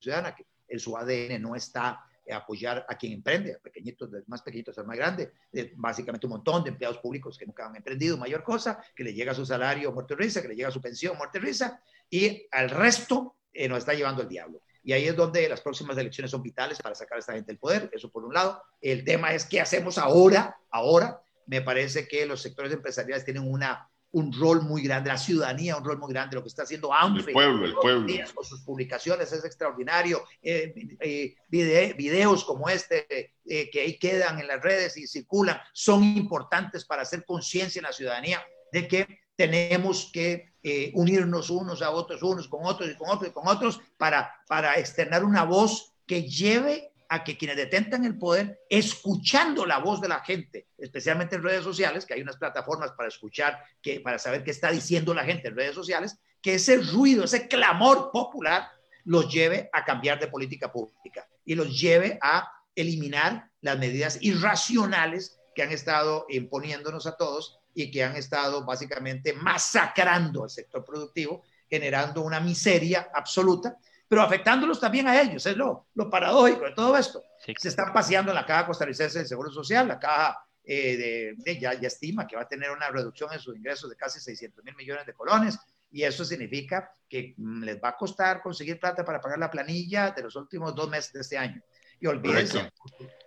Ciudadana, 0.01 0.35
que 0.35 0.47
en 0.69 0.81
su 0.81 0.97
ADN 0.97 1.41
no 1.41 1.55
está 1.55 2.05
apoyar 2.33 2.85
a 2.89 2.97
quien 2.97 3.13
emprende, 3.13 3.55
a 3.55 3.59
pequeñitos, 3.59 4.11
más 4.27 4.43
pequeñitos 4.43 4.79
al 4.79 4.87
más 4.87 4.97
grande, 4.97 5.33
básicamente 5.77 6.27
un 6.27 6.33
montón 6.33 6.63
de 6.63 6.71
empleados 6.71 6.99
públicos 6.99 7.39
que 7.39 7.47
nunca 7.47 7.67
han 7.67 7.77
emprendido 7.77 8.17
mayor 8.17 8.43
cosa, 8.43 8.83
que 8.95 9.05
le 9.05 9.15
llega 9.15 9.35
su 9.35 9.47
salario 9.47 9.93
muerte 9.93 10.15
risa, 10.15 10.43
que 10.43 10.49
le 10.49 10.57
llega 10.57 10.71
su 10.71 10.81
pensión 10.81 11.17
muerte 11.17 11.39
risa, 11.39 11.83
y 12.11 12.47
al 12.51 12.71
resto 12.71 13.37
eh, 13.53 13.69
nos 13.69 13.79
está 13.79 13.95
llevando 13.95 14.23
el 14.23 14.29
diablo. 14.29 14.63
Y 14.83 14.93
ahí 14.93 15.07
es 15.07 15.17
donde 15.17 15.49
las 15.49 15.61
próximas 15.61 15.99
elecciones 15.99 16.31
son 16.31 16.43
vitales 16.43 16.79
para 16.79 16.95
sacar 16.95 17.17
a 17.17 17.21
esta 17.21 17.35
gente 17.35 17.53
del 17.53 17.59
poder, 17.59 17.91
eso 17.93 18.11
por 18.11 18.25
un 18.25 18.33
lado. 18.33 18.63
El 18.81 19.05
tema 19.05 19.33
es 19.33 19.45
qué 19.45 19.61
hacemos 19.61 19.99
ahora, 19.99 20.57
ahora, 20.71 21.21
me 21.49 21.63
parece 21.63 22.07
que 22.07 22.27
los 22.27 22.43
sectores 22.43 22.73
empresariales 22.73 23.25
tienen 23.25 23.51
una, 23.51 23.91
un 24.13 24.33
rol 24.33 24.63
muy 24.63 24.83
grande, 24.83 25.09
la 25.09 25.17
ciudadanía 25.17 25.77
un 25.77 25.85
rol 25.85 25.99
muy 25.99 26.13
grande, 26.13 26.37
lo 26.37 26.43
que 26.43 26.49
está 26.49 26.63
haciendo 26.63 26.93
AMFE. 26.93 27.31
El 27.31 27.33
pueblo, 27.33 27.65
el 27.65 27.75
pueblo. 27.75 28.15
Con 28.35 28.45
sus 28.45 28.61
publicaciones 28.61 29.33
es 29.33 29.45
extraordinario. 29.45 30.23
Eh, 30.43 30.75
eh, 31.01 31.35
videos 31.51 32.45
como 32.45 32.69
este 32.69 33.35
eh, 33.47 33.71
que 33.71 33.81
ahí 33.81 33.99
quedan 33.99 34.39
en 34.39 34.47
las 34.47 34.63
redes 34.63 34.97
y 34.99 35.07
circulan 35.07 35.59
son 35.73 36.05
importantes 36.05 36.85
para 36.85 37.03
hacer 37.03 37.25
conciencia 37.25 37.81
en 37.81 37.85
la 37.85 37.93
ciudadanía 37.93 38.45
de 38.71 38.87
que 38.87 39.21
tenemos 39.35 40.11
que 40.13 40.53
unirnos 40.93 41.49
unos 41.49 41.81
a 41.81 41.91
otros, 41.91 42.23
unos 42.23 42.47
con 42.47 42.61
otros 42.67 42.91
y 42.91 42.95
con 42.95 43.09
otros 43.09 43.31
y 43.31 43.33
con 43.33 43.49
otros 43.49 43.81
para, 43.97 44.31
para 44.47 44.75
externar 44.75 45.25
una 45.25 45.45
voz 45.45 45.95
que 46.07 46.29
lleve 46.29 46.93
a 47.09 47.25
que 47.25 47.39
quienes 47.39 47.57
detentan 47.57 48.05
el 48.05 48.19
poder, 48.19 48.61
escuchando 48.69 49.65
la 49.65 49.79
voz 49.79 50.01
de 50.01 50.09
la 50.09 50.21
gente, 50.21 50.69
especialmente 50.77 51.37
en 51.37 51.43
redes 51.43 51.65
sociales, 51.65 52.05
que 52.05 52.15
hay 52.15 52.21
unas 52.21 52.37
plataformas 52.37 52.93
para 52.93 53.09
escuchar, 53.09 53.59
que, 53.81 54.01
para 54.01 54.19
saber 54.19 54.45
qué 54.45 54.51
está 54.51 54.71
diciendo 54.71 55.15
la 55.15 55.25
gente 55.25 55.49
en 55.49 55.57
redes 55.57 55.75
sociales, 55.75 56.19
que 56.43 56.55
ese 56.55 56.77
ruido, 56.77 57.25
ese 57.25 57.49
clamor 57.49 58.11
popular 58.13 58.69
los 59.05 59.33
lleve 59.33 59.71
a 59.73 59.85
cambiar 59.85 60.21
de 60.21 60.29
política 60.29 60.71
pública 60.71 61.27
y 61.45 61.55
los 61.55 61.81
lleve 61.81 62.19
a 62.21 62.53
eliminar 62.75 63.51
las 63.63 63.79
medidas 63.79 64.19
irracionales 64.21 65.39
que 65.55 65.63
han 65.63 65.73
estado 65.73 66.27
imponiéndonos 66.29 67.07
a 67.07 67.17
todos 67.17 67.59
y 67.75 67.91
que 67.91 68.05
han 68.05 68.17
estado 68.17 68.65
básicamente 68.65 69.33
masacrando 69.33 70.45
al 70.45 70.51
sector 70.51 70.85
productivo, 70.85 71.43
generando 71.69 72.23
una 72.23 72.39
miseria 72.39 73.09
absoluta 73.15 73.79
pero 74.09 74.23
afectándolos 74.23 74.81
también 74.81 75.07
a 75.07 75.21
ellos. 75.21 75.45
Es 75.45 75.57
lo, 75.57 75.87
lo 75.95 76.11
paradójico 76.11 76.65
de 76.65 76.73
todo 76.73 76.97
esto. 76.97 77.23
Se 77.57 77.69
están 77.69 77.93
paseando 77.93 78.31
en 78.31 78.37
la 78.37 78.47
caja 78.47 78.67
costarricense 78.67 79.19
del 79.19 79.29
Seguro 79.29 79.51
Social, 79.51 79.87
la 79.87 79.99
caja 79.99 80.43
eh, 80.65 81.35
de, 81.37 81.59
ya, 81.59 81.75
ya, 81.75 81.89
estima 81.89 82.27
que 82.27 82.37
va 82.37 82.43
a 82.43 82.49
tener 82.49 82.71
una 82.71 82.89
reducción 82.91 83.33
en 83.33 83.39
sus 83.39 83.57
ingresos 83.57 83.89
de 83.91 83.97
casi 83.97 84.19
600 84.21 84.65
mil 84.65 84.75
millones 84.77 85.07
de 85.07 85.13
colones, 85.13 85.59
y 85.91 86.03
eso 86.03 86.25
significa 86.25 86.93
que 87.09 87.35
mm, 87.37 87.63
les 87.65 87.83
va 87.83 87.91
a 87.91 87.97
costar 87.97 88.43
conseguir 88.43 88.81
plata 88.81 89.05
para 89.05 89.21
pagar 89.21 89.39
la 89.39 89.51
planilla 89.51 90.11
de 90.11 90.23
los 90.23 90.37
últimos 90.37 90.75
dos 90.75 90.89
meses 90.89 91.13
de 91.13 91.21
este 91.21 91.39
año. 91.39 91.63
Y 92.01 92.07
olvídense 92.07 92.71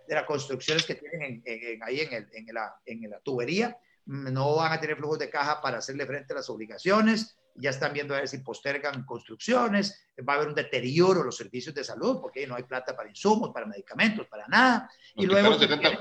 de 0.08 0.14
las 0.14 0.24
construcciones 0.24 0.84
que 0.84 0.94
tienen 0.94 1.42
ahí 1.82 2.00
en, 2.00 2.12
el, 2.12 2.28
en, 2.32 2.54
la, 2.54 2.74
en 2.86 3.10
la 3.10 3.20
tubería, 3.20 3.76
mm, 4.06 4.32
no 4.32 4.56
van 4.56 4.72
a 4.72 4.80
tener 4.80 4.96
flujos 4.96 5.18
de 5.18 5.30
caja 5.30 5.60
para 5.60 5.78
hacerle 5.78 6.06
frente 6.06 6.32
a 6.32 6.36
las 6.36 6.50
obligaciones, 6.50 7.36
ya 7.54 7.70
están 7.70 7.92
viendo 7.92 8.14
a 8.14 8.18
ver 8.18 8.28
si 8.28 8.38
postergan 8.38 9.04
construcciones, 9.04 10.08
va 10.28 10.34
a 10.34 10.36
haber 10.36 10.48
un 10.48 10.54
deterioro 10.54 11.20
en 11.20 11.26
los 11.26 11.36
servicios 11.36 11.74
de 11.74 11.84
salud, 11.84 12.20
porque 12.20 12.46
no 12.46 12.54
hay 12.54 12.62
plata 12.62 12.96
para 12.96 13.08
insumos, 13.08 13.50
para 13.50 13.66
medicamentos, 13.66 14.26
para 14.26 14.46
nada. 14.48 14.90
y 15.14 15.26
luego... 15.26 15.50
nos, 15.50 15.58
quitaron, 15.58 15.98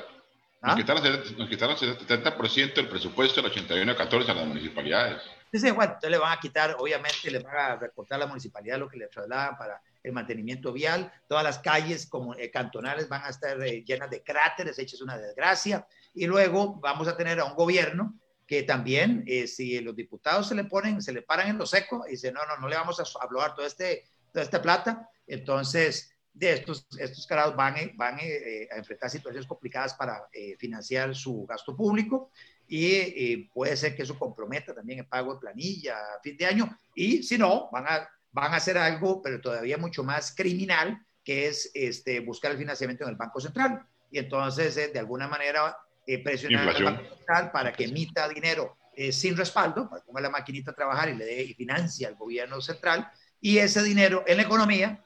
nos 1.38 1.50
quitaron 1.50 1.76
el 1.82 1.98
70% 1.98 2.76
del 2.76 2.88
presupuesto 2.88 3.42
del 3.42 3.52
81 3.52 3.96
14 3.96 4.32
a 4.32 4.34
las 4.34 4.48
municipalidades. 4.48 5.22
Sí, 5.54 5.70
bueno, 5.72 5.94
entonces 5.94 6.12
le 6.12 6.18
van 6.18 6.38
a 6.38 6.40
quitar, 6.40 6.78
obviamente, 6.80 7.30
le 7.30 7.40
van 7.40 7.56
a 7.56 7.76
recortar 7.76 8.16
a 8.16 8.20
la 8.20 8.28
municipalidad 8.28 8.80
lo 8.80 8.88
que 8.88 8.98
le 8.98 9.08
trasladan 9.08 9.58
para 9.58 9.82
el 10.02 10.14
mantenimiento 10.14 10.72
vial, 10.72 11.12
todas 11.28 11.44
las 11.44 11.60
calles 11.60 12.08
como, 12.08 12.34
eh, 12.36 12.50
cantonales 12.50 13.10
van 13.10 13.24
a 13.26 13.30
estar 13.30 13.58
llenas 13.60 14.10
de 14.10 14.24
cráteres, 14.24 14.80
hechas 14.80 15.02
una 15.02 15.18
desgracia, 15.18 15.86
y 16.14 16.26
luego 16.26 16.76
vamos 16.80 17.08
a 17.08 17.18
tener 17.18 17.40
a 17.40 17.46
un 17.46 17.56
gobierno 17.56 18.16
que 18.52 18.64
también, 18.64 19.24
si 19.48 19.80
los 19.80 19.96
diputados 19.96 20.50
se 20.50 20.56
le 20.56 20.66
ponen, 20.66 21.02
se 21.02 21.14
le 21.14 21.22
paran 21.22 21.48
en 21.48 21.58
lo 21.58 21.66
seco 21.66 22.04
y 22.06 22.12
dicen, 22.12 22.34
no, 22.34 22.42
no, 22.46 22.58
no 22.58 22.68
le 22.68 22.76
vamos 22.76 23.00
a 23.00 23.24
hablar 23.24 23.56
todo 23.56 23.66
este, 23.66 24.04
toda 24.30 24.44
esta 24.44 24.62
plata, 24.62 25.10
entonces 25.26 26.14
de 26.34 26.56
estos, 26.56 26.86
estos 27.00 27.26
carados 27.26 27.56
van, 27.56 27.76
van 27.96 28.18
a 28.20 28.76
enfrentar 28.76 29.10
situaciones 29.10 29.48
complicadas 29.48 29.94
para 29.94 30.28
financiar 30.60 31.16
su 31.16 31.46
gasto 31.46 31.78
público 31.78 32.30
y 32.68 33.46
puede 33.54 33.78
ser 33.78 33.96
que 33.96 34.04
eso 34.04 34.20
comprometa 34.20 34.76
también 34.76 35.00
el 35.00 35.08
pago 35.08 35.36
de 35.36 35.40
planilla 35.40 35.96
a 35.96 36.20
fin 36.22 36.36
de 36.36 36.46
año 36.46 36.78
y 36.94 37.24
si 37.24 37.38
no, 37.38 37.70
van 37.72 37.86
a, 37.88 38.10
van 38.34 38.54
a 38.54 38.58
hacer 38.58 38.78
algo, 38.78 39.22
pero 39.22 39.40
todavía 39.40 39.78
mucho 39.78 40.04
más 40.04 40.36
criminal, 40.36 41.02
que 41.24 41.48
es 41.48 41.72
este, 41.74 42.20
buscar 42.20 42.52
el 42.52 42.58
financiamiento 42.58 43.06
en 43.06 43.12
el 43.12 43.16
Banco 43.16 43.40
Central. 43.40 43.82
Y 44.12 44.20
entonces 44.20 44.76
eh, 44.76 44.90
de 44.90 45.00
alguna 45.00 45.30
manera 45.30 45.78
eh, 46.08 46.24
presionar 46.24 46.76
Central 46.76 47.52
para 47.52 47.74
que 47.74 47.86
emita 47.86 48.28
dinero 48.28 48.78
eh, 48.96 49.12
sin 49.12 49.38
respaldo, 49.38 49.90
para 49.90 50.02
que 50.02 50.08
ponga 50.08 50.22
la 50.22 50.30
maquinita 50.30 50.72
a 50.72 50.76
trabajar 50.76 51.10
y 51.10 51.16
le 51.16 51.26
dé 51.26 51.44
y 51.44 51.54
financie 51.54 52.08
al 52.08 52.16
gobierno 52.16 52.62
central. 52.62 53.10
Y 53.40 53.58
ese 53.58 53.82
dinero 53.84 54.24
en 54.28 54.38
la 54.38 54.44
economía, 54.44 55.04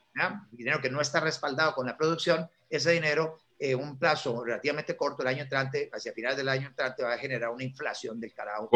dinero 0.51 0.81
que 0.81 0.89
no 0.89 1.01
está 1.01 1.19
respaldado 1.19 1.73
con 1.73 1.85
la 1.85 1.97
producción, 1.97 2.49
ese 2.69 2.91
dinero 2.91 3.37
en 3.57 3.79
un 3.79 3.97
plazo 3.97 4.43
relativamente 4.43 4.97
corto, 4.97 5.21
el 5.21 5.29
año 5.29 5.43
entrante, 5.43 5.89
hacia 5.93 6.13
finales 6.13 6.37
del 6.37 6.49
año 6.49 6.67
entrante, 6.67 7.03
va 7.03 7.13
a 7.13 7.17
generar 7.17 7.49
una 7.49 7.63
inflación 7.63 8.19
del 8.19 8.33
carajo. 8.33 8.69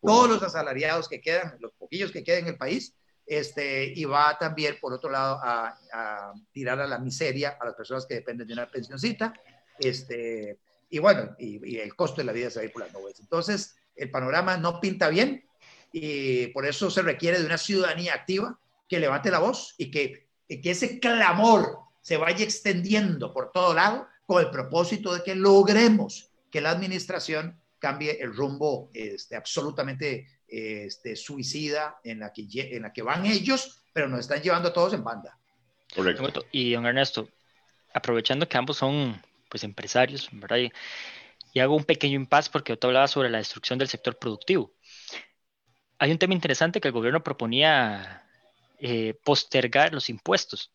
todos 0.00 0.28
los 0.28 0.42
asalariados 0.42 1.08
que 1.08 1.20
quedan, 1.20 1.56
los 1.58 1.72
poquillos 1.72 2.12
que 2.12 2.22
quedan 2.22 2.42
en 2.42 2.48
el 2.48 2.56
país, 2.56 2.94
este, 3.26 3.84
y 3.94 4.04
va 4.04 4.36
también, 4.38 4.78
por 4.80 4.92
otro 4.92 5.10
lado, 5.10 5.40
a, 5.42 6.32
tirar 6.52 6.80
a 6.80 6.86
la 6.86 6.98
miseria 6.98 7.56
a 7.60 7.64
las 7.64 7.74
personas 7.74 8.06
que 8.06 8.14
dependen 8.14 8.46
de 8.46 8.52
una 8.52 8.70
pensioncita. 8.70 9.32
Este, 9.78 10.58
y 10.90 10.98
bueno, 10.98 11.34
y, 11.38 11.76
el 11.78 11.94
costo 11.94 12.16
de 12.20 12.24
la 12.24 12.32
vida 12.32 12.50
se 12.50 12.58
va 12.58 12.62
a 12.62 12.66
ir 12.66 12.72
por 12.72 12.82
las 12.82 12.92
nubes. 12.92 13.20
Entonces, 13.20 13.76
el 13.94 14.10
panorama 14.10 14.56
no 14.56 14.80
pinta 14.80 15.08
bien 15.08 15.44
y 15.92 16.48
por 16.48 16.66
eso 16.66 16.90
se 16.90 17.02
requiere 17.02 17.38
de 17.38 17.46
una 17.46 17.58
ciudadanía 17.58 18.14
activa 18.14 18.58
que 18.88 18.98
levante 18.98 19.30
la 19.30 19.38
voz 19.38 19.74
y 19.78 19.90
que, 19.90 20.28
que 20.48 20.70
ese 20.70 20.98
clamor 20.98 21.78
se 22.02 22.16
vaya 22.16 22.44
extendiendo 22.44 23.32
por 23.32 23.52
todo 23.52 23.72
lado 23.74 24.08
con 24.26 24.44
el 24.44 24.50
propósito 24.50 25.14
de 25.14 25.22
que 25.22 25.34
logremos 25.34 26.30
que 26.50 26.60
la 26.60 26.70
administración 26.70 27.60
cambie 27.78 28.20
el 28.20 28.34
rumbo 28.34 28.90
este, 28.92 29.36
absolutamente 29.36 30.26
este, 30.46 31.14
suicida 31.14 32.00
en 32.02 32.20
la, 32.20 32.32
que, 32.32 32.46
en 32.52 32.82
la 32.82 32.92
que 32.92 33.02
van 33.02 33.26
ellos, 33.26 33.82
pero 33.92 34.08
nos 34.08 34.20
están 34.20 34.42
llevando 34.42 34.68
a 34.68 34.72
todos 34.72 34.92
en 34.92 35.04
banda. 35.04 35.38
Correcto. 35.94 36.44
Y 36.52 36.72
don 36.72 36.86
Ernesto, 36.86 37.28
aprovechando 37.94 38.48
que 38.48 38.58
ambos 38.58 38.76
son 38.76 39.20
pues 39.50 39.64
empresarios, 39.64 40.28
¿verdad? 40.32 40.58
Y, 40.58 41.58
hago 41.58 41.74
un 41.74 41.84
pequeño 41.84 42.14
impasse 42.14 42.48
porque 42.50 42.72
usted 42.72 42.88
hablaba 42.88 43.08
sobre 43.08 43.28
la 43.28 43.38
destrucción 43.38 43.78
del 43.78 43.88
sector 43.88 44.16
productivo. 44.16 44.72
Hay 45.98 46.12
un 46.12 46.18
tema 46.18 46.32
interesante 46.32 46.80
que 46.80 46.88
el 46.88 46.94
gobierno 46.94 47.22
proponía 47.22 48.24
eh, 48.78 49.14
postergar 49.24 49.92
los 49.92 50.08
impuestos. 50.08 50.70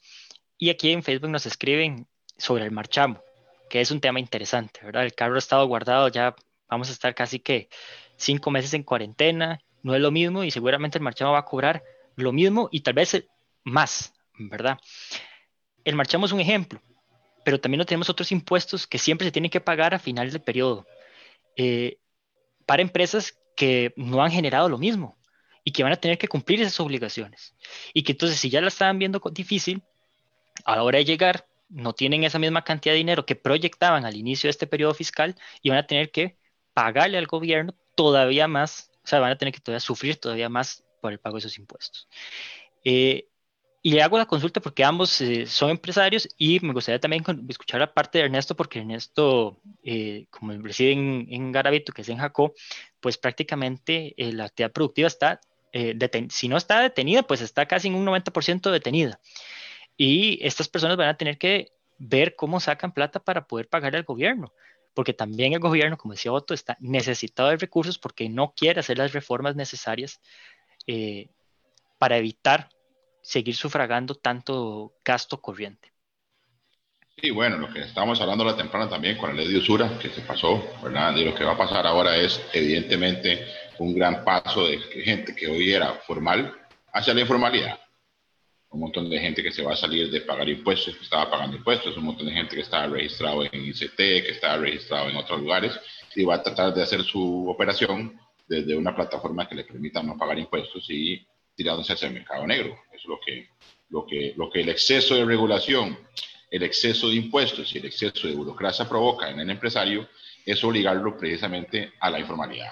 Y 0.58 0.70
aquí 0.70 0.92
en 0.92 1.02
Facebook 1.02 1.30
nos 1.30 1.46
escriben 1.46 2.08
sobre 2.38 2.66
el 2.66 2.72
marchamo, 2.72 3.24
que 3.70 3.82
es 3.82 3.90
un 3.90 4.02
tema 4.02 4.20
interesante, 4.20 4.82
¿verdad? 4.84 5.06
El 5.06 5.16
carro 5.16 5.36
ha 5.36 5.40
estado 5.40 5.66
guardado 5.66 6.10
ya, 6.10 6.36
vamos 6.68 6.90
a 6.90 6.92
estar 6.92 7.16
casi 7.16 7.40
que 7.40 7.70
cinco 8.18 8.52
meses 8.52 8.74
en 8.74 8.84
cuarentena, 8.84 9.62
no 9.82 9.96
es 9.96 10.02
lo 10.02 10.12
mismo 10.12 10.44
y 10.44 10.52
seguramente 10.52 10.98
el 10.98 11.04
marchamo 11.04 11.34
va 11.34 11.40
a 11.40 11.46
cobrar 11.46 11.84
lo 12.16 12.32
mismo 12.32 12.70
y 12.72 12.82
tal 12.82 12.96
vez 12.96 13.26
más, 13.64 14.14
¿verdad? 14.38 14.78
El 15.84 15.96
marchamo 15.96 16.26
es 16.26 16.32
un 16.32 16.40
ejemplo, 16.40 16.82
pero 17.46 17.62
también 17.62 17.78
no 17.78 17.86
tenemos 17.86 18.10
otros 18.10 18.32
impuestos 18.32 18.88
que 18.88 18.98
siempre 18.98 19.28
se 19.28 19.32
tienen 19.32 19.52
que 19.52 19.62
pagar 19.62 19.94
a 19.94 20.00
final 20.00 20.32
del 20.32 20.42
periodo 20.42 20.88
eh, 21.56 22.00
para 22.66 22.82
empresas 22.82 23.40
que 23.56 23.94
no 23.96 24.24
han 24.24 24.32
generado 24.32 24.68
lo 24.68 24.80
mismo 24.80 25.16
y 25.64 25.72
que 25.72 25.84
van 25.84 25.94
a 25.94 25.96
tener 25.96 26.18
que 26.18 26.28
cumplir 26.28 26.60
esas 26.60 26.80
obligaciones. 26.80 27.56
Y 27.94 28.02
que 28.02 28.14
entonces 28.14 28.40
si 28.40 28.50
ya 28.50 28.62
la 28.62 28.70
estaban 28.70 28.98
viendo 28.98 29.22
difícil, 29.32 29.84
a 30.66 30.76
la 30.76 30.84
hora 30.84 30.98
de 30.98 31.06
llegar 31.06 31.48
no 31.70 31.94
tienen 31.94 32.24
esa 32.24 32.40
misma 32.40 32.64
cantidad 32.64 32.94
de 32.94 32.98
dinero 32.98 33.28
que 33.28 33.36
proyectaban 33.36 34.06
al 34.06 34.16
inicio 34.16 34.48
de 34.48 34.52
este 34.52 34.66
periodo 34.66 34.96
fiscal 34.96 35.36
y 35.62 35.70
van 35.70 35.78
a 35.78 35.88
tener 35.88 36.10
que 36.10 36.38
pagarle 36.74 37.20
al 37.20 37.28
gobierno 37.28 37.76
todavía 37.94 38.48
más, 38.48 38.90
o 39.04 39.08
sea, 39.08 39.20
van 39.20 39.32
a 39.32 39.38
tener 39.38 39.54
que 39.54 39.60
todavía 39.60 39.80
sufrir 39.82 40.18
todavía 40.18 40.50
más 40.50 40.84
por 41.00 41.12
el 41.12 41.20
pago 41.20 41.36
de 41.36 41.40
esos 41.40 41.60
impuestos. 41.60 42.08
Eh, 42.84 43.28
y 43.86 43.92
le 43.92 44.02
hago 44.02 44.18
la 44.18 44.26
consulta 44.26 44.62
porque 44.62 44.84
ambos 44.84 45.22
eh, 45.22 45.46
son 45.46 45.70
empresarios 45.70 46.28
y 46.40 46.60
me 46.62 46.74
gustaría 46.74 47.00
también 47.00 47.24
escuchar 47.48 47.80
la 47.80 47.94
parte 47.94 48.18
de 48.18 48.24
Ernesto, 48.24 48.56
porque 48.56 48.80
Ernesto, 48.80 49.62
eh, 49.84 50.26
como 50.32 50.54
reside 50.54 50.94
en, 50.94 51.28
en, 51.30 51.52
Garavito, 51.52 51.94
que 51.94 52.02
es 52.02 52.10
en 52.10 52.18
Jacó, 52.18 52.56
pues 53.00 53.20
prácticamente 53.20 54.16
la 54.18 54.46
actividad 54.46 54.72
productiva 54.72 55.08
está, 55.08 55.40
si 56.30 56.48
no 56.48 56.58
está 56.58 56.82
detenida, 56.82 57.22
pues 57.22 57.42
está 57.42 57.68
casi 57.68 57.90
en 57.90 57.94
un 57.94 58.08
90% 58.08 58.72
detenida. 58.72 59.20
Y 59.96 60.44
estas 60.44 60.68
personas 60.68 60.98
van 60.98 61.10
a 61.10 61.18
tener 61.18 61.38
que 61.38 61.68
ver 62.00 62.36
cómo 62.36 62.60
sacan 62.60 62.92
plata 62.92 63.20
para 63.20 63.46
poder 63.46 63.68
pagarle 63.68 64.00
al 64.00 64.06
gobierno, 64.06 64.52
porque 64.96 65.14
también 65.14 65.54
el 65.54 65.60
gobierno, 65.60 65.96
como 65.96 66.16
decía 66.16 66.34
Otto, 66.34 66.56
está 66.56 66.76
necesitado 66.80 67.50
de 67.50 67.58
recursos 67.58 68.00
porque 68.00 68.30
no 68.30 68.52
quiere 68.58 68.80
hacer 68.80 68.98
las 68.98 69.14
reformas 69.14 69.56
necesarias 69.56 70.20
eh, 70.88 71.30
para 72.00 72.18
evitar 72.18 72.70
seguir 73.26 73.56
sufragando 73.56 74.14
tanto 74.16 74.94
gasto 75.04 75.42
corriente. 75.42 75.92
Sí, 77.18 77.32
bueno, 77.32 77.58
lo 77.58 77.74
que 77.74 77.80
estábamos 77.80 78.22
hablando 78.22 78.44
la 78.44 78.56
temprana 78.56 78.88
también 78.88 79.18
con 79.18 79.30
la 79.30 79.42
ley 79.42 79.52
de 79.52 79.58
usura 79.58 79.98
que 79.98 80.10
se 80.10 80.22
pasó, 80.22 80.64
¿verdad? 80.84 81.16
Y 81.16 81.26
lo 81.26 81.34
que 81.34 81.44
va 81.44 81.54
a 81.54 81.58
pasar 81.58 81.88
ahora 81.88 82.16
es 82.18 82.40
evidentemente 82.54 83.48
un 83.80 83.96
gran 83.96 84.24
paso 84.24 84.68
de 84.68 84.78
gente 84.78 85.34
que 85.34 85.48
hoy 85.48 85.74
era 85.74 85.94
formal 86.06 86.54
hacia 86.94 87.14
la 87.14 87.22
informalidad 87.22 87.80
un 88.76 88.82
montón 88.82 89.10
de 89.10 89.20
gente 89.20 89.42
que 89.42 89.52
se 89.52 89.64
va 89.64 89.72
a 89.72 89.78
salir 89.78 90.12
de 90.12 90.22
pagar 90.22 90.50
impuestos, 90.50 90.96
que 90.98 91.04
estaba 91.04 91.32
pagando 91.32 91.56
impuestos, 91.56 91.96
un 91.96 92.04
montón 92.04 92.28
de 92.28 92.34
gente 92.34 92.56
que 92.56 92.62
estaba 92.62 92.88
registrado 92.88 93.46
en 93.46 93.66
ICT, 93.66 93.96
que 93.96 94.32
estaba 94.32 94.58
registrado 94.58 95.10
en 95.10 95.16
otros 95.16 95.40
lugares, 95.40 95.80
y 96.14 96.26
va 96.26 96.36
a 96.36 96.44
tratar 96.44 96.74
de 96.74 96.84
hacer 96.84 97.02
su 97.04 97.50
operación 97.50 98.20
desde 98.48 98.76
una 98.76 98.94
plataforma 98.94 99.48
que 99.48 99.56
le 99.56 99.64
permita 99.64 100.04
no 100.04 100.18
pagar 100.18 100.38
impuestos 100.38 100.86
y 100.90 101.26
tirándose 101.56 101.94
hacia 101.94 102.08
el 102.08 102.14
mercado 102.14 102.46
negro. 102.46 102.78
Es 102.94 103.06
lo 103.06 103.20
que, 103.26 103.50
lo 103.90 104.06
que, 104.06 104.34
lo 104.36 104.50
que 104.50 104.62
el 104.62 104.70
exceso 104.70 105.16
de 105.16 105.26
regulación, 105.26 105.98
el 106.52 106.64
exceso 106.64 107.10
de 107.10 107.16
impuestos 107.16 107.74
y 107.74 107.80
el 107.80 107.86
exceso 107.86 108.28
de 108.28 108.36
burocracia 108.36 108.88
provoca 108.88 109.30
en 109.30 109.40
el 109.40 109.50
empresario 109.50 110.08
es 110.46 110.64
obligarlo 110.64 111.18
precisamente 111.18 111.94
a 112.00 112.10
la 112.10 112.20
informalidad. 112.20 112.72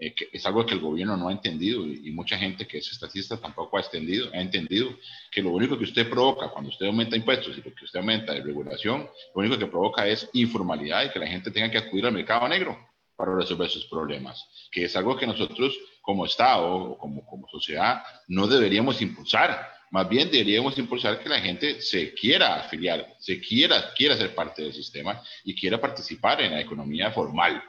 Eh, 0.00 0.14
es 0.32 0.46
algo 0.46 0.64
que 0.64 0.74
el 0.74 0.80
gobierno 0.80 1.16
no 1.16 1.28
ha 1.28 1.32
entendido 1.32 1.86
y, 1.86 2.10
mucha 2.10 2.36
gente 2.36 2.66
que 2.66 2.78
es 2.78 2.90
estatista 2.90 3.36
tampoco 3.38 3.76
ha 3.76 3.80
entendido, 3.80 4.30
ha 4.32 4.40
entendido 4.40 4.90
que 5.30 5.42
lo 5.42 5.50
único 5.50 5.76
que 5.78 5.84
usted 5.84 6.08
provoca 6.08 6.48
cuando 6.48 6.70
usted 6.70 6.86
aumenta 6.86 7.16
impuestos 7.16 7.56
y 7.56 7.62
lo 7.62 7.74
que 7.74 7.84
usted 7.84 7.98
aumenta 7.98 8.32
de 8.32 8.42
regulación, 8.42 9.08
lo 9.34 9.40
único 9.40 9.58
que 9.58 9.66
provoca 9.66 10.06
es 10.06 10.28
informalidad 10.34 11.04
y 11.04 11.10
que 11.10 11.18
la 11.18 11.26
gente 11.26 11.50
tenga 11.50 11.70
que 11.70 11.78
acudir 11.78 12.06
al 12.06 12.12
mercado 12.12 12.48
negro 12.48 12.91
para 13.22 13.36
resolver 13.36 13.70
sus 13.70 13.86
problemas, 13.86 14.44
que 14.72 14.86
es 14.86 14.96
algo 14.96 15.16
que 15.16 15.28
nosotros 15.28 15.78
como 16.00 16.26
Estado 16.26 16.66
o 16.66 16.98
como, 16.98 17.24
como 17.24 17.46
sociedad 17.46 18.02
no 18.26 18.48
deberíamos 18.48 19.00
impulsar. 19.00 19.64
Más 19.92 20.08
bien 20.08 20.28
deberíamos 20.28 20.76
impulsar 20.76 21.20
que 21.20 21.28
la 21.28 21.38
gente 21.38 21.80
se 21.80 22.12
quiera 22.14 22.56
afiliar, 22.56 23.14
se 23.20 23.40
quiera, 23.40 23.94
quiera 23.94 24.16
ser 24.16 24.34
parte 24.34 24.62
del 24.62 24.72
sistema 24.72 25.22
y 25.44 25.54
quiera 25.54 25.80
participar 25.80 26.40
en 26.40 26.50
la 26.50 26.60
economía 26.60 27.12
formal 27.12 27.62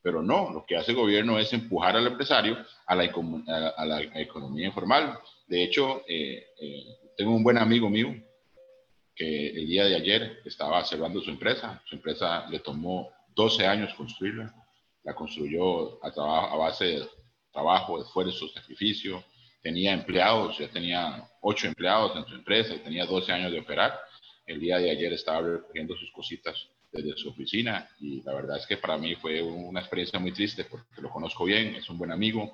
pero 0.00 0.22
no, 0.22 0.50
lo 0.52 0.66
que 0.66 0.76
hace 0.76 0.92
el 0.92 0.98
gobierno 0.98 1.38
es 1.38 1.50
empujar 1.54 1.96
al 1.96 2.06
empresario 2.06 2.58
a 2.86 2.94
la, 2.94 3.10
a 3.74 3.86
la 3.86 4.02
economía 4.20 4.66
informal. 4.66 5.18
De 5.46 5.64
hecho, 5.64 6.02
eh, 6.06 6.46
eh, 6.60 6.84
tengo 7.16 7.34
un 7.34 7.42
buen 7.42 7.56
amigo 7.56 7.88
mío 7.88 8.14
que 9.14 9.48
el 9.48 9.66
día 9.66 9.86
de 9.86 9.96
ayer 9.96 10.42
estaba 10.44 10.84
cerrando 10.84 11.22
su 11.22 11.30
empresa. 11.30 11.82
Su 11.86 11.96
empresa 11.96 12.46
le 12.50 12.58
tomó 12.58 13.08
12 13.34 13.66
años 13.66 13.94
construirla. 13.94 14.54
La 15.04 15.14
construyó 15.14 16.02
a, 16.04 16.08
a 16.52 16.56
base 16.56 16.84
de 16.84 17.08
trabajo, 17.52 18.00
esfuerzo, 18.00 18.48
sacrificio. 18.48 19.22
Tenía 19.62 19.92
empleados, 19.92 20.58
ya 20.58 20.68
tenía 20.68 21.28
8 21.40 21.68
empleados 21.68 22.16
en 22.16 22.24
su 22.26 22.34
empresa 22.34 22.74
y 22.74 22.80
tenía 22.80 23.06
12 23.06 23.32
años 23.32 23.52
de 23.52 23.60
operar. 23.60 23.98
El 24.44 24.60
día 24.60 24.78
de 24.78 24.90
ayer 24.90 25.12
estaba 25.12 25.40
recogiendo 25.40 25.96
sus 25.96 26.10
cositas 26.10 26.68
desde 26.92 27.16
su 27.16 27.30
oficina 27.30 27.88
y 28.00 28.22
la 28.22 28.34
verdad 28.34 28.56
es 28.58 28.66
que 28.66 28.76
para 28.76 28.96
mí 28.96 29.14
fue 29.16 29.42
una 29.42 29.80
experiencia 29.80 30.18
muy 30.18 30.32
triste 30.32 30.64
porque 30.64 31.00
lo 31.00 31.10
conozco 31.10 31.44
bien, 31.44 31.74
es 31.74 31.88
un 31.88 31.98
buen 31.98 32.12
amigo 32.12 32.52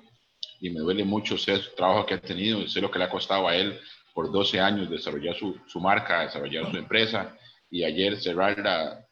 y 0.59 0.69
me 0.69 0.79
duele 0.79 1.03
mucho 1.03 1.37
ser 1.37 1.55
el 1.55 1.75
trabajo 1.75 2.05
que 2.05 2.15
ha 2.15 2.21
tenido, 2.21 2.67
sé 2.67 2.81
lo 2.81 2.89
que 2.89 2.97
le 2.97 3.05
ha 3.05 3.09
costado 3.09 3.47
a 3.47 3.55
él 3.55 3.79
por 4.13 4.31
12 4.31 4.59
años 4.59 4.89
desarrollar 4.89 5.35
su, 5.35 5.59
su 5.67 5.79
marca, 5.79 6.21
desarrollar 6.21 6.69
su 6.71 6.77
empresa 6.77 7.37
y 7.69 7.83
ayer 7.83 8.19
cerrarla 8.19 9.05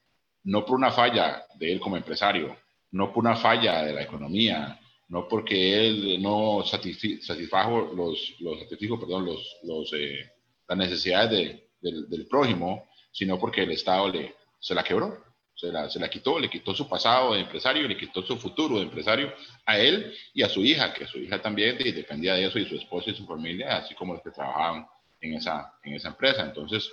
no 0.44 0.66
por 0.66 0.78
una 0.78 0.92
falla 0.92 1.44
de 1.56 1.72
él 1.74 1.80
como 1.80 1.96
empresario, 1.96 2.56
no 2.92 3.14
por 3.14 3.26
una 3.26 3.36
falla 3.36 3.84
de 3.84 3.94
la 3.94 4.04
economía, 4.04 4.80
no 5.10 5.28
porque 5.28 5.88
él 5.88 6.22
no 6.22 6.64
satisfajo 6.64 7.92
los, 7.96 8.36
los, 8.40 9.00
perdón, 9.00 9.26
los, 9.26 9.58
los, 9.64 9.92
eh, 9.94 10.32
las 10.68 10.78
necesidades 10.78 11.60
del, 11.82 12.28
prójimo, 12.30 12.88
sino 13.12 13.40
porque 13.40 13.64
el 13.64 13.72
Estado 13.72 14.10
le, 14.10 14.36
se 14.60 14.76
la 14.76 14.84
quebró, 14.84 15.24
se 15.56 15.72
la, 15.72 15.90
se 15.90 16.00
la 16.00 16.10
quitó, 16.10 16.40
le 16.40 16.50
quitó 16.50 16.74
su 16.76 16.88
pasado 16.88 17.34
de 17.34 17.42
empresario, 17.42 17.88
le 17.88 17.98
quitó 17.98 18.22
su 18.22 18.38
futuro 18.38 18.78
de 18.78 18.84
empresario 18.84 19.34
a 19.66 19.80
él 19.80 20.14
y 20.34 20.44
a 20.44 20.50
su 20.50 20.64
hija, 20.64 20.94
que 20.94 21.08
su 21.08 21.18
hija 21.18 21.42
también 21.42 21.78
dependía 21.78 22.36
de 22.36 22.46
eso 22.46 22.60
y 22.60 22.66
su 22.66 22.76
esposa 22.76 23.10
y 23.10 23.16
su 23.16 23.26
familia, 23.26 23.78
así 23.78 23.96
como 23.96 24.14
los 24.14 24.24
que 24.24 24.32
trabajaban 24.32 24.86
en 25.22 25.34
esa, 25.34 25.74
en 25.84 25.96
esa 25.96 26.10
empresa. 26.10 26.44
Entonces, 26.44 26.90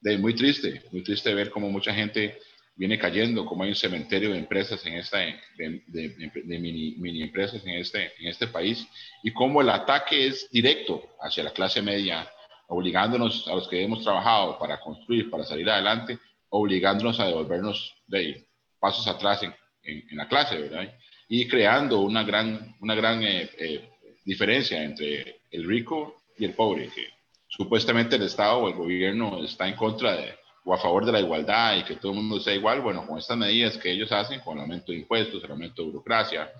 de, 0.00 0.18
muy 0.18 0.34
triste, 0.34 0.82
muy 0.92 1.02
triste 1.02 1.32
ver 1.32 1.50
cómo 1.50 1.70
mucha 1.70 1.94
gente 1.94 2.38
viene 2.76 2.98
cayendo, 2.98 3.46
como 3.46 3.64
hay 3.64 3.70
un 3.70 3.76
cementerio 3.76 4.32
de 4.32 4.38
empresas 4.38 4.84
en 4.84 4.94
esta, 4.94 5.18
de, 5.18 5.82
de, 5.86 6.58
mini, 6.58 6.94
mini, 6.98 7.22
empresas 7.22 7.64
en 7.64 7.74
este, 7.74 8.12
en 8.18 8.28
este 8.28 8.46
país, 8.46 8.86
y 9.22 9.32
cómo 9.32 9.62
el 9.62 9.70
ataque 9.70 10.26
es 10.26 10.48
directo 10.50 11.02
hacia 11.20 11.42
la 11.42 11.52
clase 11.52 11.80
media, 11.80 12.30
obligándonos 12.68 13.48
a 13.48 13.54
los 13.54 13.66
que 13.68 13.82
hemos 13.82 14.02
trabajado 14.02 14.58
para 14.58 14.78
construir, 14.78 15.30
para 15.30 15.44
salir 15.44 15.68
adelante, 15.70 16.18
obligándonos 16.50 17.18
a 17.18 17.26
devolvernos 17.26 17.94
de 18.06 18.46
pasos 18.78 19.06
atrás 19.08 19.42
en, 19.42 19.54
en, 19.82 20.16
la 20.16 20.28
clase, 20.28 20.58
¿verdad? 20.58 20.94
Y 21.28 21.48
creando 21.48 22.00
una 22.00 22.24
gran, 22.24 22.76
una 22.80 22.94
gran 22.94 23.22
eh, 23.22 23.50
eh, 23.58 23.90
diferencia 24.24 24.82
entre 24.82 25.40
el 25.50 25.66
rico 25.66 26.22
y 26.36 26.44
el 26.44 26.52
pobre, 26.52 26.90
que 26.94 27.08
supuestamente 27.48 28.16
el 28.16 28.22
Estado 28.22 28.58
o 28.58 28.68
el 28.68 28.74
gobierno 28.74 29.42
está 29.42 29.66
en 29.66 29.76
contra 29.76 30.16
de, 30.16 30.34
o 30.68 30.74
a 30.74 30.78
favor 30.78 31.06
de 31.06 31.12
la 31.12 31.20
igualdad 31.20 31.76
y 31.76 31.84
que 31.84 31.94
todo 31.94 32.10
el 32.10 32.18
mundo 32.18 32.40
sea 32.40 32.52
igual, 32.52 32.80
bueno, 32.80 33.06
con 33.06 33.18
estas 33.18 33.36
medidas 33.36 33.78
que 33.78 33.88
ellos 33.88 34.10
hacen, 34.10 34.40
con 34.40 34.56
el 34.56 34.62
aumento 34.62 34.90
de 34.90 34.98
impuestos, 34.98 35.42
el 35.44 35.50
aumento 35.52 35.82
de 35.82 35.88
burocracia 35.90 36.50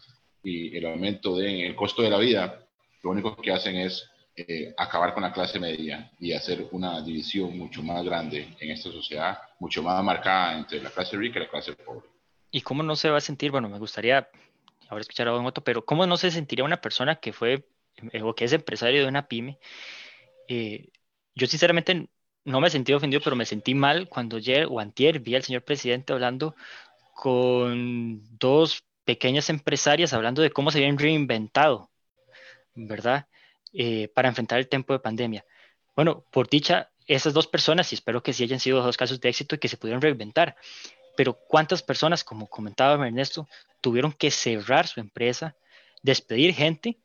y 0.44 0.76
el 0.76 0.86
aumento 0.86 1.36
del 1.36 1.74
costo 1.74 2.02
de 2.02 2.11
la 2.11 2.18
vida, 2.18 2.61
lo 3.02 3.11
único 3.11 3.34
que 3.36 3.50
hacen 3.50 3.74
es 3.74 4.09
eh, 4.36 4.72
acabar 4.78 5.12
con 5.12 5.24
la 5.24 5.32
clase 5.32 5.59
media 5.59 6.09
y 6.20 6.32
hacer 6.32 6.68
una 6.70 7.02
división 7.02 7.59
mucho 7.59 7.82
más 7.82 8.04
grande 8.04 8.54
en 8.61 8.70
esta 8.70 8.92
sociedad, 8.92 9.40
mucho 9.59 9.82
más 9.82 10.02
marcada 10.04 10.57
entre 10.57 10.80
la 10.80 10.90
clase 10.90 11.16
rica 11.16 11.40
y 11.40 11.42
la 11.42 11.48
clase 11.48 11.72
pobre. 11.72 12.07
¿Y 12.52 12.61
cómo 12.61 12.84
no 12.84 12.94
se 12.94 13.11
va 13.11 13.16
a 13.16 13.20
sentir? 13.20 13.50
Bueno, 13.50 13.68
me 13.68 13.80
gustaría 13.80 14.28
ahora 14.88 15.00
escuchar 15.00 15.26
a 15.26 15.32
Don 15.32 15.44
Otto, 15.46 15.64
pero 15.64 15.84
¿cómo 15.84 16.07
no 16.07 16.16
se 16.16 16.30
sentiría 16.30 16.64
una 16.64 16.80
persona 16.80 17.16
que 17.16 17.32
fue 17.32 17.66
eh, 18.12 18.22
o 18.22 18.36
que 18.36 18.44
es 18.44 18.52
empresario 18.52 19.02
de 19.02 19.09
una 19.09 19.26
pyme? 19.26 19.59
Eh, 20.46 20.90
yo 21.34 21.48
sinceramente 21.48 22.09
no 22.47 22.61
me 22.61 22.70
sentí 22.70 22.92
ofendido, 22.94 23.20
pero 23.22 23.36
me 23.36 23.44
sentí 23.44 23.74
mal 23.74 24.09
cuando 24.09 24.36
ayer 24.36 24.66
o 24.70 24.78
antier 24.80 25.18
vi 25.18 25.34
al 25.34 25.42
señor 25.42 25.62
presidente 25.62 26.12
hablando 26.12 26.55
con 27.12 28.22
dos 28.38 28.84
pequeñas 29.05 29.51
empresarias 29.51 30.12
hablando 30.12 30.42
de 30.42 30.51
cómo 30.51 30.70
se 30.70 30.78
habían 30.78 30.97
reinventado, 30.97 31.90
¿verdad? 32.74 33.26
Eh, 33.72 34.09
para 34.14 34.28
enfrentar 34.28 34.59
el 34.59 34.68
tiempo 34.68 34.92
de 34.92 35.01
pandemia. 35.01 35.44
Bueno, 35.97 36.24
por 36.30 36.49
dicha, 36.49 36.90
esas 37.07 37.34
dos 37.34 37.49
personas, 37.49 37.90
y 37.92 37.97
espero 37.97 38.22
que 38.22 38.32
sí 38.32 38.44
hayan 38.44 38.61
sido 38.61 38.82
dos 38.82 38.97
casos 38.97 39.20
de 39.20 39.28
éxito 39.28 39.57
y 39.57 39.59
que 39.59 39.68
se 39.68 39.76
pudieron 39.76 40.01
reinventar, 40.01 40.57
pero 41.16 41.34
¿cuántas 41.34 41.82
personas, 41.82 42.22
como 42.22 42.47
comentaba 42.47 43.07
Ernesto, 43.07 43.49
tuvieron 43.80 44.12
que 44.12 44.30
cerrar 44.30 44.86
su 44.86 45.01
empresa, 45.01 45.57
despedir 46.03 46.55
gente, 46.55 46.99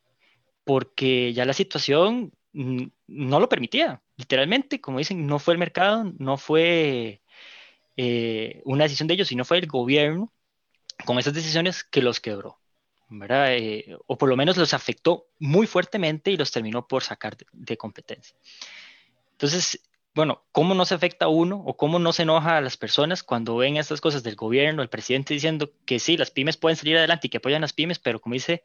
porque 0.63 1.33
ya 1.33 1.45
la 1.45 1.53
situación 1.53 2.31
no 2.53 3.39
lo 3.39 3.49
permitía? 3.49 4.01
Literalmente, 4.21 4.79
como 4.79 4.99
dicen, 4.99 5.25
no 5.25 5.39
fue 5.39 5.55
el 5.55 5.57
mercado, 5.57 6.13
no 6.19 6.37
fue 6.37 7.21
eh, 7.97 8.61
una 8.65 8.83
decisión 8.83 9.07
de 9.07 9.15
ellos, 9.15 9.27
sino 9.27 9.45
fue 9.45 9.57
el 9.57 9.65
gobierno 9.65 10.31
con 11.05 11.17
esas 11.17 11.33
decisiones 11.33 11.83
que 11.83 12.03
los 12.03 12.19
quebró, 12.19 12.59
¿verdad? 13.09 13.55
Eh, 13.55 13.97
o 14.05 14.17
por 14.19 14.29
lo 14.29 14.37
menos 14.37 14.57
los 14.57 14.75
afectó 14.75 15.25
muy 15.39 15.65
fuertemente 15.65 16.29
y 16.29 16.37
los 16.37 16.51
terminó 16.51 16.87
por 16.87 17.03
sacar 17.03 17.35
de, 17.51 17.77
competencia. 17.77 18.35
Entonces, 19.31 19.81
bueno, 20.13 20.45
¿cómo 20.51 20.75
no 20.75 20.85
se 20.85 20.93
afecta 20.93 21.25
a 21.25 21.29
uno 21.29 21.63
o 21.65 21.75
cómo 21.75 21.97
no 21.97 22.13
se 22.13 22.21
enoja 22.21 22.57
a 22.57 22.61
las 22.61 22.77
personas 22.77 23.23
cuando 23.23 23.57
ven 23.57 23.77
estas 23.77 24.01
cosas 24.01 24.21
del 24.21 24.35
gobierno, 24.35 24.83
el 24.83 24.89
presidente 24.89 25.33
diciendo 25.33 25.73
que 25.85 25.97
sí, 25.97 26.15
las 26.15 26.29
pymes 26.29 26.57
pueden 26.57 26.77
salir 26.77 26.97
adelante 26.97 27.25
y 27.25 27.29
que 27.31 27.37
apoyan 27.37 27.61
las 27.61 27.73
pymes, 27.73 27.97
pero 27.97 28.21
como 28.21 28.33
dice, 28.33 28.63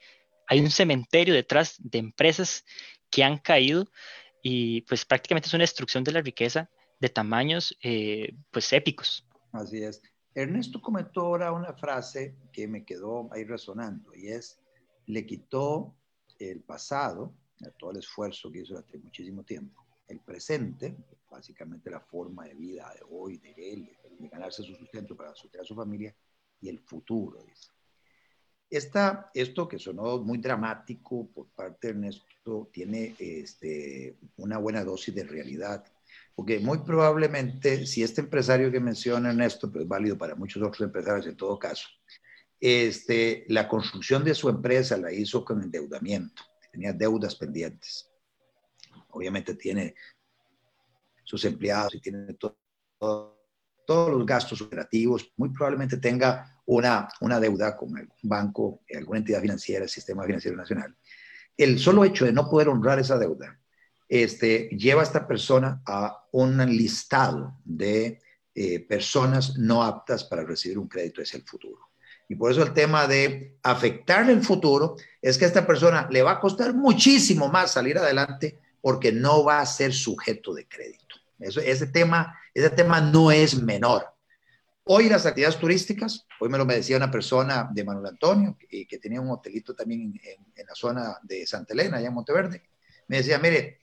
hay 0.49 0.61
un 0.61 0.71
cementerio 0.71 1.33
detrás 1.33 1.77
de 1.79 1.99
empresas 1.99 2.67
que 3.11 3.25
han 3.25 3.39
caído 3.39 3.89
y 4.49 4.83
pues 4.83 5.05
prácticamente 5.05 5.49
es 5.49 5.55
una 5.55 5.65
destrucción 5.65 6.05
de 6.05 6.13
la 6.13 6.21
riqueza 6.21 6.71
de 7.01 7.09
tamaños 7.09 7.77
eh, 7.83 8.33
pues 8.53 8.73
épicos. 8.73 9.27
Así 9.51 9.83
es. 9.83 10.01
Ernesto 10.37 10.81
comentó 10.81 11.23
ahora 11.23 11.51
una 11.51 11.73
frase 11.73 12.37
que 12.53 12.69
me 12.69 12.85
quedó 12.85 13.29
ahí 13.33 13.43
resonando 13.43 14.15
y 14.15 14.29
es, 14.29 14.61
le 15.07 15.27
quitó 15.27 15.97
el 16.39 16.61
pasado, 16.61 17.35
todo 17.77 17.91
el 17.91 17.97
esfuerzo 17.97 18.53
que 18.53 18.61
hizo 18.61 18.75
durante 18.75 18.99
muchísimo 18.99 19.43
tiempo, 19.43 19.85
el 20.07 20.21
presente, 20.21 20.97
básicamente 21.29 21.91
la 21.91 22.01
forma 22.01 22.45
de 22.45 22.55
vida 22.55 22.89
de 22.95 23.01
hoy, 23.11 23.39
de 23.39 23.53
él, 23.59 23.91
de 24.17 24.29
ganarse 24.29 24.63
su 24.63 24.77
sustento 24.77 25.17
para 25.17 25.35
sostener 25.35 25.65
a 25.65 25.67
su 25.67 25.75
familia, 25.75 26.15
y 26.61 26.69
el 26.69 26.79
futuro, 26.79 27.43
dice. 27.43 27.76
Esta, 28.69 29.31
esto 29.33 29.69
que 29.69 29.79
sonó 29.79 30.19
muy 30.19 30.39
dramático 30.39 31.29
por 31.33 31.49
parte 31.49 31.89
de 31.89 31.93
Ernesto 31.95 32.69
tiene 32.73 33.15
este, 33.19 34.17
una 34.37 34.59
buena 34.59 34.83
dosis 34.85 35.15
de 35.15 35.25
realidad, 35.25 35.85
porque 36.35 36.59
muy 36.59 36.79
probablemente 36.79 37.87
si 37.87 38.03
este 38.03 38.23
empresario 38.23 38.71
que 38.71 38.81
menciona 38.81 39.31
Ernesto, 39.31 39.71
pero 39.71 39.85
es 39.85 39.89
válido 39.89 40.19
para 40.19 40.35
muchos 40.35 40.63
otros 40.63 40.81
empresarios 40.81 41.27
en 41.27 41.37
todo 41.37 41.59
caso, 41.59 41.87
este, 42.61 43.45
la 43.49 43.69
construcción 43.69 44.25
de 44.25 44.35
su 44.35 44.49
empresa 44.49 44.97
la 44.97 45.13
hizo 45.13 45.45
con 45.45 45.63
endeudamiento, 45.63 46.43
tenía 46.73 46.93
deudas 46.93 47.37
pendientes. 47.37 48.11
Obviamente 49.11 49.55
tiene 49.55 49.95
sus 51.23 51.45
empleados 51.45 51.95
y 51.95 52.01
tiene 52.01 52.35
todo 52.35 53.37
todos 53.87 54.11
los 54.11 54.27
gastos 54.27 54.61
operativos, 54.61 55.33
muy 55.37 55.49
probablemente 55.51 55.97
tenga 55.97 56.56
una, 56.67 57.09
una 57.21 57.41
deuda 57.41 57.77
con 57.77 57.97
algún 57.97 58.17
banco, 58.23 58.83
alguna 58.95 59.19
entidad 59.19 59.41
financiera, 59.41 59.85
el 59.85 59.91
sistema 59.91 60.25
financiero 60.25 60.57
nacional. 60.57 60.95
El 61.57 61.79
solo 61.79 62.05
hecho 62.05 62.25
de 62.25 62.33
no 62.33 62.51
poder 62.51 62.69
honrar 62.69 62.99
esa 62.99 63.19
deuda 63.19 63.59
este, 64.09 64.69
lleva 64.69 65.01
a 65.01 65.05
esta 65.05 65.27
persona 65.27 65.83
a 65.87 66.27
un 66.33 66.59
listado 66.67 67.57
de 67.65 68.21
eh, 68.55 68.81
personas 68.81 69.59
no 69.59 69.83
aptas 69.83 70.25
para 70.25 70.45
recibir 70.45 70.79
un 70.79 70.89
crédito 70.89 71.23
hacia 71.23 71.39
el 71.39 71.45
futuro. 71.45 71.91
Y 72.29 72.35
por 72.35 72.51
eso 72.51 72.63
el 72.63 72.73
tema 72.73 73.07
de 73.07 73.59
afectarle 73.63 74.33
el 74.33 74.43
futuro 74.43 74.97
es 75.23 75.39
que 75.39 75.45
a 75.45 75.49
esta 75.49 75.67
persona 75.67 76.09
le 76.11 76.23
va 76.23 76.33
a 76.33 76.41
costar 76.41 76.75
muchísimo 76.75 77.49
más 77.49 77.73
salir 77.73 77.99
adelante 77.99 78.59
porque 78.81 79.13
no 79.13 79.45
va 79.45 79.61
a 79.61 79.67
ser 79.67 79.93
sujeto 79.93 80.55
de 80.55 80.67
crédito. 80.67 81.17
Ese, 81.39 81.87
tema, 81.89 82.39
ese 82.55 82.71
tema 82.71 83.01
no 83.01 83.31
es 83.31 83.61
menor. 83.61 84.07
Hoy 84.89 85.09
las 85.09 85.27
actividades 85.27 85.59
turísticas, 85.59 86.29
hoy 86.39 86.49
me 86.49 86.59
lo 86.59 86.65
me 86.65 86.77
decía 86.77 86.97
una 86.97 87.11
persona 87.11 87.69
de 87.73 87.83
Manuel 87.83 88.07
Antonio, 88.07 88.57
que, 88.57 88.87
que 88.87 88.99
tenía 88.99 89.21
un 89.21 89.31
hotelito 89.31 89.75
también 89.75 90.15
en, 90.23 90.65
la 90.65 90.77
zona 90.77 91.19
de 91.25 91.45
Santa 91.45 91.75
Elena, 91.75 91.97
allá 91.97 92.07
en 92.07 92.15
Monteverde. 92.15 92.63
Me 93.09 93.17
decía, 93.17 93.37
mire, 93.41 93.81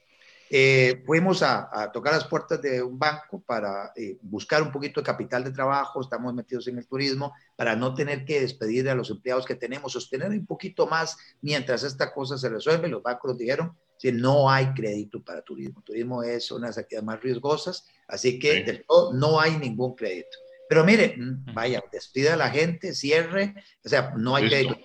eh, 0.50 1.04
fuimos 1.06 1.44
a, 1.44 1.92
tocar 1.92 2.14
las 2.14 2.24
puertas 2.24 2.62
de 2.62 2.82
un 2.82 2.98
banco 2.98 3.42
para 3.46 3.92
eh, 3.98 4.18
buscar 4.22 4.64
un 4.64 4.72
poquito 4.72 5.02
de 5.02 5.06
capital 5.06 5.44
de 5.44 5.52
trabajo, 5.52 6.00
estamos 6.00 6.34
metidos 6.34 6.70
en 6.70 6.78
el 6.78 6.88
turismo, 6.88 7.34
para 7.58 7.76
no 7.76 7.94
tener 7.94 8.24
que 8.24 8.40
despedir 8.40 8.90
a 8.90 8.96
los 8.96 9.10
empleados 9.10 9.46
que 9.46 9.56
tenemos, 9.56 9.92
sostener 9.92 10.30
un 10.30 10.46
poquito 10.46 10.88
más 10.88 11.18
mientras 11.42 11.84
esta 11.84 12.14
cosa 12.14 12.38
se 12.38 12.48
resuelve. 12.48 12.88
Los 12.88 13.04
bancos 13.04 13.32
nos 13.32 13.38
dijeron, 13.38 13.78
no 14.14 14.50
hay 14.50 14.74
crédito 14.74 15.22
para 15.22 15.42
turismo. 15.42 15.82
Turismo 15.82 16.24
es 16.24 16.50
una 16.50 16.68
de 16.68 16.70
las 16.70 16.78
actividades 16.78 17.06
más 17.06 17.22
riesgosas, 17.22 17.86
así 18.08 18.40
que 18.40 18.86
todo 18.88 19.12
no 19.12 19.38
hay 19.38 19.58
ningún 19.58 19.96
crédito. 19.96 20.38
Pero 20.70 20.84
mire, 20.84 21.16
vaya, 21.54 21.84
despida 21.92 22.34
a 22.34 22.38
la 22.38 22.50
gente, 22.50 22.96
cierre, 22.96 23.54
o 23.84 23.90
sea, 23.90 24.14
no 24.18 24.36
hay 24.36 24.48
crédito. 24.48 24.78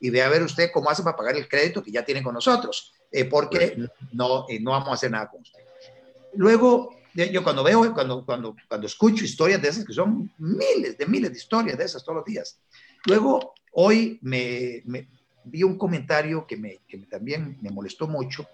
Y, 0.00 0.10
ve 0.10 0.22
a 0.22 0.28
ver 0.28 0.42
usted 0.42 0.70
cómo 0.72 0.90
hace 0.90 1.02
para 1.02 1.16
pagar 1.16 1.36
el 1.36 1.48
crédito 1.48 1.82
que 1.82 1.92
ya 1.92 2.04
tiene 2.04 2.22
con 2.22 2.34
nosotros, 2.34 2.94
eh, 3.12 3.24
porque 3.24 3.76
no, 4.12 4.46
eh, 4.48 4.58
no 4.60 4.72
vamos 4.72 4.88
a 4.88 4.94
hacer 4.94 5.10
nada 5.10 5.28
con 5.28 5.42
usted. 5.42 5.60
Luego, 6.34 6.96
yo 7.14 7.42
cuando 7.42 7.62
veo, 7.62 7.92
cuando, 7.92 8.24
cuando, 8.24 8.56
cuando 8.68 8.86
escucho 8.86 9.24
historias 9.24 9.60
de 9.60 9.68
esas, 9.68 9.84
que 9.84 9.92
son 9.92 10.30
miles 10.38 10.96
de 10.96 11.06
miles 11.06 11.32
de 11.32 11.38
historias 11.38 11.76
de 11.76 11.84
esas 11.84 12.04
todos 12.04 12.16
los 12.16 12.24
días, 12.24 12.60
luego 13.06 13.54
hoy 13.72 14.18
me, 14.22 14.82
vi 15.44 15.62
un 15.62 15.76
comentario 15.76 16.46
que, 16.46 16.56
me, 16.56 16.80
que 16.88 16.98
también 16.98 17.58
me 17.60 17.70
molestó 17.70 18.06
mucho 18.06 18.46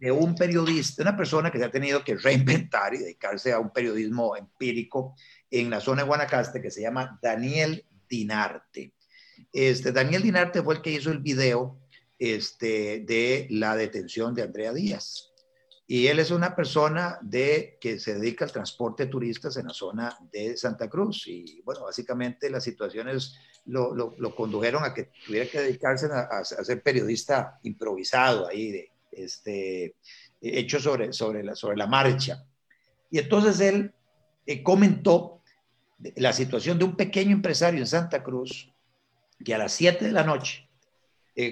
de 0.00 0.12
un 0.12 0.34
periodista, 0.34 1.02
una 1.02 1.16
persona 1.16 1.50
que 1.50 1.58
se 1.58 1.64
ha 1.64 1.70
tenido 1.70 2.04
que 2.04 2.16
reinventar 2.16 2.94
y 2.94 2.98
dedicarse 2.98 3.52
a 3.52 3.58
un 3.58 3.70
periodismo 3.70 4.36
empírico 4.36 5.14
en 5.50 5.70
la 5.70 5.80
zona 5.80 6.02
de 6.02 6.08
Guanacaste 6.08 6.60
que 6.60 6.70
se 6.70 6.82
llama 6.82 7.18
Daniel 7.22 7.84
Dinarte. 8.08 8.92
Este, 9.52 9.92
Daniel 9.92 10.22
Dinarte 10.22 10.62
fue 10.62 10.76
el 10.76 10.82
que 10.82 10.92
hizo 10.92 11.10
el 11.10 11.18
video 11.18 11.78
este, 12.18 13.00
de 13.00 13.46
la 13.50 13.76
detención 13.76 14.34
de 14.34 14.42
Andrea 14.42 14.72
Díaz. 14.72 15.32
Y 15.88 16.08
él 16.08 16.18
es 16.18 16.32
una 16.32 16.56
persona 16.56 17.18
de, 17.22 17.78
que 17.80 18.00
se 18.00 18.14
dedica 18.14 18.44
al 18.44 18.52
transporte 18.52 19.04
de 19.04 19.10
turistas 19.10 19.56
en 19.56 19.66
la 19.66 19.72
zona 19.72 20.18
de 20.32 20.56
Santa 20.56 20.88
Cruz. 20.88 21.28
Y 21.28 21.62
bueno, 21.64 21.84
básicamente 21.84 22.50
las 22.50 22.64
situaciones 22.64 23.36
lo, 23.66 23.94
lo, 23.94 24.34
condujeron 24.34 24.84
a 24.84 24.92
que 24.92 25.10
tuviera 25.24 25.48
que 25.48 25.60
dedicarse 25.60 26.06
a, 26.06 26.22
a, 26.22 26.44
ser 26.44 26.82
periodista 26.82 27.60
improvisado 27.62 28.48
ahí, 28.48 28.72
de, 28.72 28.90
este, 29.12 29.94
hecho 30.40 30.80
sobre, 30.80 31.12
sobre, 31.12 31.42
la, 31.42 31.54
sobre 31.54 31.76
la 31.76 31.86
marcha. 31.86 32.44
Y 33.10 33.18
entonces 33.18 33.60
él 33.60 33.92
comentó 34.62 35.42
la 36.16 36.32
situación 36.32 36.78
de 36.78 36.84
un 36.84 36.96
pequeño 36.96 37.32
empresario 37.32 37.80
en 37.80 37.86
Santa 37.86 38.22
Cruz 38.22 38.72
que 39.44 39.54
a 39.54 39.58
las 39.58 39.72
7 39.72 40.04
de 40.04 40.12
la 40.12 40.24
noche, 40.24 40.68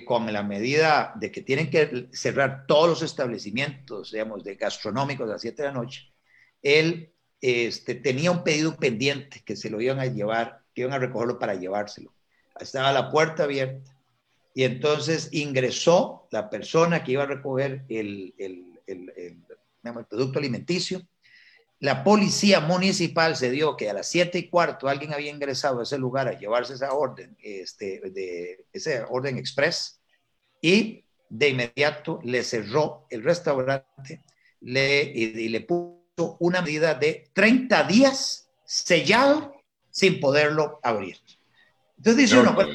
con 0.07 0.33
la 0.33 0.43
medida 0.43 1.13
de 1.17 1.31
que 1.31 1.43
tienen 1.43 1.71
que 1.71 2.09
cerrar 2.13 2.67
todos 2.67 2.89
los 2.89 3.03
establecimientos, 3.03 4.13
digamos, 4.13 4.43
de 4.43 4.55
gastronómicos 4.55 5.29
a 5.29 5.33
las 5.33 5.43
7 5.43 5.63
de 5.63 5.69
la 5.69 5.75
noche, 5.75 6.13
él 6.63 7.13
este, 7.41 7.95
tenía 7.95 8.31
un 8.31 8.43
pedido 8.43 8.77
pendiente 8.77 9.43
que 9.45 9.55
se 9.55 9.69
lo 9.69 9.81
iban 9.81 10.01
a 10.01 10.07
llevar, 10.07 10.63
que 10.75 10.81
iban 10.81 10.95
a 10.95 10.99
recogerlo 10.99 11.39
para 11.39 11.55
llevárselo. 11.55 12.15
Estaba 12.59 12.93
la 12.93 13.11
puerta 13.11 13.45
abierta 13.45 13.95
y 14.55 14.65
entonces 14.65 15.29
ingresó 15.33 16.27
la 16.31 16.49
persona 16.49 17.05
que 17.05 17.13
iba 17.13 17.25
a 17.25 17.27
recoger 17.27 17.85
el, 17.89 18.35
el, 18.39 18.81
el 18.87 19.45
producto 20.09 20.39
alimenticio. 20.39 21.03
La 21.81 22.05
policía 22.05 22.61
municipal 22.61 23.37
se 23.37 23.51
dio 23.51 23.77
que 23.77 23.91
a 23.91 23.93
las 23.93 24.09
siete 24.09 24.39
y 24.39 24.49
cuarto 24.49 24.89
alguien 24.89 25.13
había 25.13 25.31
ingresado 25.31 25.81
a 25.81 25.83
ese 25.83 25.99
lugar 25.99 26.29
a 26.29 26.39
llevarse 26.39 26.75
esa 26.75 26.93
orden, 26.93 27.37
este, 27.43 28.01
de, 28.11 28.65
ese 28.73 29.05
orden 29.09 29.37
express, 29.37 30.01
y 30.61 31.05
de 31.29 31.49
inmediato 31.49 32.21
le 32.23 32.43
cerró 32.43 33.07
el 33.11 33.23
restaurante 33.23 34.23
le, 34.61 35.03
y, 35.03 35.49
le 35.49 35.61
puso 35.61 36.37
una 36.41 36.63
medida 36.63 36.95
de 36.95 37.31
30 37.33 37.85
días 37.85 38.49
sellado 38.65 39.55
sin 39.91 40.21
poderlo 40.21 40.81
abrir. 40.83 41.19
Entonces 41.97 42.25
dice 42.25 42.39
uno, 42.39 42.53
bueno, 42.55 42.73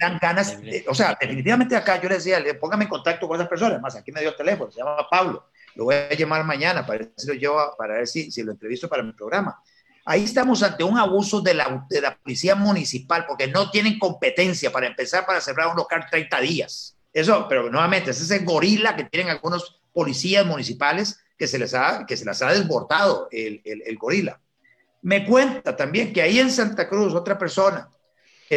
dan 0.00 0.18
ganas, 0.20 0.58
o 0.88 0.94
sea, 0.94 1.16
definitivamente 1.20 1.76
acá 1.76 2.00
yo 2.00 2.08
le 2.08 2.16
decía, 2.16 2.38
póngame 2.60 2.84
en 2.84 2.90
contacto 2.90 3.28
con 3.28 3.36
esas 3.36 3.48
personas, 3.48 3.80
más 3.80 3.94
aquí 3.94 4.10
me 4.12 4.20
dio 4.20 4.30
el 4.30 4.36
teléfono, 4.36 4.70
se 4.70 4.78
llama 4.78 5.06
Pablo, 5.10 5.50
lo 5.74 5.84
voy 5.84 5.94
a 5.94 6.14
llamar 6.14 6.44
mañana 6.44 6.86
para 6.86 7.00
ver 7.00 7.12
si 7.16 7.38
lo, 7.38 7.74
para 7.76 8.06
si, 8.06 8.42
lo 8.42 8.52
entrevisto 8.52 8.88
para 8.88 9.02
mi 9.02 9.12
programa. 9.12 9.60
Ahí 10.04 10.24
estamos 10.24 10.62
ante 10.62 10.82
un 10.82 10.98
abuso 10.98 11.40
de 11.40 11.54
la, 11.54 11.86
de 11.88 12.00
la 12.00 12.16
policía 12.16 12.54
municipal 12.54 13.24
porque 13.26 13.46
no 13.46 13.70
tienen 13.70 13.98
competencia 13.98 14.72
para 14.72 14.88
empezar 14.88 15.24
para 15.24 15.40
cerrar 15.40 15.68
un 15.68 15.76
local 15.76 16.06
30 16.10 16.40
días. 16.40 16.96
Eso, 17.12 17.46
pero 17.48 17.70
nuevamente, 17.70 18.10
es 18.10 18.20
ese 18.20 18.40
gorila 18.40 18.96
que 18.96 19.04
tienen 19.04 19.30
algunos 19.30 19.80
policías 19.92 20.44
municipales 20.44 21.20
que 21.38 21.46
se 21.46 21.58
les 21.58 21.74
ha, 21.74 22.04
que 22.06 22.16
se 22.16 22.24
les 22.24 22.40
ha 22.42 22.52
desbordado 22.52 23.28
el, 23.30 23.60
el, 23.64 23.82
el 23.86 23.98
gorila. 23.98 24.40
Me 25.02 25.24
cuenta 25.24 25.76
también 25.76 26.12
que 26.12 26.22
ahí 26.22 26.38
en 26.38 26.50
Santa 26.50 26.88
Cruz 26.88 27.14
otra 27.14 27.38
persona 27.38 27.88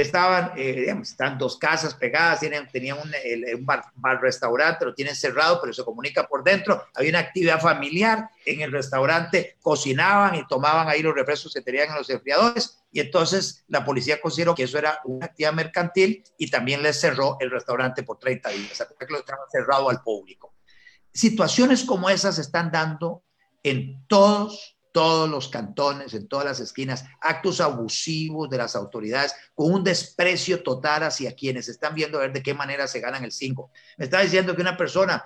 estaban, 0.01 0.51
eh, 0.57 0.73
digamos, 0.73 1.09
están 1.09 1.37
dos 1.37 1.57
casas 1.57 1.93
pegadas, 1.93 2.39
tienen, 2.39 2.67
tenían 2.67 2.97
un, 2.97 3.11
un 3.57 3.65
bar, 3.65 4.21
restaurante, 4.21 4.85
lo 4.85 4.93
tienen 4.93 5.15
cerrado, 5.15 5.59
pero 5.61 5.73
se 5.73 5.83
comunica 5.83 6.27
por 6.27 6.43
dentro. 6.43 6.85
Había 6.93 7.11
una 7.11 7.19
actividad 7.19 7.61
familiar 7.61 8.29
en 8.45 8.61
el 8.61 8.71
restaurante, 8.71 9.57
cocinaban 9.61 10.35
y 10.35 10.47
tomaban 10.47 10.87
ahí 10.89 11.01
los 11.01 11.15
refrescos 11.15 11.53
que 11.53 11.61
tenían 11.61 11.89
en 11.89 11.95
los 11.95 12.09
enfriadores. 12.09 12.83
Y 12.91 12.99
entonces 12.99 13.63
la 13.67 13.83
policía 13.83 14.21
consideró 14.21 14.55
que 14.55 14.63
eso 14.63 14.77
era 14.77 14.99
una 15.05 15.27
actividad 15.27 15.53
mercantil 15.53 16.23
y 16.37 16.49
también 16.49 16.81
les 16.81 16.99
cerró 16.99 17.37
el 17.39 17.51
restaurante 17.51 18.03
por 18.03 18.19
30 18.19 18.49
días, 18.49 18.87
que 18.99 19.05
lo 19.09 19.19
estaba 19.19 19.43
cerrado 19.51 19.89
al 19.89 20.01
público. 20.01 20.55
Situaciones 21.13 21.83
como 21.83 22.09
esas 22.09 22.35
se 22.35 22.41
están 22.41 22.71
dando 22.71 23.23
en 23.63 24.05
todos 24.07 24.74
todos 24.95 25.29
los 25.29 25.49
cantones, 25.49 26.13
en 26.13 26.25
todas 26.29 26.45
las 26.45 26.61
esquinas, 26.61 27.03
actos 27.19 27.59
abusivos 27.59 28.49
de 28.49 28.57
las 28.57 28.77
autoridades, 28.77 29.35
con 29.53 29.73
un 29.73 29.83
desprecio 29.83 30.63
total 30.63 31.03
hacia 31.03 31.35
quienes 31.35 31.67
están 31.67 31.93
viendo 31.93 32.17
a 32.17 32.21
ver 32.21 32.31
de 32.31 32.41
qué 32.41 32.53
manera 32.53 32.87
se 32.87 33.01
ganan 33.01 33.25
el 33.25 33.33
5. 33.33 33.69
Me 33.97 34.05
está 34.05 34.21
diciendo 34.21 34.55
que 34.55 34.61
una 34.61 34.77
persona 34.77 35.25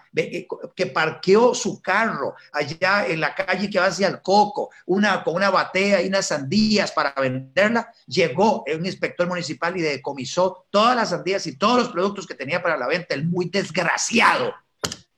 que 0.76 0.88
parqueó 0.88 1.54
su 1.54 1.84
carro 1.84 2.34
allá 2.52 3.06
en 3.06 3.20
la 3.20 3.36
calle 3.36 3.70
que 3.70 3.78
va 3.78 3.86
hacia 3.86 4.08
el 4.08 4.24
Coco, 4.24 4.72
una, 4.88 5.24
con 5.24 5.36
una 5.36 5.52
batea 5.52 6.02
y 6.02 6.08
unas 6.08 6.26
sandías 6.26 6.92
para 6.92 7.14
venderla, 7.14 7.94
llegó 8.08 8.64
un 8.76 8.88
inspector 8.88 9.28
municipal 9.28 9.78
y 9.78 9.82
decomisó 9.82 10.66
todas 10.72 10.96
las 10.96 11.12
sandías 11.12 11.46
y 11.46 11.58
todos 11.58 11.78
los 11.78 11.90
productos 11.90 12.26
que 12.26 12.34
tenía 12.34 12.64
para 12.64 12.76
la 12.76 12.88
venta, 12.88 13.14
el 13.14 13.28
muy 13.28 13.48
desgraciado 13.52 14.52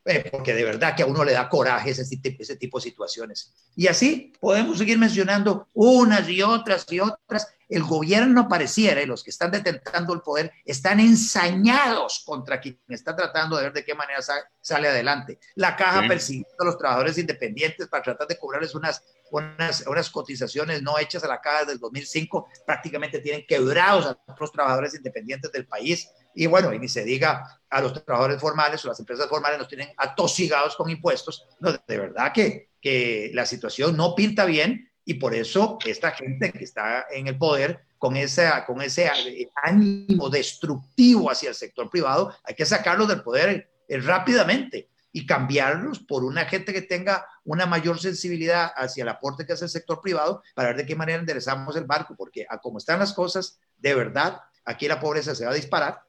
eh, 0.03 0.27
porque 0.31 0.55
de 0.55 0.63
verdad 0.63 0.95
que 0.95 1.03
a 1.03 1.05
uno 1.05 1.23
le 1.23 1.33
da 1.33 1.47
coraje 1.47 1.91
ese, 1.91 2.03
ese 2.39 2.55
tipo 2.55 2.79
de 2.79 2.83
situaciones. 2.83 3.53
Y 3.75 3.87
así 3.87 4.33
podemos 4.39 4.79
seguir 4.79 4.97
mencionando 4.97 5.67
unas 5.73 6.27
y 6.27 6.41
otras 6.41 6.85
y 6.89 6.99
otras. 6.99 7.53
El 7.69 7.83
gobierno 7.83 8.49
pareciera, 8.49 9.01
y 9.01 9.05
los 9.05 9.23
que 9.23 9.29
están 9.29 9.51
detentando 9.51 10.13
el 10.13 10.21
poder, 10.21 10.51
están 10.65 10.99
ensañados 10.99 12.23
contra 12.25 12.59
quien 12.59 12.77
está 12.89 13.15
tratando 13.15 13.55
de 13.55 13.63
ver 13.63 13.73
de 13.73 13.85
qué 13.85 13.95
manera 13.95 14.21
sale, 14.21 14.41
sale 14.59 14.89
adelante. 14.89 15.39
La 15.55 15.75
caja 15.75 16.01
sí. 16.01 16.07
persiguiendo 16.07 16.55
a 16.59 16.65
los 16.65 16.77
trabajadores 16.77 17.17
independientes 17.17 17.87
para 17.87 18.03
tratar 18.03 18.27
de 18.27 18.37
cobrarles 18.37 18.75
unas, 18.75 19.03
unas, 19.29 19.85
unas 19.87 20.09
cotizaciones 20.09 20.81
no 20.81 20.97
hechas 20.97 21.23
a 21.23 21.27
la 21.27 21.39
caja 21.39 21.65
del 21.65 21.79
2005, 21.79 22.49
prácticamente 22.65 23.19
tienen 23.19 23.45
quebrados 23.47 24.05
a 24.05 24.17
los 24.37 24.51
trabajadores 24.51 24.93
independientes 24.95 25.51
del 25.51 25.65
país 25.65 26.09
y 26.35 26.47
bueno, 26.47 26.73
y 26.73 26.79
ni 26.79 26.87
se 26.87 27.03
diga 27.03 27.61
a 27.69 27.81
los 27.81 27.93
trabajadores 27.93 28.39
formales 28.39 28.83
o 28.83 28.87
las 28.87 28.99
empresas 28.99 29.27
formales 29.27 29.59
nos 29.59 29.67
tienen 29.67 29.89
atosigados 29.97 30.75
con 30.75 30.89
impuestos. 30.89 31.47
No, 31.59 31.71
de 31.71 31.97
verdad 31.97 32.31
que, 32.33 32.69
que 32.81 33.31
la 33.33 33.45
situación 33.45 33.95
no 33.95 34.15
pinta 34.15 34.45
bien 34.45 34.91
y 35.05 35.15
por 35.15 35.33
eso 35.33 35.77
esta 35.85 36.11
gente 36.11 36.51
que 36.51 36.63
está 36.63 37.05
en 37.11 37.27
el 37.27 37.37
poder 37.37 37.85
con, 37.97 38.15
esa, 38.17 38.65
con 38.65 38.81
ese 38.81 39.09
ánimo 39.55 40.29
destructivo 40.29 41.29
hacia 41.29 41.49
el 41.49 41.55
sector 41.55 41.89
privado, 41.89 42.33
hay 42.43 42.55
que 42.55 42.65
sacarlos 42.65 43.07
del 43.07 43.21
poder 43.21 43.69
eh, 43.87 43.99
rápidamente 43.99 44.89
y 45.11 45.25
cambiarlos 45.25 45.99
por 45.99 46.23
una 46.23 46.45
gente 46.45 46.73
que 46.73 46.81
tenga 46.81 47.25
una 47.43 47.65
mayor 47.65 47.99
sensibilidad 47.99 48.71
hacia 48.75 49.03
el 49.03 49.09
aporte 49.09 49.45
que 49.45 49.53
hace 49.53 49.65
el 49.65 49.71
sector 49.71 49.99
privado 50.01 50.41
para 50.55 50.69
ver 50.69 50.77
de 50.77 50.85
qué 50.85 50.95
manera 50.95 51.19
enderezamos 51.19 51.75
el 51.75 51.83
barco, 51.83 52.15
porque 52.15 52.45
a 52.49 52.59
como 52.59 52.77
están 52.77 52.99
las 52.99 53.13
cosas, 53.13 53.59
de 53.77 53.93
verdad, 53.93 54.39
aquí 54.63 54.87
la 54.87 54.99
pobreza 54.99 55.35
se 55.35 55.45
va 55.45 55.51
a 55.51 55.55
disparar 55.55 56.01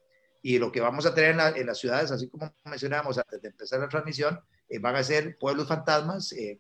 y 0.43 0.59
lo 0.59 0.73
que 0.73 0.81
vamos 0.81 1.07
a 1.07 1.15
tener 1.15 1.31
en, 1.31 1.37
la, 1.37 1.49
en 1.51 1.67
las 1.67 1.79
ciudades, 1.79 2.11
así 2.11 2.29
como 2.29 2.53
mencionábamos 2.65 3.17
antes 3.17 3.41
de 3.41 3.49
empezar 3.49 3.79
la 3.79 3.89
transmisión, 3.89 4.41
eh, 4.69 4.79
van 4.81 4.97
a 4.97 5.05
ser 5.05 5.39
pueblos 5.39 5.69
fantasmas 5.69 6.33
eh, 6.33 6.59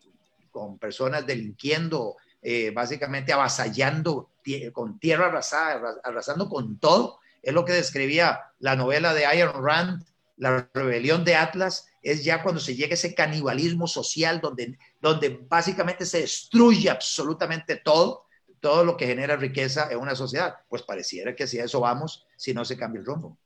con 0.52 0.78
personas 0.78 1.26
delinquiendo, 1.26 2.16
eh, 2.40 2.70
básicamente 2.70 3.32
avasallando 3.32 4.30
con 4.72 4.98
tierra 4.98 5.26
arrasada, 5.26 5.96
arrasando 6.04 6.48
con 6.48 6.78
todo. 6.78 7.18
Es 7.42 7.52
lo 7.52 7.64
que 7.64 7.72
describía 7.72 8.40
la 8.60 8.76
novela 8.76 9.14
de 9.14 9.26
Iron 9.36 9.64
Rand, 9.64 10.04
La 10.36 10.68
rebelión 10.74 11.24
de 11.24 11.36
Atlas, 11.36 11.86
es 12.02 12.24
ya 12.24 12.42
cuando 12.42 12.60
se 12.60 12.74
llega 12.74 12.94
ese 12.94 13.14
canibalismo 13.14 13.86
social 13.86 14.40
donde, 14.40 14.78
donde 15.00 15.40
básicamente 15.48 16.04
se 16.04 16.20
destruye 16.20 16.90
absolutamente 16.90 17.76
todo, 17.76 18.26
todo 18.60 18.84
lo 18.84 18.96
que 18.96 19.06
genera 19.06 19.36
riqueza 19.36 19.88
en 19.90 19.98
una 19.98 20.14
sociedad. 20.14 20.56
Pues 20.68 20.82
pareciera 20.82 21.34
que 21.34 21.44
hacia 21.44 21.64
eso 21.64 21.80
vamos 21.80 22.26
si 22.36 22.52
no 22.52 22.64
se 22.64 22.76
cambia 22.76 23.00
el 23.00 23.06
rumbo. 23.06 23.38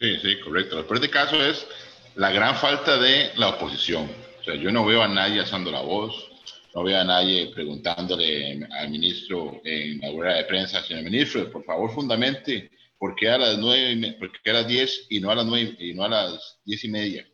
Sí, 0.00 0.16
sí, 0.22 0.40
correcto. 0.40 0.78
El 0.78 0.86
peor 0.86 1.00
de 1.00 1.10
caso 1.10 1.36
es 1.44 1.66
la 2.14 2.30
gran 2.30 2.56
falta 2.56 2.96
de 2.96 3.32
la 3.36 3.50
oposición. 3.50 4.10
O 4.40 4.42
sea, 4.42 4.54
yo 4.54 4.72
no 4.72 4.86
veo 4.86 5.02
a 5.02 5.08
nadie 5.08 5.40
alzando 5.40 5.70
la 5.70 5.82
voz, 5.82 6.26
no 6.74 6.82
veo 6.84 6.98
a 6.98 7.04
nadie 7.04 7.50
preguntándole 7.54 8.66
al 8.70 8.88
ministro 8.88 9.60
en 9.62 10.00
la 10.00 10.10
rueda 10.10 10.36
de 10.36 10.44
prensa, 10.44 10.82
señor 10.82 11.02
ministro, 11.02 11.52
por 11.52 11.64
favor, 11.64 11.92
fundamente, 11.92 12.70
¿por 12.98 13.14
qué 13.14 13.28
a 13.28 13.36
las 13.36 13.58
nueve, 13.58 14.16
por 14.18 14.32
qué 14.40 14.50
a 14.50 14.54
las 14.54 14.66
diez 14.66 15.06
y 15.10 15.20
no 15.20 15.30
a 15.32 15.34
las 15.34 15.44
nueve 15.44 15.76
y 15.78 15.92
no 15.92 16.04
a 16.04 16.08
las 16.08 16.58
diez 16.64 16.82
y 16.84 16.88
media? 16.88 17.28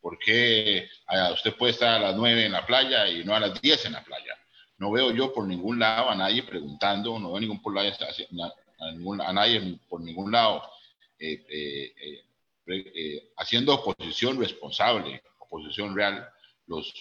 ¿Por 0.00 0.16
qué 0.16 0.88
usted 1.32 1.56
puede 1.56 1.72
estar 1.72 1.96
a 1.96 1.98
las 1.98 2.14
nueve 2.14 2.46
en 2.46 2.52
la 2.52 2.64
playa 2.64 3.08
y 3.08 3.24
no 3.24 3.34
a 3.34 3.40
las 3.40 3.60
diez 3.60 3.86
en 3.86 3.92
la 3.94 4.04
playa? 4.04 4.38
No 4.78 4.92
veo 4.92 5.10
yo 5.10 5.32
por 5.32 5.48
ningún 5.48 5.80
lado 5.80 6.10
a 6.10 6.14
nadie 6.14 6.44
preguntando, 6.44 7.18
no 7.18 7.32
veo 7.32 7.40
ningún 7.40 7.60
por 7.60 7.74
lado, 7.74 7.88
a, 7.90 8.92
ningún, 8.92 9.20
a 9.20 9.32
nadie 9.32 9.78
por 9.88 10.00
ningún 10.00 10.30
lado 10.30 10.62
haciendo 13.36 13.74
oposición 13.74 14.38
responsable, 14.38 15.22
oposición 15.38 15.94
real. 15.94 16.28
Los 16.66 16.94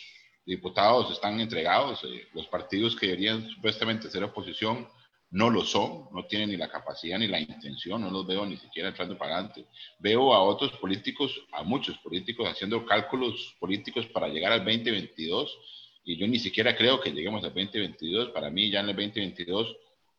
diputados 0.45 1.11
están 1.11 1.39
entregados, 1.39 2.01
los 2.33 2.47
partidos 2.47 2.95
que 2.95 3.07
deberían 3.07 3.49
supuestamente 3.49 4.09
ser 4.09 4.23
oposición 4.23 4.87
no 5.33 5.49
lo 5.49 5.65
son, 5.65 6.09
no 6.13 6.25
tienen 6.25 6.49
ni 6.49 6.57
la 6.57 6.69
capacidad 6.69 7.17
ni 7.17 7.27
la 7.27 7.39
intención, 7.39 7.99
no 8.01 8.11
los 8.11 8.27
veo 8.27 8.45
ni 8.45 8.55
siquiera 8.57 8.89
entrando 8.89 9.17
para 9.17 9.33
adelante. 9.33 9.65
Veo 9.97 10.31
a 10.31 10.43
otros 10.43 10.71
políticos, 10.73 11.33
a 11.51 11.63
muchos 11.63 11.97
políticos 11.97 12.47
haciendo 12.47 12.85
cálculos 12.85 13.55
políticos 13.59 14.05
para 14.13 14.27
llegar 14.27 14.51
al 14.51 14.59
2022 14.59 15.57
y 16.05 16.17
yo 16.17 16.27
ni 16.27 16.37
siquiera 16.37 16.75
creo 16.75 17.01
que 17.01 17.11
lleguemos 17.11 17.43
al 17.43 17.53
2022. 17.53 18.29
Para 18.29 18.51
mí 18.51 18.69
ya 18.69 18.81
en 18.81 18.89
el 18.89 18.95
2022 18.95 19.75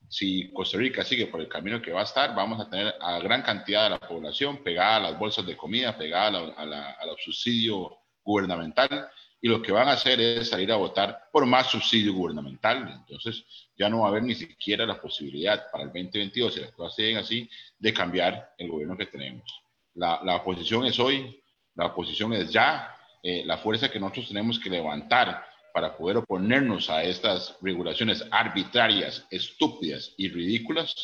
si 0.08 0.52
Costa 0.52 0.78
Rica 0.78 1.04
sigue 1.04 1.26
por 1.26 1.40
el 1.40 1.48
camino 1.48 1.80
que 1.80 1.92
va 1.92 2.00
a 2.00 2.04
estar, 2.04 2.34
vamos 2.34 2.60
a 2.60 2.68
tener 2.68 2.94
a 3.00 3.18
gran 3.20 3.42
cantidad 3.42 3.84
de 3.84 3.90
la 3.90 3.98
población 3.98 4.62
pegada 4.62 4.96
a 4.96 5.00
las 5.00 5.18
bolsas 5.18 5.46
de 5.46 5.56
comida, 5.56 5.96
pegada 5.96 6.28
a 6.28 6.64
la, 6.66 6.90
a 6.90 7.06
la, 7.06 7.14
subsidio 7.24 7.98
gubernamental, 8.22 9.08
y 9.40 9.48
lo 9.48 9.60
que 9.60 9.72
van 9.72 9.88
a 9.88 9.92
hacer 9.92 10.20
es 10.20 10.48
salir 10.48 10.72
a 10.72 10.76
votar 10.76 11.28
por 11.30 11.44
más 11.44 11.66
subsidio 11.70 12.14
gubernamental. 12.14 12.88
Entonces, 12.88 13.44
ya 13.76 13.88
no 13.88 14.00
va 14.00 14.06
a 14.06 14.08
haber 14.10 14.22
ni 14.22 14.34
siquiera 14.34 14.86
la 14.86 15.00
posibilidad 15.00 15.70
para 15.70 15.84
el 15.84 15.90
2022, 15.90 16.54
si 16.54 16.60
las 16.60 16.72
cosas 16.72 16.96
siguen 16.96 17.18
así, 17.18 17.50
de 17.78 17.92
cambiar 17.92 18.54
el 18.56 18.70
gobierno 18.70 18.96
que 18.96 19.06
tenemos. 19.06 19.44
La, 19.94 20.20
la 20.24 20.36
oposición 20.36 20.86
es 20.86 20.98
hoy, 20.98 21.42
la 21.74 21.86
oposición 21.86 22.32
es 22.32 22.50
ya, 22.50 22.94
eh, 23.26 23.42
la 23.46 23.56
fuerza 23.56 23.90
que 23.90 23.98
nosotros 23.98 24.28
tenemos 24.28 24.58
que 24.58 24.68
levantar 24.68 25.46
para 25.74 25.96
poder 25.96 26.18
oponernos 26.18 26.88
a 26.88 27.02
estas 27.02 27.58
regulaciones 27.60 28.24
arbitrarias, 28.30 29.26
estúpidas 29.28 30.14
y 30.16 30.28
ridículas, 30.28 30.94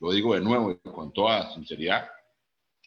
lo 0.00 0.12
digo 0.12 0.34
de 0.34 0.40
nuevo 0.40 0.72
y 0.72 0.76
con 0.88 1.12
toda 1.12 1.52
sinceridad, 1.52 2.08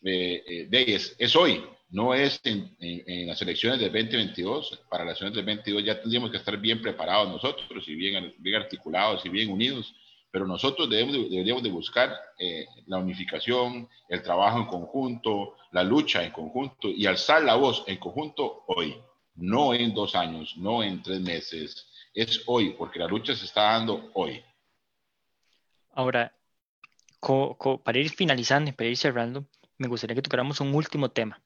eh, 0.01 0.43
eh, 0.47 0.67
es, 0.71 1.15
es, 1.19 1.35
hoy, 1.35 1.63
no 1.91 2.15
es 2.15 2.41
en, 2.43 2.75
en, 2.79 3.27
las 3.27 3.39
elecciones 3.39 3.79
del 3.79 3.91
2022. 3.91 4.81
Para 4.89 5.05
las 5.05 5.21
elecciones 5.21 5.35
del 5.35 5.45
2022 5.45 5.85
ya 5.85 6.01
tendríamos 6.01 6.31
que 6.31 6.37
estar 6.37 6.57
bien 6.57 6.81
preparados 6.81 7.29
nosotros 7.29 7.87
y 7.87 7.93
bien, 7.93 8.33
bien 8.39 8.55
articulados 8.55 9.23
y 9.27 9.29
bien 9.29 9.51
unidos, 9.51 9.93
pero 10.31 10.47
nosotros 10.47 10.89
debemos 10.89 11.13
deberíamos 11.29 11.61
de 11.61 11.69
buscar 11.69 12.15
eh, 12.39 12.65
la 12.87 12.97
unificación, 12.97 13.87
el 14.07 14.23
trabajo 14.23 14.57
en 14.57 14.65
conjunto, 14.65 15.55
la 15.71 15.83
lucha 15.83 16.23
en 16.23 16.31
conjunto 16.31 16.87
y 16.87 17.05
alzar 17.05 17.43
la 17.43 17.53
voz 17.53 17.83
en 17.85 17.97
conjunto 17.97 18.63
hoy 18.65 18.95
no 19.39 19.73
en 19.73 19.93
dos 19.93 20.15
años, 20.15 20.55
no 20.57 20.83
en 20.83 21.01
tres 21.01 21.21
meses, 21.21 21.87
es 22.13 22.43
hoy, 22.47 22.75
porque 22.77 22.99
la 22.99 23.07
lucha 23.07 23.35
se 23.35 23.45
está 23.45 23.73
dando 23.73 24.11
hoy. 24.13 24.43
Ahora, 25.91 26.33
para 27.83 27.99
ir 27.99 28.09
finalizando 28.09 28.69
y 28.69 28.73
para 28.73 28.89
ir 28.89 28.97
cerrando, 28.97 29.45
me 29.77 29.87
gustaría 29.87 30.15
que 30.15 30.21
tocáramos 30.21 30.59
un 30.61 30.73
último 30.73 31.09
tema. 31.11 31.41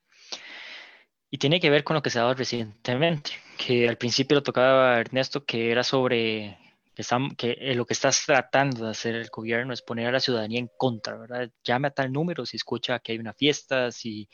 Y 1.29 1.37
tiene 1.37 1.59
que 1.59 1.69
ver 1.69 1.83
con 1.83 1.95
lo 1.95 2.01
que 2.01 2.09
se 2.09 2.19
ha 2.19 2.23
dado 2.23 2.35
recientemente, 2.35 3.31
que 3.57 3.89
al 3.89 3.97
principio 3.97 4.35
lo 4.35 4.43
tocaba 4.43 4.99
Ernesto, 4.99 5.45
que 5.45 5.71
era 5.71 5.83
sobre 5.83 6.57
que, 7.37 7.57
eh, 7.59 7.75
lo 7.75 7.85
que 7.85 7.93
estás 7.93 8.23
tratando 8.25 8.85
de 8.85 8.91
hacer 8.91 9.15
el 9.15 9.29
gobierno 9.29 9.73
es 9.73 9.81
poner 9.81 10.07
a 10.07 10.11
la 10.11 10.19
ciudadanía 10.19 10.59
en 10.59 10.69
contra, 10.77 11.17
¿verdad? 11.17 11.49
Llame 11.63 11.87
a 11.87 11.91
tal 11.91 12.11
número 12.11 12.45
si 12.45 12.57
escucha 12.57 12.99
que 12.99 13.13
hay 13.13 13.17
una 13.17 13.33
fiesta, 13.33 13.91
si, 13.91 14.29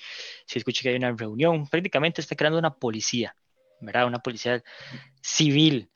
si 0.46 0.60
escucha 0.60 0.82
que 0.82 0.90
hay 0.90 0.96
una 0.98 1.14
reunión, 1.14 1.68
prácticamente 1.68 2.20
está 2.20 2.36
creando 2.36 2.60
una 2.60 2.74
policía 2.74 3.34
¿verdad? 3.82 4.08
Una 4.08 4.20
policía 4.20 4.64
civil. 5.22 5.90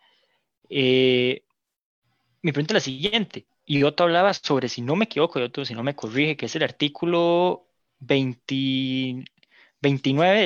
Eh, 0.70 1.44
mi 2.42 2.52
pregunta 2.52 2.74
es 2.74 2.76
la 2.76 2.82
siguiente, 2.82 3.46
y 3.66 3.84
otro 3.84 4.06
hablaba 4.06 4.34
sobre, 4.34 4.68
si 4.70 4.82
no 4.82 4.96
me 4.96 5.06
equivoco, 5.06 5.40
y 5.40 5.44
otro 5.44 5.64
si 5.66 5.74
no 5.74 5.84
me 5.84 5.96
corrige, 5.96 6.36
que 6.36 6.48
es 6.48 6.56
el 6.56 6.64
artículo 6.64 7.68
29, 8.00 9.26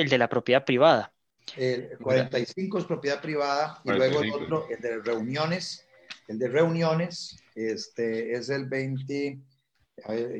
el 0.00 0.08
de 0.08 0.18
la 0.18 0.28
propiedad 0.28 0.64
privada. 0.64 1.12
El 1.56 1.96
45 1.98 2.78
es 2.78 2.84
propiedad 2.84 3.20
privada, 3.20 3.80
y 3.84 3.90
luego 3.90 4.22
el 4.22 4.32
otro, 4.32 4.68
el 4.68 4.80
de 4.80 4.98
reuniones, 4.98 5.86
el 6.28 6.38
de 6.38 6.48
reuniones, 6.48 7.42
este, 7.54 8.32
es 8.34 8.50
el 8.50 8.66
20, 8.66 9.38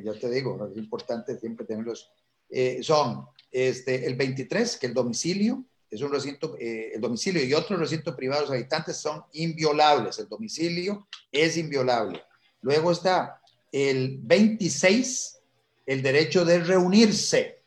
ya 0.04 0.12
te 0.12 0.30
digo, 0.30 0.68
es 0.70 0.76
importante 0.76 1.36
siempre 1.38 1.66
tenerlos, 1.66 2.12
eh, 2.50 2.82
son 2.82 3.26
este, 3.50 4.06
el 4.06 4.14
23, 4.14 4.76
que 4.76 4.86
el 4.86 4.94
domicilio, 4.94 5.64
es 5.90 6.02
un 6.02 6.12
recinto, 6.12 6.56
eh, 6.58 6.92
el 6.94 7.00
domicilio 7.00 7.42
y 7.42 7.54
otros 7.54 7.78
recintos 7.78 8.14
privados 8.14 8.50
habitantes 8.50 8.96
son 8.98 9.24
inviolables. 9.32 10.18
El 10.18 10.28
domicilio 10.28 11.08
es 11.32 11.56
inviolable. 11.56 12.22
Luego 12.60 12.92
está 12.92 13.40
el 13.72 14.18
26, 14.20 15.40
el 15.86 16.02
derecho 16.02 16.44
de 16.44 16.60
reunirse, 16.60 17.62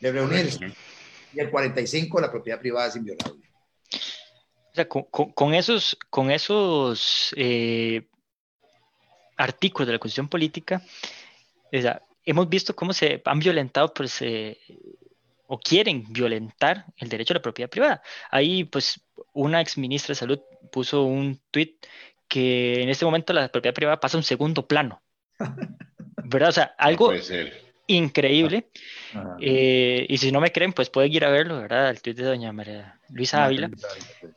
de 0.00 0.12
reunirse. 0.12 0.72
Y 1.32 1.40
el 1.40 1.50
45, 1.50 2.20
la 2.20 2.30
propiedad 2.30 2.60
privada 2.60 2.88
es 2.88 2.96
inviolable. 2.96 3.48
O 4.70 4.74
sea, 4.74 4.88
con, 4.88 5.54
esos, 5.54 5.98
con 6.08 6.30
esos 6.30 7.34
eh, 7.36 8.06
artículos 9.36 9.88
de 9.88 9.92
la 9.94 9.98
Constitución 9.98 10.28
Política, 10.28 10.82
hemos 12.24 12.48
visto 12.48 12.76
cómo 12.76 12.92
se 12.92 13.20
han 13.24 13.38
violentado 13.40 13.92
pues, 13.92 14.22
eh, 14.22 14.58
o 15.48 15.58
quieren 15.58 16.04
violentar 16.10 16.84
el 16.98 17.08
derecho 17.08 17.32
a 17.32 17.36
la 17.36 17.42
propiedad 17.42 17.70
privada. 17.70 18.02
Ahí, 18.30 18.64
pues, 18.64 19.00
una 19.32 19.60
ex 19.60 19.78
ministra 19.78 20.12
de 20.12 20.16
Salud 20.16 20.40
puso 20.70 21.04
un 21.04 21.40
tuit 21.50 21.84
que 22.28 22.82
en 22.82 22.90
este 22.90 23.06
momento 23.06 23.32
la 23.32 23.48
propiedad 23.48 23.74
privada 23.74 23.98
pasa 23.98 24.16
a 24.16 24.20
un 24.20 24.24
segundo 24.24 24.66
plano. 24.66 25.02
¿Verdad? 26.24 26.50
O 26.50 26.52
sea, 26.52 26.74
algo 26.76 27.12
increíble. 27.86 28.68
Eh, 29.40 30.04
y 30.06 30.18
si 30.18 30.30
no 30.30 30.40
me 30.40 30.52
creen, 30.52 30.74
pues 30.74 30.90
pueden 30.90 31.12
ir 31.12 31.24
a 31.24 31.30
verlo, 31.30 31.58
¿verdad? 31.58 31.88
El 31.88 32.02
tuit 32.02 32.18
de 32.18 32.24
doña 32.24 32.52
María 32.52 33.00
Luisa 33.08 33.44
Ávila 33.44 33.70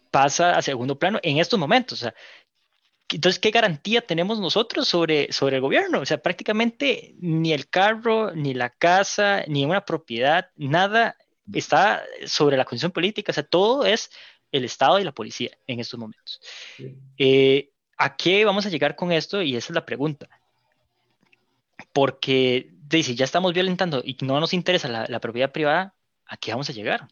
pasa 0.09 0.57
a 0.57 0.62
segundo 0.62 0.97
plano 0.97 1.20
en 1.22 1.39
estos 1.39 1.59
momentos. 1.59 1.99
O 1.99 2.03
sea, 2.03 2.16
entonces, 3.12 3.39
¿qué 3.39 3.51
garantía 3.51 4.01
tenemos 4.01 4.39
nosotros 4.39 4.88
sobre, 4.88 5.32
sobre 5.34 5.57
el 5.57 5.62
gobierno? 5.62 5.99
O 5.99 6.05
sea, 6.05 6.22
prácticamente 6.22 7.16
ni 7.20 7.51
el 7.51 7.68
carro, 7.68 8.32
ni 8.34 8.53
la 8.53 8.70
casa, 8.70 9.43
ni 9.47 9.66
una 9.66 9.84
propiedad, 9.84 10.49
nada 10.55 11.18
está 11.53 12.03
sobre 12.26 12.57
la 12.57 12.66
condición 12.66 12.91
política. 12.91 13.32
O 13.32 13.34
sea, 13.34 13.43
todo 13.43 13.86
es 13.86 14.12
el 14.51 14.64
Estado 14.64 14.99
y 14.99 15.03
la 15.03 15.12
policía 15.12 15.51
en 15.68 15.80
estos 15.80 15.99
momentos. 15.99 16.41
Eh, 17.18 17.72
¿A 17.97 18.16
qué 18.16 18.45
vamos 18.45 18.66
a 18.66 18.70
llegar 18.70 18.95
con 18.95 19.12
esto? 19.12 19.41
Y 19.41 19.55
esa 19.55 19.74
es 19.74 19.76
la 19.76 19.86
pregunta. 19.86 20.30
Porque 21.93 22.72
si 22.89 23.16
ya 23.16 23.26
estamos 23.26 23.53
violentando 23.53 24.01
y 24.03 24.18
no 24.22 24.39
nos 24.39 24.53
interesa 24.53 24.88
la, 24.88 25.20
propiedad 25.20 25.51
privada, 25.51 25.93
¿a 26.26 26.38
qué 26.38 26.51
vamos 26.51 26.70
a 26.70 26.74
llegar? 26.74 27.07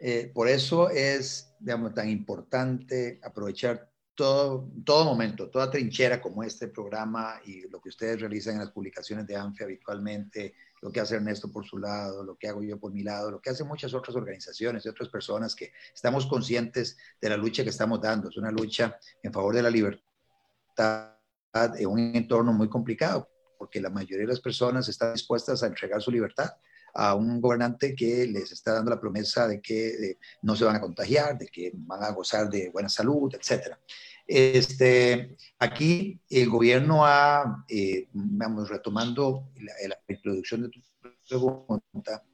Eh, 0.00 0.30
por 0.34 0.48
eso 0.48 0.90
es, 0.90 1.54
digamos, 1.60 1.94
tan 1.94 2.08
importante 2.08 3.20
aprovechar 3.22 3.91
todo, 4.14 5.04
momento, 5.04 5.48
toda 5.48 5.70
trinchera 5.70 6.20
como 6.20 6.42
este 6.42 6.68
programa 6.68 7.40
y 7.44 7.68
lo 7.68 7.80
que 7.80 7.88
ustedes 7.88 8.20
realizan 8.20 8.54
en 8.54 8.60
las 8.60 8.70
publicaciones 8.70 9.26
de 9.26 9.36
ANFE 9.36 9.64
habitualmente, 9.64 10.54
lo 10.82 10.92
que 10.92 11.00
hace 11.00 11.16
Ernesto 11.16 11.50
por 11.50 11.64
su 11.64 11.78
lado, 11.78 12.22
lo 12.22 12.36
que 12.36 12.48
hago 12.48 12.62
yo 12.62 12.78
por 12.78 12.92
mi 12.92 13.02
lado, 13.02 13.30
lo 13.30 13.40
que 13.40 13.50
hacen 13.50 13.66
muchas 13.66 13.94
otras 13.94 14.14
organizaciones 14.16 14.84
y 14.84 14.88
otras 14.88 15.08
personas 15.08 15.54
que 15.54 15.72
estamos 15.94 16.26
conscientes 16.26 16.98
de 17.20 17.28
la 17.30 17.36
lucha 17.36 17.62
que 17.62 17.70
estamos 17.70 18.00
dando. 18.00 18.28
Es 18.28 18.36
una 18.36 18.50
lucha 18.50 18.98
en 19.22 19.32
favor 19.32 19.54
de 19.54 19.62
la 19.62 19.70
libertad 19.70 21.16
en 21.54 21.86
un 21.86 21.98
entorno 22.14 22.52
muy 22.52 22.68
complicado, 22.68 23.28
porque 23.58 23.80
la 23.80 23.90
mayoría 23.90 24.26
de 24.26 24.32
las 24.32 24.40
personas 24.40 24.88
están 24.88 25.12
dispuestas 25.14 25.62
a 25.62 25.66
entregar 25.66 26.02
su 26.02 26.10
libertad 26.10 26.50
a 26.94 27.14
un 27.14 27.40
gobernante 27.40 27.94
que 27.94 28.26
les 28.26 28.52
está 28.52 28.74
dando 28.74 28.90
la 28.90 29.00
promesa 29.00 29.48
de 29.48 29.60
que 29.60 30.18
no 30.42 30.56
se 30.56 30.64
van 30.64 30.76
a 30.76 30.80
contagiar, 30.80 31.38
de 31.38 31.46
que 31.46 31.72
van 31.74 32.02
a 32.02 32.10
gozar 32.10 32.48
de 32.50 32.70
buena 32.70 32.88
salud, 32.88 33.34
etcétera. 33.34 33.78
Este, 34.26 35.36
aquí 35.58 36.20
el 36.30 36.48
gobierno 36.48 37.04
ha, 37.04 37.64
eh, 37.68 38.08
vamos, 38.12 38.68
retomando 38.68 39.50
la, 39.60 39.98
introducción 40.08 40.62
de 40.62 40.68
tu 40.68 40.80
pregunta, 41.28 42.24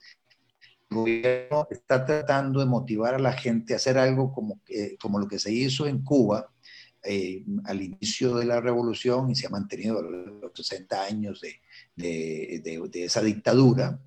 el 0.91 0.97
gobierno 0.97 1.67
está 1.71 2.05
tratando 2.05 2.61
de 2.61 2.67
motivar 2.67 3.15
a 3.15 3.19
la 3.19 3.33
gente 3.33 3.73
a 3.73 3.77
hacer 3.77 3.99
algo 3.99 4.33
como, 4.33 4.61
como 5.01 5.19
lo 5.19 5.29
que 5.29 5.39
se 5.39 5.53
hizo 5.53 5.87
en 5.87 6.03
Cuba 6.03 6.51
eh, 7.05 7.45
al 7.65 7.81
inicio 7.81 8.37
de 8.37 8.45
la 8.45 8.61
revolución 8.61 9.31
y 9.31 9.35
se 9.37 9.47
ha 9.47 9.51
mantenido 9.51 9.99
a 9.99 10.03
los 10.03 10.53
60 10.53 11.05
años 11.05 11.41
de, 11.41 11.61
de, 11.99 12.61
de, 12.91 13.05
esa 13.05 13.23
dictadura. 13.23 14.01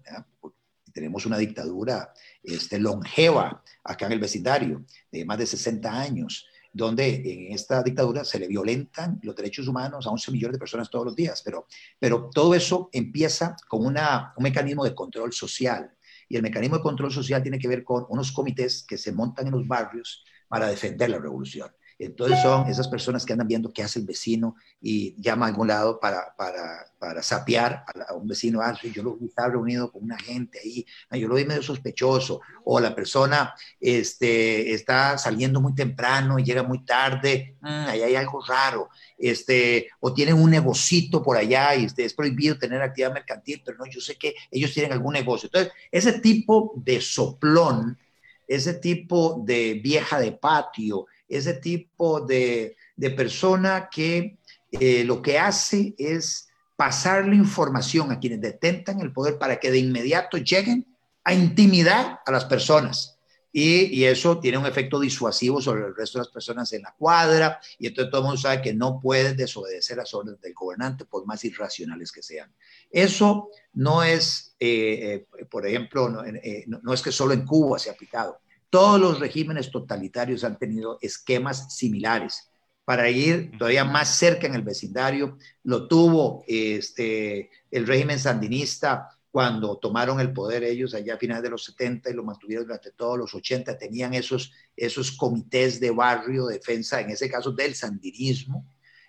Tenemos 0.93 1.25
una 1.25 1.37
dictadura 1.37 2.13
este, 2.43 2.79
longeva 2.79 3.63
acá 3.83 4.07
en 4.07 4.13
el 4.13 4.19
vecindario, 4.19 4.85
de 5.11 5.25
más 5.25 5.37
de 5.37 5.45
60 5.45 5.91
años, 5.91 6.47
donde 6.73 7.15
en 7.15 7.53
esta 7.53 7.83
dictadura 7.83 8.23
se 8.23 8.39
le 8.39 8.47
violentan 8.47 9.19
los 9.23 9.35
derechos 9.35 9.67
humanos 9.67 10.07
a 10.07 10.09
11 10.09 10.31
millones 10.31 10.53
de 10.53 10.59
personas 10.59 10.89
todos 10.89 11.05
los 11.05 11.15
días, 11.15 11.41
pero, 11.43 11.67
pero 11.99 12.29
todo 12.33 12.55
eso 12.55 12.89
empieza 12.93 13.55
con 13.67 13.85
un 13.85 13.97
mecanismo 14.37 14.83
de 14.83 14.95
control 14.95 15.33
social. 15.33 15.91
Y 16.29 16.37
el 16.37 16.43
mecanismo 16.43 16.77
de 16.77 16.83
control 16.83 17.11
social 17.11 17.41
tiene 17.41 17.59
que 17.59 17.67
ver 17.67 17.83
con 17.83 18.05
unos 18.07 18.31
comités 18.31 18.83
que 18.87 18.97
se 18.97 19.11
montan 19.11 19.47
en 19.47 19.51
los 19.51 19.67
barrios 19.67 20.23
para 20.47 20.67
defender 20.67 21.09
la 21.09 21.19
revolución. 21.19 21.69
Entonces 22.05 22.41
son 22.41 22.67
esas 22.67 22.87
personas 22.87 23.25
que 23.25 23.33
andan 23.33 23.47
viendo 23.47 23.71
qué 23.71 23.83
hace 23.83 23.99
el 23.99 24.05
vecino 24.05 24.55
y 24.81 25.15
llama 25.21 25.45
a 25.45 25.49
algún 25.49 25.67
lado 25.67 25.99
para, 25.99 26.33
para, 26.35 26.87
para 26.97 27.21
sapear 27.21 27.83
a, 28.07 28.15
un 28.15 28.27
vecino. 28.27 28.59
Ah, 28.59 28.75
yo 28.81 29.03
lo 29.03 29.17
vi, 29.17 29.27
estaba 29.27 29.49
reunido 29.49 29.91
con 29.91 30.03
una 30.03 30.17
gente 30.17 30.59
ahí, 30.63 30.83
ah, 31.11 31.17
yo 31.17 31.27
lo 31.27 31.35
vi 31.35 31.45
medio 31.45 31.61
sospechoso. 31.61 32.41
O 32.63 32.79
la 32.79 32.95
persona 32.95 33.53
este, 33.79 34.73
está 34.73 35.19
saliendo 35.19 35.61
muy 35.61 35.75
temprano 35.75 36.39
y 36.39 36.43
llega 36.43 36.63
muy 36.63 36.83
tarde, 36.83 37.55
mm, 37.61 37.67
ahí 37.67 38.01
hay 38.01 38.15
algo 38.15 38.43
raro. 38.43 38.89
Este, 39.15 39.89
o 39.99 40.11
tienen 40.11 40.35
un 40.35 40.49
negocito 40.49 41.21
por 41.21 41.37
allá 41.37 41.75
y 41.75 41.85
este, 41.85 42.05
es 42.05 42.15
prohibido 42.15 42.57
tener 42.57 42.81
actividad 42.81 43.13
mercantil, 43.13 43.61
pero 43.63 43.77
no, 43.77 43.85
yo 43.85 44.01
sé 44.01 44.15
que 44.15 44.33
ellos 44.49 44.73
tienen 44.73 44.91
algún 44.91 45.13
negocio. 45.13 45.47
Entonces, 45.47 45.71
ese 45.91 46.13
tipo 46.13 46.73
de 46.77 46.99
soplón, 46.99 47.99
ese 48.47 48.73
tipo 48.73 49.43
de 49.45 49.75
vieja 49.75 50.19
de 50.19 50.31
patio, 50.31 51.05
ese 51.31 51.53
tipo 51.55 52.21
de, 52.21 52.75
persona 53.15 53.89
que 53.91 54.37
eh, 54.71 55.03
lo 55.03 55.21
que 55.21 55.39
hace 55.39 55.95
es 55.97 56.49
pasarle 56.75 57.35
información 57.35 58.11
a 58.11 58.19
quienes 58.19 58.41
detentan 58.41 58.99
el 59.01 59.11
poder 59.11 59.37
para 59.37 59.59
que 59.59 59.71
de 59.71 59.79
inmediato 59.79 60.37
lleguen 60.37 60.85
a 61.23 61.33
intimidar 61.33 62.19
a 62.25 62.31
las 62.31 62.45
personas. 62.45 63.17
y, 63.53 64.05
eso 64.05 64.39
tiene 64.39 64.57
un 64.57 64.65
efecto 64.65 64.97
disuasivo 64.97 65.59
sobre 65.61 65.85
el 65.85 65.93
resto 65.93 66.17
de 66.17 66.23
las 66.23 66.33
personas 66.33 66.71
en 66.71 66.83
la 66.83 66.95
cuadra, 66.97 67.59
y 67.77 67.87
entonces 67.87 68.09
todo 68.09 68.21
el 68.21 68.27
mundo 68.27 68.41
sabe 68.41 68.61
que 68.61 68.73
no 68.73 68.97
pueden 69.01 69.35
desobedecer 69.35 69.97
las 69.97 70.13
órdenes 70.13 70.39
del 70.39 70.53
gobernante, 70.53 71.03
por 71.03 71.25
más 71.25 71.43
irracionales 71.43 72.13
que 72.13 72.23
sean. 72.23 72.49
Eso 72.89 73.49
no 73.73 74.03
es, 74.03 74.55
eh, 74.57 75.27
eh, 75.37 75.45
por 75.45 75.67
ejemplo, 75.67 76.23
eh, 76.25 76.63
no, 76.67 76.79
no, 76.81 76.93
es 76.93 77.01
que 77.01 77.11
solo 77.11 77.33
en 77.33 77.45
Cuba 77.45 77.77
se 77.77 77.89
ha 77.89 77.93
aplicado. 77.93 78.39
Todos 78.71 79.01
los 79.01 79.19
regímenes 79.19 79.69
totalitarios 79.69 80.45
han 80.45 80.57
tenido 80.57 80.97
esquemas 81.01 81.75
similares. 81.75 82.49
Para 82.85 83.09
ir 83.09 83.51
todavía 83.57 83.83
más 83.83 84.17
cerca 84.17 84.47
en 84.47 84.55
el 84.55 84.63
vecindario, 84.63 85.37
lo 85.63 85.89
tuvo 85.89 86.45
este, 86.47 87.51
el 87.69 87.85
régimen 87.85 88.17
sandinista 88.17 89.09
cuando 89.29 89.77
tomaron 89.77 90.21
el 90.21 90.31
poder 90.31 90.63
ellos 90.63 90.93
allá 90.93 91.15
a 91.15 91.17
finales 91.17 91.43
de 91.43 91.49
los 91.49 91.65
70 91.65 92.09
y 92.09 92.13
lo 92.13 92.23
mantuvieron 92.23 92.65
durante 92.65 92.91
todos 92.91 93.17
los 93.17 93.35
80, 93.35 93.77
tenían 93.77 94.13
esos, 94.13 94.53
esos 94.75 95.11
comités 95.11 95.81
de 95.81 95.91
barrio, 95.91 96.45
defensa, 96.45 97.01
en 97.01 97.09
ese 97.09 97.29
caso 97.29 97.51
del 97.51 97.75
sandinismo, 97.75 98.65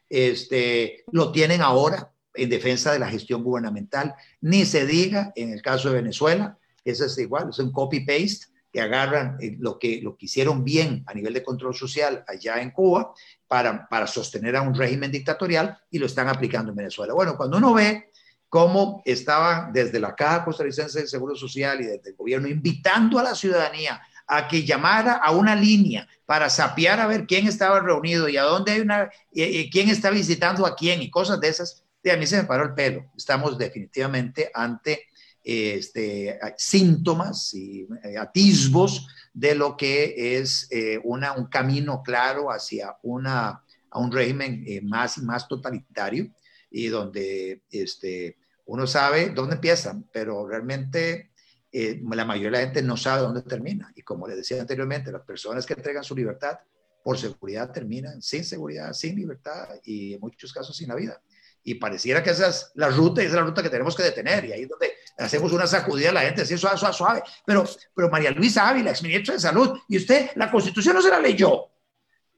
este, 0.08 1.04
lo 1.12 1.30
tienen 1.30 1.60
ahora 1.60 2.12
en 2.34 2.50
defensa 2.50 2.92
de 2.92 2.98
la 2.98 3.08
gestión 3.08 3.44
gubernamental, 3.44 4.14
ni 4.40 4.64
se 4.64 4.86
diga 4.86 5.32
en 5.36 5.52
el 5.52 5.62
caso 5.62 5.88
de 5.88 5.96
Venezuela, 5.96 6.58
eso 6.84 7.04
es 7.04 7.16
igual, 7.18 7.50
es 7.50 7.60
un 7.60 7.70
copy-paste 7.70 8.51
que 8.72 8.80
agarran 8.80 9.36
eh, 9.40 9.56
lo 9.58 9.78
que, 9.78 10.00
lo 10.02 10.16
que 10.16 10.26
hicieron 10.26 10.64
bien 10.64 11.04
a 11.06 11.14
nivel 11.14 11.34
de 11.34 11.42
control 11.42 11.74
social 11.74 12.24
allá 12.26 12.60
en 12.62 12.70
Cuba 12.70 13.12
para, 13.46 13.86
para 13.88 14.06
sostener 14.06 14.56
a 14.56 14.62
un 14.62 14.74
régimen 14.74 15.12
dictatorial 15.12 15.78
y 15.90 15.98
lo 15.98 16.06
están 16.06 16.28
aplicando 16.28 16.70
en 16.70 16.76
Venezuela. 16.76 17.12
Bueno, 17.12 17.36
cuando 17.36 17.58
uno 17.58 17.74
ve 17.74 18.10
cómo 18.48 19.02
estaba 19.04 19.70
desde 19.72 20.00
la 20.00 20.14
Caja 20.14 20.44
Costarricense 20.44 20.98
del 20.98 21.08
Seguro 21.08 21.34
Social 21.34 21.80
y 21.80 21.84
desde 21.84 22.10
el 22.10 22.16
gobierno 22.16 22.48
invitando 22.48 23.18
a 23.18 23.22
la 23.22 23.34
ciudadanía 23.34 24.00
a 24.26 24.48
que 24.48 24.64
llamara 24.64 25.14
a 25.14 25.30
una 25.32 25.54
línea 25.54 26.08
para 26.26 26.48
sapear 26.48 27.00
a 27.00 27.06
ver 27.06 27.26
quién 27.26 27.46
estaba 27.46 27.80
reunido 27.80 28.28
y 28.28 28.36
a 28.36 28.42
dónde 28.42 28.72
hay 28.72 28.80
una, 28.80 29.10
y, 29.30 29.70
quién 29.70 29.88
está 29.88 30.10
visitando 30.10 30.66
a 30.66 30.74
quién 30.74 31.02
y 31.02 31.10
cosas 31.10 31.40
de 31.40 31.48
esas, 31.48 31.84
de 32.02 32.12
a 32.12 32.16
mí 32.16 32.26
se 32.26 32.36
me 32.36 32.44
paró 32.44 32.64
el 32.64 32.74
pelo. 32.74 33.10
Estamos 33.16 33.58
definitivamente 33.58 34.50
ante 34.54 35.06
este, 35.44 36.38
síntomas 36.56 37.52
y 37.54 37.86
eh, 38.04 38.16
atisbos 38.16 39.08
de 39.32 39.54
lo 39.54 39.76
que 39.76 40.38
es 40.38 40.68
eh, 40.70 41.00
una, 41.02 41.32
un 41.32 41.46
camino 41.46 42.02
claro 42.02 42.50
hacia 42.50 42.96
una, 43.02 43.62
a 43.90 43.98
un 43.98 44.12
régimen 44.12 44.64
eh, 44.66 44.80
más 44.82 45.18
más 45.18 45.48
totalitario 45.48 46.32
y 46.70 46.88
donde 46.88 47.62
este, 47.70 48.38
uno 48.66 48.86
sabe 48.86 49.30
dónde 49.30 49.56
empiezan, 49.56 50.08
pero 50.12 50.46
realmente 50.46 51.30
la 51.72 52.26
mayoría 52.26 52.50
de 52.50 52.64
la 52.64 52.64
gente 52.64 52.82
no 52.82 52.98
sabe 52.98 53.22
dónde 53.22 53.40
termina. 53.42 53.90
Y 53.96 54.02
como 54.02 54.28
les 54.28 54.36
decía 54.36 54.60
anteriormente, 54.60 55.10
las 55.10 55.22
personas 55.22 55.64
que 55.64 55.72
entregan 55.72 56.04
su 56.04 56.14
libertad 56.14 56.58
por 57.02 57.18
seguridad 57.18 57.72
terminan 57.72 58.22
sin 58.22 58.44
seguridad, 58.44 58.92
sin 58.92 59.16
libertad 59.16 59.68
y 59.84 60.14
en 60.14 60.20
muchos 60.20 60.52
casos 60.52 60.76
sin 60.76 60.88
la 60.88 60.94
vida. 60.94 61.20
Y 61.64 61.74
pareciera 61.74 62.22
que 62.22 62.30
esa 62.30 62.48
es 62.48 62.70
la 62.74 62.88
ruta 62.88 63.22
es 63.22 63.32
la 63.32 63.42
ruta 63.42 63.62
que 63.62 63.70
tenemos 63.70 63.96
que 63.96 64.02
detener. 64.02 64.44
Y 64.44 64.52
ahí 64.52 64.62
es 64.62 64.68
donde 64.68 64.92
hacemos 65.18 65.52
una 65.52 65.66
sacudida 65.66 66.10
a 66.10 66.12
la 66.12 66.20
gente, 66.22 66.42
así 66.42 66.56
suave, 66.56 66.78
suave, 66.78 66.94
suave. 66.94 67.22
Pero, 67.44 67.64
pero 67.94 68.10
María 68.10 68.30
Luisa 68.30 68.68
Ávila, 68.68 68.90
exministra 68.90 69.34
de 69.34 69.40
Salud, 69.40 69.78
y 69.88 69.96
usted, 69.96 70.30
la 70.36 70.50
Constitución 70.50 70.94
no 70.96 71.02
se 71.02 71.10
la 71.10 71.20
leyó. 71.20 71.68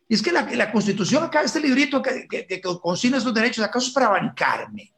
Y 0.08 0.14
es 0.14 0.22
que 0.22 0.32
la, 0.32 0.42
la 0.42 0.70
Constitución 0.70 1.24
acá, 1.24 1.42
este 1.42 1.60
librito 1.60 2.02
que, 2.02 2.26
que, 2.28 2.46
que 2.46 2.60
consigna 2.60 3.18
estos 3.18 3.34
derechos, 3.34 3.64
¿acaso 3.64 3.88
es 3.88 3.92
para 3.92 4.08
bancarme? 4.08 4.92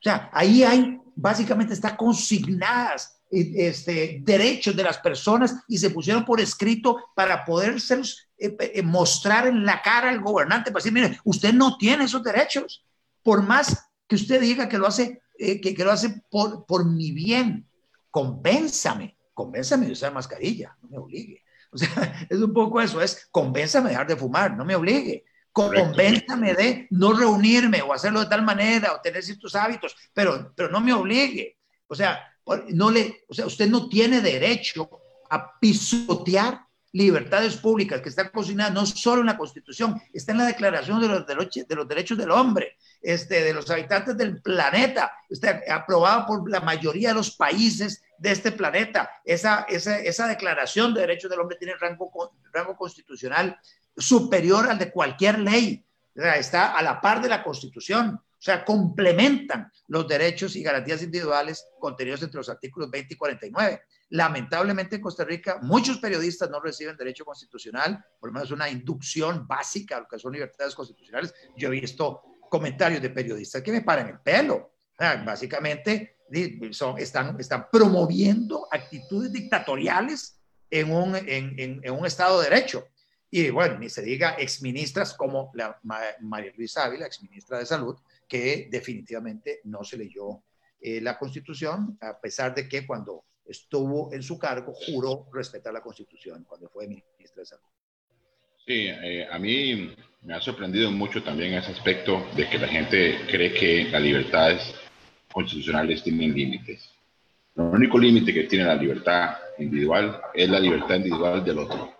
O 0.00 0.02
sea, 0.02 0.30
ahí 0.32 0.62
hay, 0.62 0.98
básicamente 1.14 1.74
está 1.74 1.96
consignadas 1.96 3.20
eh, 3.30 3.68
este, 3.68 4.18
derechos 4.22 4.74
de 4.74 4.82
las 4.82 4.98
personas 4.98 5.54
y 5.68 5.78
se 5.78 5.90
pusieron 5.90 6.24
por 6.24 6.40
escrito 6.40 7.10
para 7.14 7.44
poder 7.44 7.76
eh, 7.76 8.56
eh, 8.58 8.82
mostrar 8.82 9.46
en 9.46 9.64
la 9.64 9.82
cara 9.82 10.08
al 10.08 10.20
gobernante, 10.20 10.72
para 10.72 10.82
decir, 10.82 10.92
mire, 10.92 11.20
usted 11.22 11.52
no 11.52 11.76
tiene 11.76 12.04
esos 12.04 12.24
derechos, 12.24 12.84
por 13.22 13.42
más 13.42 13.86
que 14.08 14.16
usted 14.16 14.40
diga 14.40 14.68
que 14.68 14.78
lo 14.78 14.86
hace, 14.88 15.22
que, 15.40 15.74
que, 15.74 15.84
lo 15.84 15.90
hace 15.90 16.22
por, 16.30 16.66
por 16.66 16.84
mi 16.84 17.12
bien, 17.12 17.66
convénzame, 18.10 19.16
convénzame 19.32 19.86
de 19.86 19.92
usar 19.92 20.12
mascarilla, 20.12 20.76
no 20.82 20.88
me 20.88 20.98
obligue. 20.98 21.42
O 21.72 21.78
sea, 21.78 21.88
es 22.28 22.38
un 22.38 22.52
poco 22.52 22.80
eso, 22.80 23.00
es 23.00 23.28
convénzame 23.30 23.88
de 23.88 23.90
dejar 23.90 24.06
de 24.06 24.16
fumar, 24.16 24.56
no 24.56 24.64
me 24.64 24.76
obligue. 24.76 25.24
Convénzame 25.52 26.54
de 26.54 26.86
no 26.90 27.12
reunirme 27.12 27.82
o 27.82 27.92
hacerlo 27.92 28.20
de 28.20 28.26
tal 28.26 28.42
manera 28.42 28.92
o 28.92 29.00
tener 29.00 29.22
ciertos 29.22 29.56
hábitos, 29.56 29.96
pero, 30.12 30.52
pero 30.54 30.68
no 30.68 30.80
me 30.80 30.92
obligue. 30.92 31.58
O 31.88 31.94
sea, 31.94 32.22
no 32.68 32.90
le, 32.90 33.24
o 33.28 33.34
sea, 33.34 33.46
usted 33.46 33.68
no 33.68 33.88
tiene 33.88 34.20
derecho 34.20 34.88
a 35.28 35.58
pisotear 35.58 36.60
libertades 36.92 37.56
públicas 37.56 38.00
que 38.00 38.08
están 38.08 38.30
cocinadas 38.30 38.72
no 38.72 38.86
solo 38.86 39.20
en 39.20 39.26
la 39.26 39.36
Constitución, 39.36 40.00
está 40.12 40.32
en 40.32 40.38
la 40.38 40.46
Declaración 40.46 41.00
de 41.00 41.08
los, 41.08 41.26
de 41.26 41.74
los 41.74 41.88
Derechos 41.88 42.18
del 42.18 42.30
Hombre, 42.30 42.76
este, 43.00 43.42
de 43.42 43.54
los 43.54 43.70
habitantes 43.70 44.16
del 44.16 44.42
planeta, 44.42 45.12
está 45.28 45.62
aprobado 45.70 46.26
por 46.26 46.50
la 46.50 46.60
mayoría 46.60 47.10
de 47.10 47.14
los 47.14 47.30
países 47.36 48.02
de 48.18 48.32
este 48.32 48.52
planeta. 48.52 49.10
Esa, 49.24 49.66
esa, 49.68 49.98
esa 50.00 50.26
Declaración 50.26 50.92
de 50.92 51.00
Derechos 51.02 51.30
del 51.30 51.40
Hombre 51.40 51.56
tiene 51.56 51.74
rango, 51.76 52.10
rango 52.52 52.76
constitucional 52.76 53.58
superior 53.96 54.68
al 54.68 54.78
de 54.78 54.90
cualquier 54.90 55.38
ley. 55.38 55.84
Está 56.14 56.76
a 56.76 56.82
la 56.82 57.00
par 57.00 57.22
de 57.22 57.28
la 57.28 57.42
Constitución. 57.42 58.20
O 58.40 58.42
sea, 58.42 58.64
complementan 58.64 59.70
los 59.88 60.08
derechos 60.08 60.56
y 60.56 60.62
garantías 60.62 61.02
individuales 61.02 61.66
contenidos 61.78 62.22
entre 62.22 62.38
los 62.38 62.48
artículos 62.48 62.90
20 62.90 63.12
y 63.12 63.16
49. 63.16 63.82
Lamentablemente 64.10 64.96
en 64.96 65.02
Costa 65.02 65.24
Rica 65.24 65.60
muchos 65.62 65.98
periodistas 65.98 66.50
no 66.50 66.60
reciben 66.60 66.96
derecho 66.96 67.24
constitucional, 67.24 68.04
por 68.18 68.30
lo 68.30 68.34
menos 68.34 68.50
una 68.50 68.68
inducción 68.68 69.46
básica 69.46 69.96
a 69.96 70.00
lo 70.00 70.08
que 70.08 70.18
son 70.18 70.32
libertades 70.32 70.74
constitucionales. 70.74 71.32
Yo 71.56 71.68
he 71.68 71.80
visto 71.80 72.22
comentarios 72.50 73.00
de 73.00 73.10
periodistas 73.10 73.62
que 73.62 73.72
me 73.72 73.82
paran 73.82 74.08
el 74.08 74.20
pelo. 74.20 74.74
Básicamente 74.98 76.18
son, 76.72 76.98
están, 76.98 77.38
están 77.38 77.68
promoviendo 77.70 78.66
actitudes 78.70 79.32
dictatoriales 79.32 80.40
en 80.68 80.92
un, 80.92 81.16
en, 81.16 81.90
un 81.90 82.04
Estado 82.04 82.40
de 82.40 82.50
Derecho. 82.50 82.88
Y 83.30 83.50
bueno, 83.50 83.78
ni 83.78 83.88
se 83.88 84.02
diga 84.02 84.34
exministras 84.34 85.14
como 85.14 85.52
María 86.20 86.52
Luisa 86.56 86.84
Ávila, 86.84 87.06
exministra 87.06 87.58
de 87.58 87.66
Salud, 87.66 87.96
que 88.28 88.68
definitivamente 88.70 89.60
no 89.64 89.84
se 89.84 89.96
leyó 89.96 90.42
eh, 90.80 91.00
la 91.00 91.16
Constitución, 91.16 91.96
a 92.00 92.20
pesar 92.20 92.54
de 92.54 92.68
que 92.68 92.86
cuando 92.86 93.24
estuvo 93.50 94.12
en 94.12 94.22
su 94.22 94.38
cargo 94.38 94.72
juró 94.72 95.28
respetar 95.32 95.72
la 95.72 95.82
Constitución 95.82 96.44
cuando 96.48 96.68
fue 96.68 96.86
ministra 96.86 97.42
de 97.42 97.46
Salud. 97.46 97.64
Sí, 98.64 98.86
eh, 98.86 99.26
a 99.30 99.38
mí 99.38 99.94
me 100.22 100.34
ha 100.34 100.40
sorprendido 100.40 100.90
mucho 100.90 101.22
también 101.22 101.54
ese 101.54 101.72
aspecto 101.72 102.26
de 102.36 102.48
que 102.48 102.58
la 102.58 102.68
gente 102.68 103.20
cree 103.28 103.52
que 103.52 103.90
las 103.90 104.02
libertades 104.02 104.74
constitucionales 105.32 106.02
tienen 106.02 106.34
límites. 106.34 106.90
El 107.56 107.64
único 107.64 107.98
límite 107.98 108.32
que 108.32 108.44
tiene 108.44 108.64
la 108.64 108.76
libertad 108.76 109.36
individual 109.58 110.20
es 110.34 110.48
la 110.48 110.60
libertad 110.60 110.96
individual 110.96 111.44
del 111.44 111.58
otro 111.58 111.94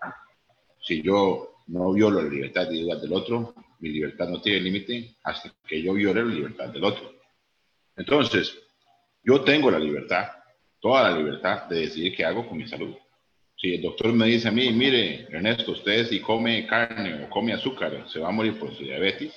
si 0.91 1.03
yo 1.03 1.63
no 1.69 1.93
violo 1.93 2.23
la 2.23 2.29
libertad 2.29 2.65
individual 2.65 3.01
del 3.01 3.13
otro, 3.13 3.55
mi 3.79 3.91
libertad 3.91 4.29
no 4.29 4.41
tiene 4.41 4.61
límite 4.61 5.15
hasta 5.23 5.53
que 5.67 5.81
yo 5.81 5.95
viole 5.95 6.25
la 6.25 6.35
libertad 6.35 6.69
del 6.69 6.85
otro. 6.85 7.13
Entonces, 7.97 8.59
yo 9.23 9.43
tengo 9.43 9.71
la 9.71 9.79
libertad, 9.79 10.29
toda 10.81 11.11
la 11.11 11.17
libertad 11.17 11.65
de 11.69 11.81
decidir 11.81 12.17
qué 12.17 12.25
hago 12.25 12.49
con 12.49 12.59
mi 12.59 12.67
salud. 12.67 12.95
Si 13.57 13.75
el 13.75 13.83
doctor 13.83 14.13
me 14.13 14.27
dice 14.27 14.49
a 14.49 14.53
mí, 14.53 14.71
mire, 14.71 15.27
Ernesto, 15.31 15.73
usted 15.73 16.07
si 16.07 16.21
come 16.21 16.67
carne 16.67 17.25
o 17.25 17.31
come 17.31 17.53
azúcar, 17.53 18.07
se 18.09 18.19
va 18.19 18.29
a 18.29 18.33
morir 18.33 18.59
por 18.59 18.75
su 18.75 18.83
diabetes, 18.85 19.35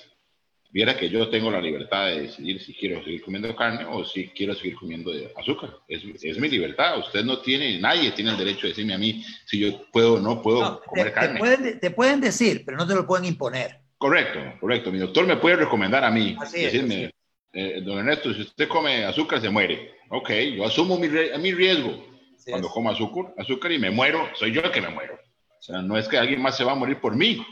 viera 0.70 0.96
que 0.96 1.10
yo 1.10 1.28
tengo 1.28 1.50
la 1.50 1.60
libertad 1.60 2.06
de 2.06 2.22
decidir 2.22 2.60
si 2.60 2.72
quiero 2.72 3.04
seguir 3.04 3.22
comiendo 3.22 3.54
carne 3.54 3.84
o 3.84 4.04
si 4.04 4.28
quiero 4.28 4.54
seguir 4.54 4.74
comiendo 4.76 5.12
azúcar. 5.36 5.76
Es, 5.86 6.02
es, 6.22 6.38
mi 6.38 6.48
libertad. 6.48 6.98
Usted 6.98 7.22
no 7.22 7.38
tiene, 7.38 7.78
nadie 7.78 8.10
tiene 8.12 8.30
el 8.30 8.38
derecho 8.38 8.62
de 8.62 8.68
decirme 8.70 8.94
a 8.94 8.98
mí 8.98 9.22
si 9.44 9.60
yo 9.60 9.84
puedo 9.92 10.14
o 10.14 10.20
no 10.20 10.40
puedo 10.40 10.82
comer 10.82 11.12
carne. 11.12 11.34
Te 11.34 11.38
pueden, 11.38 11.80
te 11.80 11.90
pueden, 11.90 12.20
decir, 12.20 12.62
pero 12.64 12.78
no 12.78 12.86
te 12.86 12.94
lo 12.94 13.06
pueden 13.06 13.26
imponer. 13.26 13.78
Correcto, 13.98 14.40
correcto. 14.58 14.90
Mi 14.90 14.98
doctor 14.98 15.26
me 15.26 15.36
puede 15.36 15.56
recomendar 15.56 16.02
a 16.02 16.10
mí, 16.10 16.36
decirme, 16.52 17.10
eh, 17.54 17.80
don 17.82 17.98
Ernesto, 17.98 18.34
si 18.34 18.42
usted 18.42 18.68
come 18.68 19.04
azúcar 19.04 19.40
se 19.40 19.50
muere. 19.50 19.94
Ok, 20.10 20.30
yo 20.56 20.66
asumo 20.66 20.98
mi, 20.98 21.08
mi 21.08 21.52
riesgo 21.52 22.04
cuando 22.46 22.68
como 22.68 22.90
azúcar, 22.90 23.34
azúcar 23.38 23.72
y 23.72 23.78
me 23.78 23.90
muero, 23.90 24.28
soy 24.34 24.52
yo 24.52 24.60
el 24.60 24.70
que 24.70 24.80
me 24.80 24.90
muero. 24.90 25.14
O 25.14 25.62
sea, 25.62 25.80
no 25.80 25.96
es 25.96 26.06
que 26.08 26.18
alguien 26.18 26.42
más 26.42 26.56
se 26.56 26.64
va 26.64 26.72
a 26.72 26.76
morir 26.76 27.00
por 27.00 27.16
mí. 27.16 27.44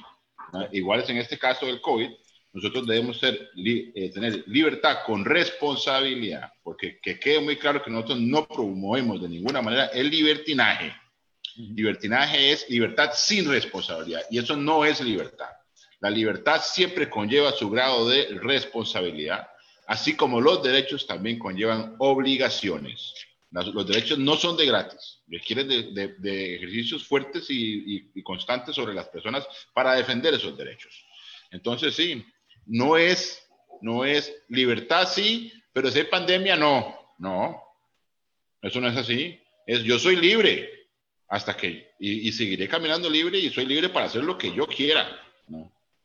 Igual 0.72 1.00
es 1.00 1.08
en 1.08 1.16
este 1.16 1.38
caso 1.38 1.64
del 1.64 1.80
COVID 1.80 2.10
nosotros 2.52 2.86
debemos 2.86 3.18
ser, 3.18 3.50
eh, 3.56 4.10
tener 4.12 4.44
libertad 4.46 4.98
con 5.06 5.24
responsabilidad, 5.24 6.52
porque 6.62 6.98
que 7.00 7.18
quede 7.18 7.40
muy 7.40 7.56
claro 7.56 7.82
que 7.82 7.90
nosotros 7.90 8.20
no 8.20 8.46
promovemos 8.46 9.22
de 9.22 9.28
ninguna 9.28 9.62
manera 9.62 9.86
el 9.86 10.10
libertinaje. 10.10 10.94
Libertinaje 11.56 12.52
es 12.52 12.68
libertad 12.68 13.10
sin 13.14 13.48
responsabilidad 13.48 14.22
y 14.30 14.38
eso 14.38 14.54
no 14.56 14.84
es 14.84 15.00
libertad. 15.00 15.48
La 16.00 16.10
libertad 16.10 16.60
siempre 16.62 17.08
conlleva 17.08 17.52
su 17.52 17.70
grado 17.70 18.08
de 18.08 18.38
responsabilidad, 18.42 19.48
así 19.92 20.16
como 20.16 20.40
los 20.40 20.62
derechos 20.62 21.06
también 21.06 21.38
conllevan 21.38 21.96
obligaciones. 21.98 23.12
los 23.50 23.86
derechos 23.86 24.18
no 24.18 24.36
son 24.36 24.56
de 24.56 24.64
gratis, 24.64 25.20
requieren 25.28 25.68
de, 25.68 26.54
ejercicios 26.54 27.06
fuertes 27.06 27.44
y, 27.50 28.22
constantes 28.22 28.74
sobre 28.74 28.94
las 28.94 29.08
personas 29.08 29.46
para 29.74 29.92
defender 29.92 30.32
esos 30.32 30.56
derechos. 30.56 31.04
Entonces, 31.50 31.94
sí, 31.94 32.24
no 32.64 32.96
es, 32.96 33.46
no 33.82 34.06
es 34.06 34.34
libertad, 34.48 35.06
sí, 35.06 35.52
pero 35.74 35.90
si 35.90 35.98
hay 35.98 36.04
pandemia, 36.06 36.56
no, 36.56 36.98
no, 37.18 37.62
eso 38.62 38.80
no 38.80 38.88
es 38.88 38.96
así. 38.96 39.38
Es 39.66 39.82
yo 39.82 39.98
soy 39.98 40.16
libre 40.16 40.70
hasta 41.28 41.54
que, 41.54 41.92
y, 41.98 42.32
seguiré 42.32 42.66
caminando 42.66 43.10
libre 43.10 43.38
y 43.38 43.50
soy 43.50 43.66
libre 43.66 43.90
para 43.90 44.06
hacer 44.06 44.24
lo 44.24 44.38
que 44.38 44.54
yo 44.54 44.66
quiera. 44.66 45.20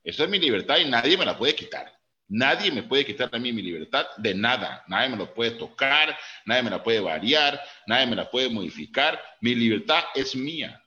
Esa 0.03 0.25
es 0.25 0.29
mi 0.29 0.39
libertad 0.39 0.77
y 0.77 0.89
nadie 0.89 1.17
me 1.17 1.25
la 1.25 1.37
puede 1.37 1.55
quitar. 1.55 1.96
Nadie 2.29 2.71
me 2.71 2.83
puede 2.83 3.05
quitar 3.05 3.29
a 3.31 3.39
mí 3.39 3.53
mi 3.53 3.61
libertad 3.61 4.05
de 4.17 4.33
nada. 4.35 4.83
Nadie 4.87 5.09
me 5.09 5.17
lo 5.17 5.33
puede 5.33 5.51
tocar, 5.51 6.17
nadie 6.45 6.63
me 6.63 6.69
la 6.69 6.83
puede 6.83 6.99
variar, 6.99 7.59
nadie 7.85 8.05
me 8.05 8.15
la 8.15 8.29
puede 8.29 8.49
modificar. 8.49 9.21
Mi 9.41 9.55
libertad 9.55 10.03
es 10.13 10.35
mía 10.35 10.81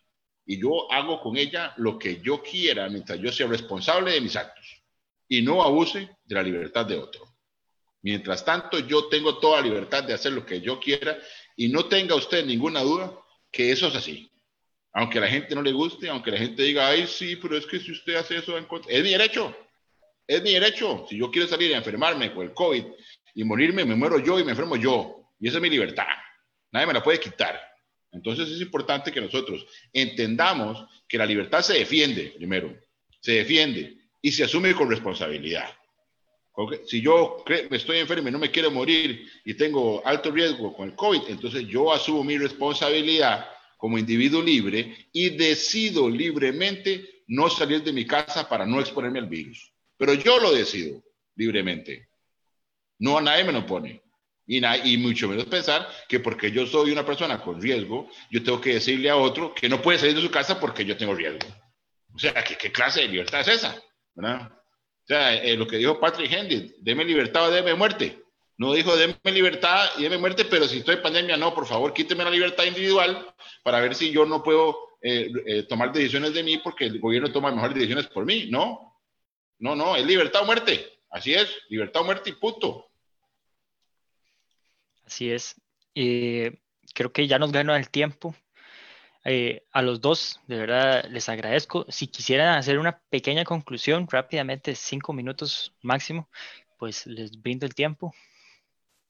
y 0.45 0.61
yo 0.61 0.91
hago 0.93 1.21
con 1.21 1.37
ella 1.37 1.73
lo 1.77 1.99
que 1.99 2.21
yo 2.21 2.43
quiera 2.43 2.89
mientras 2.89 3.19
yo 3.21 3.33
sea 3.33 3.47
responsable 3.47 4.13
de 4.13 4.21
mis 4.21 4.37
actos 4.37 4.83
y 5.29 5.43
no 5.43 5.63
abuse 5.63 6.11
de 6.25 6.35
la 6.35 6.43
libertad 6.43 6.85
de 6.85 6.99
otro. 6.99 7.25
Mientras 8.03 8.45
tanto, 8.45 8.79
yo 8.79 9.09
tengo 9.09 9.39
toda 9.39 9.61
libertad 9.61 10.05
de 10.05 10.15
hacer 10.15 10.33
lo 10.33 10.45
que 10.45 10.61
yo 10.61 10.81
quiera 10.81 11.19
y 11.57 11.69
no 11.69 11.87
tenga 11.87 12.15
usted 12.15 12.45
ninguna 12.45 12.81
duda 12.81 13.13
que 13.51 13.71
eso 13.71 13.89
es 13.89 13.95
así. 13.95 14.31
Aunque 14.93 15.19
a 15.19 15.23
la 15.23 15.29
gente 15.29 15.55
no 15.55 15.63
le 15.63 15.73
guste, 15.73 16.09
aunque 16.09 16.33
la 16.33 16.39
gente 16.39 16.63
diga, 16.63 16.89
ay, 16.89 17.07
sí, 17.07 17.37
pero 17.37 17.57
es 17.57 17.65
que 17.67 17.79
si 17.79 17.93
usted 17.93 18.17
hace 18.17 18.37
eso, 18.37 18.59
es 18.59 19.03
mi 19.03 19.11
derecho. 19.11 19.57
Es 20.31 20.41
mi 20.45 20.53
derecho. 20.53 21.07
Si 21.09 21.17
yo 21.17 21.29
quiero 21.29 21.49
salir 21.49 21.75
a 21.75 21.79
enfermarme 21.79 22.31
por 22.31 22.45
el 22.45 22.55
COVID 22.55 22.85
y 23.35 23.43
morirme, 23.43 23.85
me 23.85 23.97
muero 23.97 24.21
yo 24.21 24.39
y 24.39 24.45
me 24.45 24.53
enfermo 24.53 24.77
yo. 24.77 25.33
Y 25.41 25.49
esa 25.49 25.57
es 25.57 25.63
mi 25.63 25.69
libertad. 25.69 26.07
Nadie 26.71 26.87
me 26.87 26.93
la 26.93 27.03
puede 27.03 27.19
quitar. 27.19 27.61
Entonces 28.13 28.49
es 28.49 28.61
importante 28.61 29.11
que 29.11 29.21
nosotros 29.21 29.67
entendamos 29.93 30.87
que 31.09 31.19
la 31.19 31.27
libertad 31.27 31.63
se 31.63 31.75
defiende, 31.75 32.33
primero, 32.37 32.73
se 33.21 33.33
defiende 33.33 33.97
y 34.23 34.31
se 34.31 34.45
asume 34.45 34.73
con 34.73 34.89
responsabilidad. 34.89 35.69
Si 36.87 37.01
yo 37.01 37.45
estoy 37.73 37.99
enfermo 37.99 38.29
y 38.29 38.31
no 38.31 38.39
me 38.39 38.53
quiero 38.53 38.71
morir 38.71 39.29
y 39.45 39.55
tengo 39.55 40.01
alto 40.07 40.31
riesgo 40.31 40.73
con 40.73 40.91
el 40.91 40.95
COVID, 40.95 41.23
entonces 41.27 41.67
yo 41.67 41.93
asumo 41.93 42.23
mi 42.23 42.39
responsabilidad 42.39 43.49
como 43.77 43.99
individuo 43.99 44.41
libre 44.41 45.09
y 45.13 45.31
decido 45.31 46.09
libremente 46.09 47.25
no 47.27 47.51
salir 47.51 47.83
de 47.83 47.93
mi 47.93 48.07
casa 48.07 48.49
para 48.49 48.65
no 48.65 48.79
exponerme 48.79 49.19
al 49.19 49.27
virus. 49.27 49.70
Pero 50.01 50.15
yo 50.15 50.41
lo 50.41 50.51
decido 50.51 51.03
libremente. 51.37 52.09
No 53.01 53.19
a 53.19 53.21
nadie 53.21 53.45
me 53.45 53.53
lo 53.53 53.67
pone. 53.67 54.01
Y, 54.47 54.65
y, 54.65 54.97
mucho 54.97 55.29
menos 55.29 55.45
pensar 55.45 55.87
que 56.09 56.21
porque 56.21 56.51
yo 56.51 56.67
soy 56.67 56.91
una 56.91 57.05
persona 57.05 57.39
con 57.43 57.61
riesgo, 57.61 58.09
yo 58.31 58.43
tengo 58.43 58.63
que 58.63 58.75
decirle 58.75 59.11
a 59.11 59.17
otro 59.17 59.55
que 59.55 59.69
no 59.69 59.83
puede 59.83 59.99
salir 59.99 60.17
de 60.17 60.23
su 60.23 60.31
casa 60.31 60.59
porque 60.59 60.87
yo 60.87 60.97
tengo 60.97 61.15
riesgo. 61.15 61.47
O 62.15 62.19
sea, 62.19 62.33
¿qué, 62.43 62.57
qué 62.57 62.73
clase 62.73 63.03
de 63.03 63.09
libertad 63.09 63.43
es 63.43 63.49
esa? 63.49 63.79
¿verdad? 64.15 64.51
O 64.51 65.07
sea, 65.07 65.35
eh, 65.35 65.55
lo 65.55 65.67
que 65.67 65.77
dijo 65.77 66.01
Patrick 66.01 66.33
Henry, 66.33 66.75
deme 66.81 67.05
libertad 67.05 67.49
o 67.49 67.51
deme 67.51 67.75
muerte. 67.75 68.25
No 68.57 68.73
dijo 68.73 68.97
deme 68.97 69.19
libertad 69.25 69.87
y 69.99 70.05
deme 70.05 70.17
muerte, 70.17 70.47
pero 70.47 70.67
si 70.67 70.79
estoy 70.79 70.95
en 70.95 71.03
pandemia, 71.03 71.37
no, 71.37 71.55
por 71.55 71.67
favor, 71.67 71.93
quíteme 71.93 72.25
la 72.25 72.31
libertad 72.31 72.65
individual 72.65 73.27
para 73.63 73.81
ver 73.81 73.95
si 73.95 74.11
yo 74.11 74.25
no 74.25 74.43
puedo 74.43 74.79
eh, 75.03 75.31
eh, 75.45 75.63
tomar 75.65 75.93
decisiones 75.93 76.33
de 76.33 76.43
mí 76.43 76.57
porque 76.57 76.87
el 76.87 76.99
gobierno 77.01 77.31
toma 77.31 77.53
mejores 77.53 77.75
decisiones 77.75 78.07
por 78.07 78.25
mí. 78.25 78.49
No, 78.51 78.90
no, 79.61 79.77
no, 79.77 79.95
es 79.95 80.05
libertad 80.05 80.43
o 80.43 80.47
muerte. 80.47 80.87
Así 81.11 81.33
es, 81.35 81.49
libertad 81.69 82.03
o 82.03 82.05
muerte 82.05 82.31
y 82.31 82.35
puto. 82.35 82.91
Así 85.05 85.31
es. 85.31 85.61
creo 85.95 87.13
que 87.13 87.27
ya 87.27 87.39
nos 87.39 87.53
ganó 87.53 87.75
el 87.75 87.89
tiempo. 87.91 88.35
Eh, 89.25 89.67
a 89.73 89.83
los 89.83 90.01
dos, 90.01 90.41
de 90.47 90.57
verdad, 90.57 91.05
les 91.11 91.29
agradezco. 91.29 91.85
Si 91.89 92.07
quisieran 92.07 92.57
hacer 92.57 92.79
una 92.79 93.01
pequeña 93.11 93.45
conclusión, 93.45 94.07
rápidamente, 94.11 94.75
cinco 94.75 95.13
minutos 95.13 95.75
máximo, 95.83 96.29
pues 96.79 97.07
les 97.07 97.31
brindo 97.43 97.67
el 97.67 97.75
tiempo. 97.75 98.15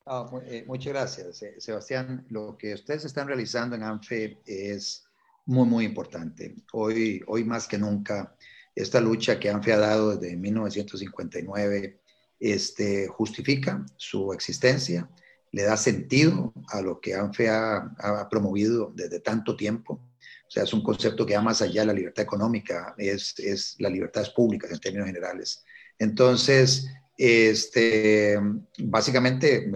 Ah, 0.07 0.29
eh, 0.47 0.65
muchas 0.67 0.93
gracias, 0.93 1.45
Sebastián. 1.59 2.27
Lo 2.31 2.57
que 2.59 2.75
ustedes 2.75 3.05
están 3.05 3.29
realizando 3.29 3.77
en 3.77 3.85
ANFE 3.85 4.41
es 4.45 5.05
muy, 5.47 5.67
muy 5.67 5.85
importante. 5.85 6.57
Hoy, 6.73 7.23
hoy 7.29 7.45
más 7.45 7.69
que 7.69 7.79
nunca, 7.79 8.37
esta 8.83 9.01
lucha 9.01 9.39
que 9.39 9.51
ANFE 9.51 9.73
ha 9.73 9.79
dado 9.79 10.17
desde 10.17 10.37
1959 10.37 12.01
este, 12.39 13.07
justifica 13.09 13.85
su 13.97 14.33
existencia, 14.33 15.09
le 15.53 15.63
da 15.63 15.77
sentido 15.77 16.53
a 16.69 16.81
lo 16.81 17.01
que 17.01 17.15
ANFE 17.15 17.49
ha, 17.49 18.29
promovido 18.31 18.93
desde 18.95 19.21
tanto 19.21 19.57
tiempo. 19.57 20.01
O 20.49 20.51
sea, 20.51 20.65
es 20.65 20.73
un 20.73 20.83
concepto 20.83 21.27
que 21.27 21.37
va 21.37 21.43
más 21.43 21.63
allá 21.63 21.83
de 21.83 21.89
la 21.89 21.93
libertad 21.93 22.25
económica, 22.25 22.95
es, 22.99 23.39
es 23.39 23.77
las 23.79 23.93
libertades 23.93 24.31
públicas 24.31 24.71
en 24.71 24.81
términos 24.81 25.07
generales. 25.07 25.65
Entonces, 25.99 26.89
este, 27.17 28.39
básicamente, 28.79 29.71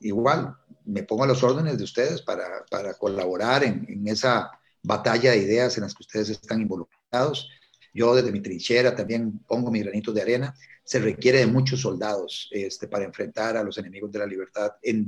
igual, 0.00 0.56
me 0.86 1.02
pongo 1.02 1.24
a 1.24 1.26
los 1.26 1.42
órdenes 1.42 1.76
de 1.76 1.84
ustedes 1.84 2.22
para, 2.22 2.64
para 2.70 2.94
colaborar 2.94 3.64
en, 3.64 3.84
en, 3.88 4.08
esa 4.08 4.50
batalla 4.82 5.32
de 5.32 5.38
ideas 5.38 5.76
en 5.76 5.82
las 5.82 5.94
que 5.94 6.02
ustedes 6.02 6.30
están 6.30 6.60
involucrados. 6.62 7.50
Yo 7.96 8.14
desde 8.14 8.30
mi 8.30 8.40
trinchera 8.40 8.94
también 8.94 9.38
pongo 9.46 9.70
mi 9.70 9.80
granito 9.80 10.12
de 10.12 10.20
arena. 10.20 10.54
Se 10.84 10.98
requiere 10.98 11.38
de 11.38 11.46
muchos 11.46 11.80
soldados 11.80 12.48
este, 12.52 12.86
para 12.86 13.04
enfrentar 13.04 13.56
a 13.56 13.64
los 13.64 13.78
enemigos 13.78 14.12
de 14.12 14.18
la 14.18 14.26
libertad 14.26 14.72
en, 14.82 15.06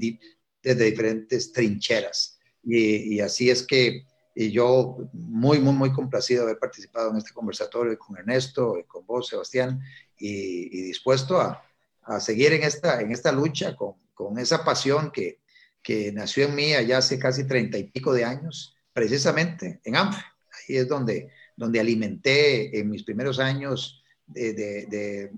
desde 0.63 0.85
diferentes 0.85 1.53
trincheras. 1.53 2.39
Y, 2.65 3.21
así 3.21 3.51
es 3.51 3.63
que 3.63 4.05
yo 4.35 4.97
muy, 5.13 5.59
muy, 5.59 5.75
muy 5.75 5.93
complacido 5.93 6.41
de 6.41 6.51
haber 6.51 6.59
participado 6.59 7.11
en 7.11 7.19
este 7.19 7.33
conversatorio 7.33 7.99
con 7.99 8.17
Ernesto, 8.17 8.77
con 8.87 9.05
vos, 9.07 9.29
Sebastián, 9.29 9.81
y, 10.17 10.83
dispuesto 10.83 11.41
a, 11.41 11.63
a, 12.03 12.21
seguir 12.21 12.55
en 12.55 12.63
esta, 12.63 13.01
en 13.01 13.13
esta 13.13 13.33
lucha 13.33 13.77
con, 13.77 13.95
con 14.15 14.39
esa 14.39 14.65
pasión 14.65 15.11
que, 15.13 15.41
que 15.83 16.11
nació 16.13 16.47
en 16.47 16.55
mí 16.55 16.73
allá 16.75 16.99
hace 16.99 17.19
casi 17.19 17.47
treinta 17.47 17.79
y 17.79 17.85
pico 17.85 18.13
de 18.13 18.25
años, 18.25 18.77
precisamente 18.93 19.81
en 19.85 19.97
ANFE. 19.97 20.23
Ahí 20.69 20.77
es 20.77 20.89
donde 20.89 21.31
donde 21.59 21.81
alimenté 21.81 22.79
en 22.79 22.89
mis 22.89 23.03
primeros 23.03 23.41
años 23.41 24.05
de, 24.29 25.29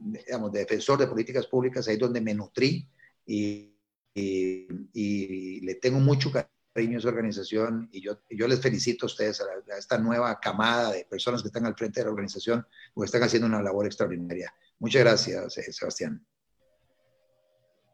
defensor 0.52 0.98
de 0.98 1.06
políticas 1.06 1.46
públicas, 1.46 1.88
ahí 1.88 1.96
donde 1.96 2.20
me 2.20 2.34
nutrí 2.34 2.86
y, 3.26 3.74
le 4.14 5.74
tengo 5.76 5.98
mucho 5.98 6.30
cariño 6.30 6.96
a 6.96 6.98
esa 6.98 7.08
organización 7.08 7.88
y 7.90 8.02
yo, 8.02 8.18
les 8.28 8.60
felicito 8.60 9.06
a 9.06 9.08
ustedes, 9.08 9.40
a, 9.40 9.78
esta 9.78 9.96
nueva 9.96 10.38
camada 10.38 10.92
de 10.92 11.06
personas 11.06 11.40
que 11.40 11.48
están 11.48 11.64
al 11.64 11.74
frente 11.74 12.00
de 12.00 12.04
la 12.04 12.10
organización, 12.10 12.66
porque 12.92 13.06
están 13.06 13.22
haciendo 13.22 13.48
una 13.48 13.62
labor 13.62 13.86
extraordinaria. 13.86 14.52
Muchas 14.78 15.02
gracias, 15.02 15.56
eh, 15.56 15.72
Sebastián. 15.72 16.22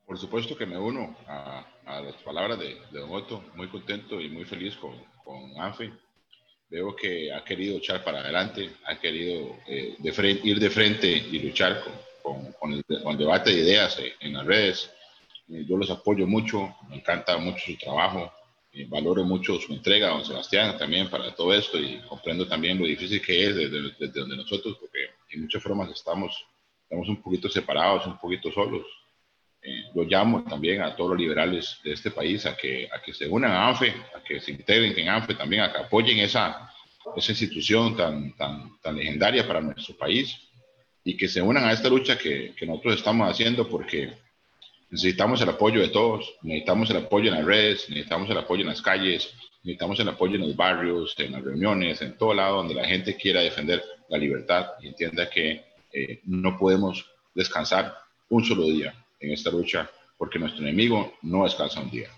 Por 0.05 0.19
supuesto 0.19 0.57
que 0.57 0.67
me 0.67 0.79
uno 0.79 1.17
a, 1.29 1.65
a 1.85 2.01
las 2.01 2.17
palabras 2.23 2.59
de, 2.59 2.77
de, 2.91 2.99
Don 2.99 3.13
Otto, 3.13 3.45
muy 3.55 3.69
contento 3.69 4.21
y 4.21 4.31
muy 4.31 4.45
feliz 4.45 4.75
con, 4.77 4.95
con 5.23 5.61
ANFE 5.61 5.93
veo 6.69 6.95
que 6.95 7.33
ha 7.33 7.45
querido 7.45 7.79
echar 7.79 8.03
para 8.03 8.21
adelante, 8.21 8.71
ha 8.87 8.99
querido 8.99 9.57
eh, 9.67 9.97
de 9.99 10.41
ir 10.45 10.59
de 10.59 10.71
frente 10.71 11.09
y 11.09 11.39
luchar 11.39 11.83
con, 12.23 12.73
el, 12.73 12.85
debate 13.17 13.51
de 13.51 13.61
ideas 13.61 13.99
eh, 13.99 14.15
en 14.21 14.35
las 14.35 14.47
redes. 14.47 14.91
Eh, 15.49 15.65
yo 15.69 15.77
los 15.77 15.91
apoyo 15.91 16.27
mucho, 16.27 16.75
me 16.89 16.97
encanta 16.97 17.37
mucho 17.39 17.67
su 17.67 17.77
trabajo, 17.77 18.33
valoro 18.89 19.25
mucho 19.25 19.59
su 19.59 19.73
entrega, 19.73 20.09
don 20.09 20.25
Sebastián, 20.25 20.77
también 20.77 21.09
para 21.09 21.35
todo 21.35 21.55
esto 21.55 21.79
y 21.79 21.99
comprendo 22.09 22.47
también 22.47 22.79
lo 22.79 22.85
difícil 22.85 23.23
que 23.23 23.47
es 23.47 23.57
desde, 23.57 23.81
desde 23.99 24.21
donde 24.21 24.37
nosotros, 24.37 24.77
porque 24.79 24.99
en 25.31 25.43
muchas 25.43 25.63
formas 25.63 25.91
estamos, 25.91 26.45
estamos 26.83 27.09
un 27.09 27.23
poquito 27.23 27.49
separados, 27.49 28.07
un 28.07 28.19
poquito 28.19 28.53
solos 28.53 28.85
lo 29.95 30.05
llamo 30.05 30.45
también 30.45 30.83
a 30.83 30.95
todos 30.95 31.11
los 31.11 31.19
liberales 31.19 31.79
de 31.83 31.93
este 31.93 32.11
país 32.11 32.47
a 32.47 32.57
que, 32.57 32.89
a 32.93 33.01
que 33.01 33.13
se 33.13 33.29
unan 33.29 33.51
a 33.51 33.69
ANFE, 33.69 33.95
a 34.15 34.23
que 34.23 34.41
se 34.41 34.53
integren 34.53 34.99
en 34.99 35.09
ANFE 35.09 35.35
también, 35.35 35.63
a 35.63 35.73
que 35.73 35.79
apoyen 35.79 36.19
esa, 36.19 36.71
esa 37.17 37.33
institución 37.33 37.97
tan, 37.97 38.37
tan, 38.37 38.79
tan 38.81 38.97
legendaria 38.97 39.47
para 39.47 39.61
nuestro 39.61 39.97
país 39.97 40.37
y 41.05 41.17
que 41.17 41.29
se 41.29 41.41
unan 41.41 41.65
a 41.65 41.73
esta 41.73 41.89
lucha 41.89 42.19
que, 42.19 42.53
que 42.57 42.67
nosotros 42.67 42.97
estamos 42.97 43.31
haciendo 43.31 43.69
porque 43.69 44.13
necesitamos 44.91 45.41
el 45.41 45.49
apoyo 45.49 45.81
de 45.81 45.89
todos, 45.89 46.35
necesitamos 46.43 46.91
el 46.91 46.99
apoyo 46.99 47.31
en 47.31 47.39
las 47.39 47.45
redes, 47.45 47.89
necesitamos 47.89 48.31
el 48.31 48.39
apoyo 48.39 48.63
en 48.63 48.69
las 48.69 48.83
calles, 48.83 49.33
necesitamos 49.63 49.99
el 50.01 50.09
apoyo 50.09 50.35
en 50.35 50.43
los 50.43 50.57
barrios, 50.57 51.15
en 51.19 51.33
las 51.33 51.43
reuniones, 51.43 52.03
en 52.03 52.17
todo 52.17 52.35
lado 52.35 52.57
donde 52.57 52.75
la 52.75 52.85
gente 52.85 53.17
quiera 53.17 53.41
defender 53.41 53.83
la 54.09 54.19
libertad 54.19 54.73
y 54.81 54.89
entienda 54.89 55.31
que 55.31 55.65
eh, 55.93 56.21
no 56.25 56.59
podemos 56.59 57.07
descansar 57.35 57.97
un 58.29 58.45
solo 58.45 58.65
día 58.65 58.95
en 59.21 59.33
esta 59.33 59.51
lucha 59.51 59.91
porque 60.17 60.39
nuestro 60.39 60.63
enemigo 60.63 61.15
no 61.23 61.45
descansa 61.45 61.81
un 61.81 61.91
día. 61.91 62.09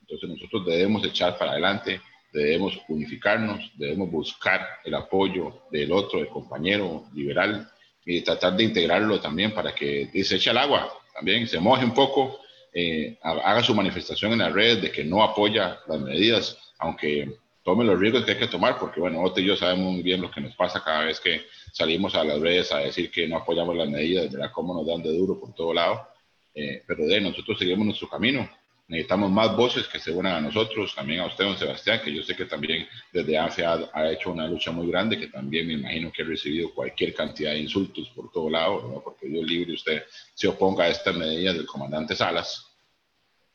Entonces 0.00 0.28
nosotros 0.28 0.66
debemos 0.66 1.04
echar 1.04 1.36
para 1.38 1.52
adelante, 1.52 2.00
debemos 2.32 2.78
unificarnos, 2.88 3.70
debemos 3.76 4.10
buscar 4.10 4.66
el 4.84 4.94
apoyo 4.94 5.64
del 5.70 5.92
otro, 5.92 6.18
del 6.18 6.28
compañero 6.28 7.04
liberal 7.14 7.70
y 8.04 8.22
tratar 8.22 8.56
de 8.56 8.64
integrarlo 8.64 9.20
también 9.20 9.52
para 9.52 9.74
que 9.74 10.10
se 10.24 10.36
eche 10.36 10.50
al 10.50 10.58
agua, 10.58 10.92
también 11.14 11.46
se 11.46 11.60
moje 11.60 11.84
un 11.84 11.94
poco 11.94 12.40
eh, 12.74 13.18
haga 13.22 13.62
su 13.62 13.74
manifestación 13.74 14.32
en 14.32 14.38
las 14.38 14.52
redes 14.52 14.80
de 14.80 14.90
que 14.90 15.04
no 15.04 15.22
apoya 15.22 15.78
las 15.86 16.00
medidas, 16.00 16.56
aunque 16.78 17.36
tome 17.62 17.84
los 17.84 17.98
riesgos 18.00 18.24
que 18.24 18.32
hay 18.32 18.38
que 18.38 18.46
tomar, 18.46 18.78
porque 18.78 18.98
bueno, 18.98 19.22
Otto 19.22 19.40
y 19.40 19.44
yo 19.44 19.56
sabemos 19.56 19.92
muy 19.92 20.02
bien 20.02 20.22
lo 20.22 20.30
que 20.30 20.40
nos 20.40 20.56
pasa 20.56 20.82
cada 20.82 21.04
vez 21.04 21.20
que 21.20 21.42
salimos 21.70 22.14
a 22.14 22.24
las 22.24 22.40
redes 22.40 22.72
a 22.72 22.78
decir 22.78 23.10
que 23.10 23.28
no 23.28 23.36
apoyamos 23.36 23.76
las 23.76 23.90
medidas, 23.90 24.32
¿verdad? 24.32 24.50
Cómo 24.52 24.74
nos 24.74 24.86
dan 24.86 25.02
de 25.02 25.14
duro 25.14 25.38
por 25.38 25.54
todo 25.54 25.74
lado. 25.74 26.08
Eh, 26.54 26.82
pero 26.86 27.06
de 27.06 27.20
nosotros 27.20 27.58
seguimos 27.58 27.86
nuestro 27.86 28.08
camino. 28.08 28.48
Necesitamos 28.88 29.30
más 29.30 29.56
voces 29.56 29.86
que 29.86 29.98
se 29.98 30.10
unan 30.10 30.34
a 30.34 30.40
nosotros, 30.40 30.94
también 30.94 31.20
a 31.20 31.26
usted, 31.26 31.44
don 31.44 31.56
Sebastián, 31.56 32.00
que 32.04 32.12
yo 32.12 32.22
sé 32.22 32.36
que 32.36 32.44
también 32.44 32.86
desde 33.12 33.38
ANFE 33.38 33.64
ha, 33.64 34.12
hecho 34.12 34.32
una 34.32 34.46
lucha 34.46 34.70
muy 34.70 34.88
grande, 34.88 35.18
que 35.18 35.28
también 35.28 35.66
me 35.66 35.74
imagino 35.74 36.12
que 36.12 36.22
ha 36.22 36.26
recibido 36.26 36.74
cualquier 36.74 37.14
cantidad 37.14 37.52
de 37.52 37.60
insultos 37.60 38.10
por 38.10 38.30
todo 38.30 38.50
lado, 38.50 38.88
¿no? 38.88 39.00
porque 39.02 39.28
Dios 39.28 39.46
libre 39.46 39.72
usted 39.74 40.02
se 40.34 40.48
oponga 40.48 40.84
a 40.84 40.88
estas 40.88 41.16
medidas 41.16 41.56
del 41.56 41.64
comandante 41.64 42.14
Salas. 42.14 42.72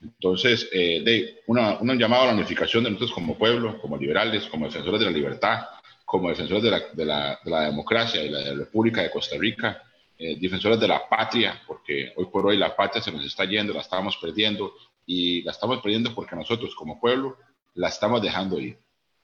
Entonces, 0.02 0.70
eh, 0.72 1.02
de 1.04 1.42
una, 1.48 1.78
un 1.80 1.98
llamado 1.98 2.24
a 2.24 2.28
la 2.28 2.34
unificación 2.34 2.84
de 2.84 2.92
nosotros 2.92 3.14
como 3.14 3.38
pueblo, 3.38 3.80
como 3.80 3.98
liberales, 3.98 4.46
como 4.46 4.66
defensores 4.66 5.00
de 5.00 5.06
la 5.06 5.12
libertad, 5.12 5.66
como 6.06 6.30
defensores 6.30 6.64
de 6.64 6.72
la, 6.72 6.84
de 6.94 7.06
la, 7.06 7.40
de 7.44 7.52
la 7.52 7.62
democracia 7.62 8.24
y 8.24 8.30
la, 8.30 8.54
República 8.54 9.02
de 9.02 9.10
Costa 9.12 9.36
Rica, 9.38 9.84
eh, 10.20 10.38
defensores 10.40 10.80
de 10.80 10.88
la 10.88 11.08
patria, 11.08 11.62
porque 11.68 12.12
hoy 12.16 12.26
por 12.26 12.46
hoy 12.46 12.58
la 12.58 12.76
patria 12.76 13.02
se 13.02 13.12
nos 13.12 13.26
está 13.26 13.46
yendo, 13.46 13.74
la 13.74 13.82
estamos 13.82 14.18
perdiendo 14.18 14.74
y 15.06 15.42
la 15.44 15.52
estamos 15.52 15.82
perdiendo 15.82 16.14
porque 16.14 16.36
nosotros 16.36 16.76
como 16.76 17.00
pueblo 17.00 17.38
la 17.76 17.90
estamos 17.90 18.22
dejando 18.22 18.60
ir, 18.60 18.78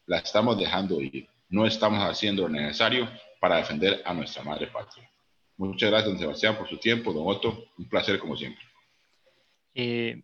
la 0.06 0.20
estamos 0.20 0.58
dejando 0.58 1.02
ir, 1.02 1.28
no 1.50 1.66
estamos 1.66 2.04
haciendo 2.04 2.44
lo 2.44 2.50
necesario 2.50 3.10
para 3.40 3.58
defender 3.58 4.02
a 4.06 4.14
nuestra 4.14 4.44
madre 4.44 4.68
patria. 4.68 5.10
Muchas 5.58 5.90
gracias, 5.90 6.12
don 6.12 6.20
Sebastián, 6.20 6.58
por 6.58 6.70
su 6.70 6.78
tiempo, 6.78 7.12
don 7.12 7.24
Otto, 7.28 7.66
un 7.78 7.90
placer 7.90 8.20
como 8.20 8.36
siempre. 8.36 8.64
Eh, 9.76 10.24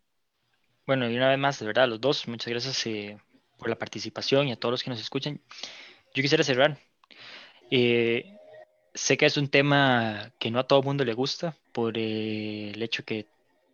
bueno, 0.86 1.10
y 1.10 1.16
una 1.16 1.30
vez 1.30 1.38
más, 1.38 1.60
de 1.60 1.66
verdad, 1.66 1.88
los 1.88 2.02
dos, 2.02 2.28
muchas 2.28 2.48
gracias 2.48 2.86
eh, 2.88 3.18
por 3.58 3.70
la 3.70 3.76
participación 3.78 4.48
y 4.48 4.52
a 4.52 4.56
todos 4.56 4.72
los 4.72 4.84
que 4.84 4.90
nos 4.90 5.00
escuchan. 5.00 5.40
Yo 6.14 6.22
quisiera 6.22 6.44
cerrar. 6.44 6.80
Eh, 7.70 8.39
sé 8.94 9.18
que 9.18 9.26
es 9.26 9.38
un 9.38 9.50
tema 9.50 10.32
que 10.40 10.52
no 10.52 10.60
a 10.60 10.68
todo 10.68 10.84
mundo 10.84 11.06
le 11.06 11.14
gusta 11.14 11.56
por 11.72 11.98
eh, 11.98 12.72
el 12.72 12.82
hecho 12.84 13.04
que 13.06 13.28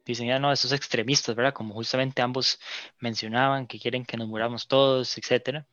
dicen, 0.06 0.28
ya 0.28 0.40
no, 0.40 0.52
esos 0.52 0.72
extremistas, 0.72 1.36
¿verdad? 1.36 1.54
Como 1.54 1.74
justamente 1.74 2.22
ambos 2.22 2.60
mencionaban, 3.00 3.68
que 3.68 3.80
quieren 3.80 4.06
que 4.06 4.18
nos 4.18 4.28
muramos 4.28 4.68
todos, 4.68 5.18
etcétera. 5.18 5.66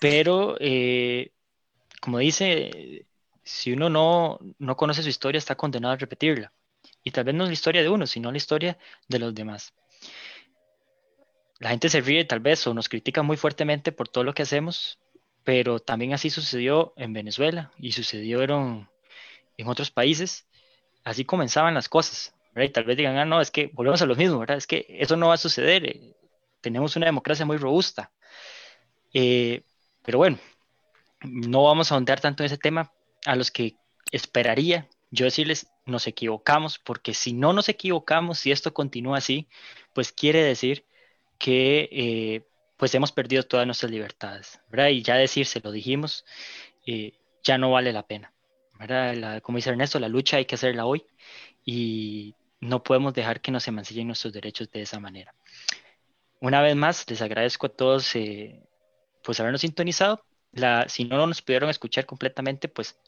Pero, 0.00 0.56
como 2.00 2.18
dice, 2.18 3.06
si 3.44 3.72
uno 3.72 3.88
no, 3.88 4.38
no 4.58 4.76
conoce 4.76 5.02
su 5.02 5.08
historia, 5.08 5.38
está 5.38 5.54
condenado 5.54 5.94
a 5.94 5.96
repetirla. 5.96 6.52
Y 7.04 7.12
tal 7.12 7.24
vez 7.24 7.34
no 7.34 7.44
es 7.44 7.50
la 7.50 7.54
historia 7.54 7.82
de 7.82 7.88
uno, 7.88 8.06
sino 8.06 8.30
la 8.32 8.36
historia 8.38 8.78
de 9.08 9.18
los 9.20 9.34
demás 9.34 9.72
la 11.58 11.70
gente 11.70 11.88
se 11.88 12.00
ríe 12.00 12.24
tal 12.24 12.40
vez 12.40 12.66
o 12.66 12.74
nos 12.74 12.88
critica 12.88 13.22
muy 13.22 13.36
fuertemente 13.36 13.92
por 13.92 14.08
todo 14.08 14.24
lo 14.24 14.34
que 14.34 14.42
hacemos, 14.42 14.98
pero 15.46 15.78
también 15.78 16.12
así 16.12 16.28
sucedió 16.28 16.92
en 16.96 17.12
Venezuela 17.12 17.70
y 17.78 17.92
sucedieron 17.92 18.90
en 19.56 19.68
otros 19.68 19.92
países. 19.92 20.48
Así 21.04 21.24
comenzaban 21.24 21.72
las 21.72 21.88
cosas. 21.88 22.34
Y 22.56 22.68
tal 22.70 22.82
vez 22.82 22.96
digan, 22.96 23.16
ah, 23.16 23.24
no, 23.24 23.40
es 23.40 23.52
que 23.52 23.70
volvemos 23.72 24.02
a 24.02 24.06
lo 24.06 24.16
mismo, 24.16 24.40
¿verdad? 24.40 24.56
Es 24.56 24.66
que 24.66 24.86
eso 24.88 25.16
no 25.16 25.28
va 25.28 25.34
a 25.34 25.36
suceder. 25.36 25.86
Eh, 25.86 26.16
tenemos 26.60 26.96
una 26.96 27.06
democracia 27.06 27.46
muy 27.46 27.58
robusta. 27.58 28.10
Eh, 29.14 29.62
pero 30.04 30.18
bueno, 30.18 30.36
no 31.22 31.62
vamos 31.62 31.92
a 31.92 31.94
ahondar 31.94 32.20
tanto 32.20 32.42
en 32.42 32.46
ese 32.46 32.58
tema. 32.58 32.90
A 33.24 33.36
los 33.36 33.52
que 33.52 33.76
esperaría 34.10 34.88
yo 35.12 35.26
decirles, 35.26 35.68
nos 35.84 36.08
equivocamos, 36.08 36.80
porque 36.80 37.14
si 37.14 37.34
no 37.34 37.52
nos 37.52 37.68
equivocamos, 37.68 38.40
si 38.40 38.50
esto 38.50 38.74
continúa 38.74 39.18
así, 39.18 39.46
pues 39.94 40.10
quiere 40.10 40.42
decir 40.42 40.84
que 41.38 41.88
eh, 41.92 42.48
pues 42.76 42.94
hemos 42.94 43.12
perdido 43.12 43.42
todas 43.42 43.66
nuestras 43.66 43.90
libertades, 43.90 44.60
¿verdad? 44.68 44.88
Y 44.88 45.02
ya 45.02 45.16
decirse, 45.16 45.60
lo 45.62 45.70
dijimos, 45.70 46.24
eh, 46.86 47.18
ya 47.42 47.58
no 47.58 47.70
vale 47.70 47.92
la 47.92 48.06
pena, 48.06 48.32
¿verdad? 48.78 49.40
como 49.42 49.56
dice 49.56 49.70
Ernesto, 49.70 49.98
la 49.98 50.08
lucha 50.08 50.36
hay 50.36 50.44
que 50.44 50.56
hacerla 50.56 50.86
hoy 50.86 51.04
y 51.64 52.34
no 52.60 52.82
podemos 52.82 53.14
dejar 53.14 53.40
que 53.40 53.50
nos 53.50 53.66
emancillen 53.68 54.06
nuestros 54.06 54.32
derechos 54.32 54.70
de 54.70 54.82
esa 54.82 55.00
manera. 55.00 55.34
Una 56.40 56.60
vez 56.60 56.76
más, 56.76 57.08
les 57.08 57.22
agradezco 57.22 57.66
a 57.66 57.70
todos 57.70 58.14
eh, 58.16 58.62
pues 59.22 59.40
habernos 59.40 59.62
sintonizado. 59.62 60.24
La, 60.52 60.88
si 60.88 61.04
no 61.04 61.26
nos 61.26 61.42
pudieron 61.42 61.70
escuchar 61.70 62.06
completamente, 62.06 62.68
pues 62.68 62.98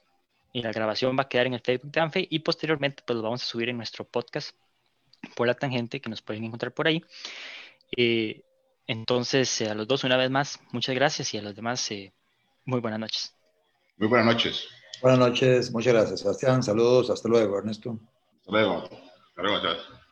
la 0.53 0.73
grabación 0.73 1.16
va 1.16 1.23
a 1.23 1.29
quedar 1.29 1.47
en 1.47 1.55
el 1.55 1.61
Facebook 1.61 1.93
de 1.93 2.01
Anfe 2.01 2.27
y 2.29 2.39
posteriormente 2.41 3.03
pues 3.07 3.16
lo 3.16 3.23
vamos 3.23 3.43
a 3.43 3.47
subir 3.47 3.69
en 3.69 3.77
nuestro 3.77 4.05
podcast 4.05 4.57
por 5.37 5.47
la 5.47 5.55
tangente 5.55 6.01
que 6.01 6.11
nos 6.11 6.23
pueden 6.23 6.45
encontrar 6.45 6.73
por 6.73 6.87
ahí. 6.87 7.05
Eh, 7.97 8.43
entonces, 8.89 9.61
eh, 9.61 9.68
a 9.68 9.74
los 9.74 9.86
dos, 9.86 10.03
una 10.03 10.16
vez 10.16 10.30
más, 10.30 10.59
muchas 10.72 10.95
gracias 10.95 11.32
y 11.34 11.39
a 11.39 11.43
los 11.43 11.55
demás, 11.55 11.91
eh, 11.91 12.12
muy 12.64 12.80
buenas 12.80 12.99
noches. 12.99 13.36
Muy 13.99 14.09
buenas 14.09 14.26
noches. 14.26 14.66
Buenas 15.03 15.20
noches, 15.20 15.70
muchas 15.70 15.93
gracias, 15.93 16.20
Sebastián. 16.20 16.62
Saludos, 16.62 17.11
hasta 17.11 17.28
luego, 17.28 17.59
Ernesto. 17.59 18.01
Hasta 18.41 18.51
luego. 18.51 18.84
Hasta 18.84 19.43
luego, 19.43 20.08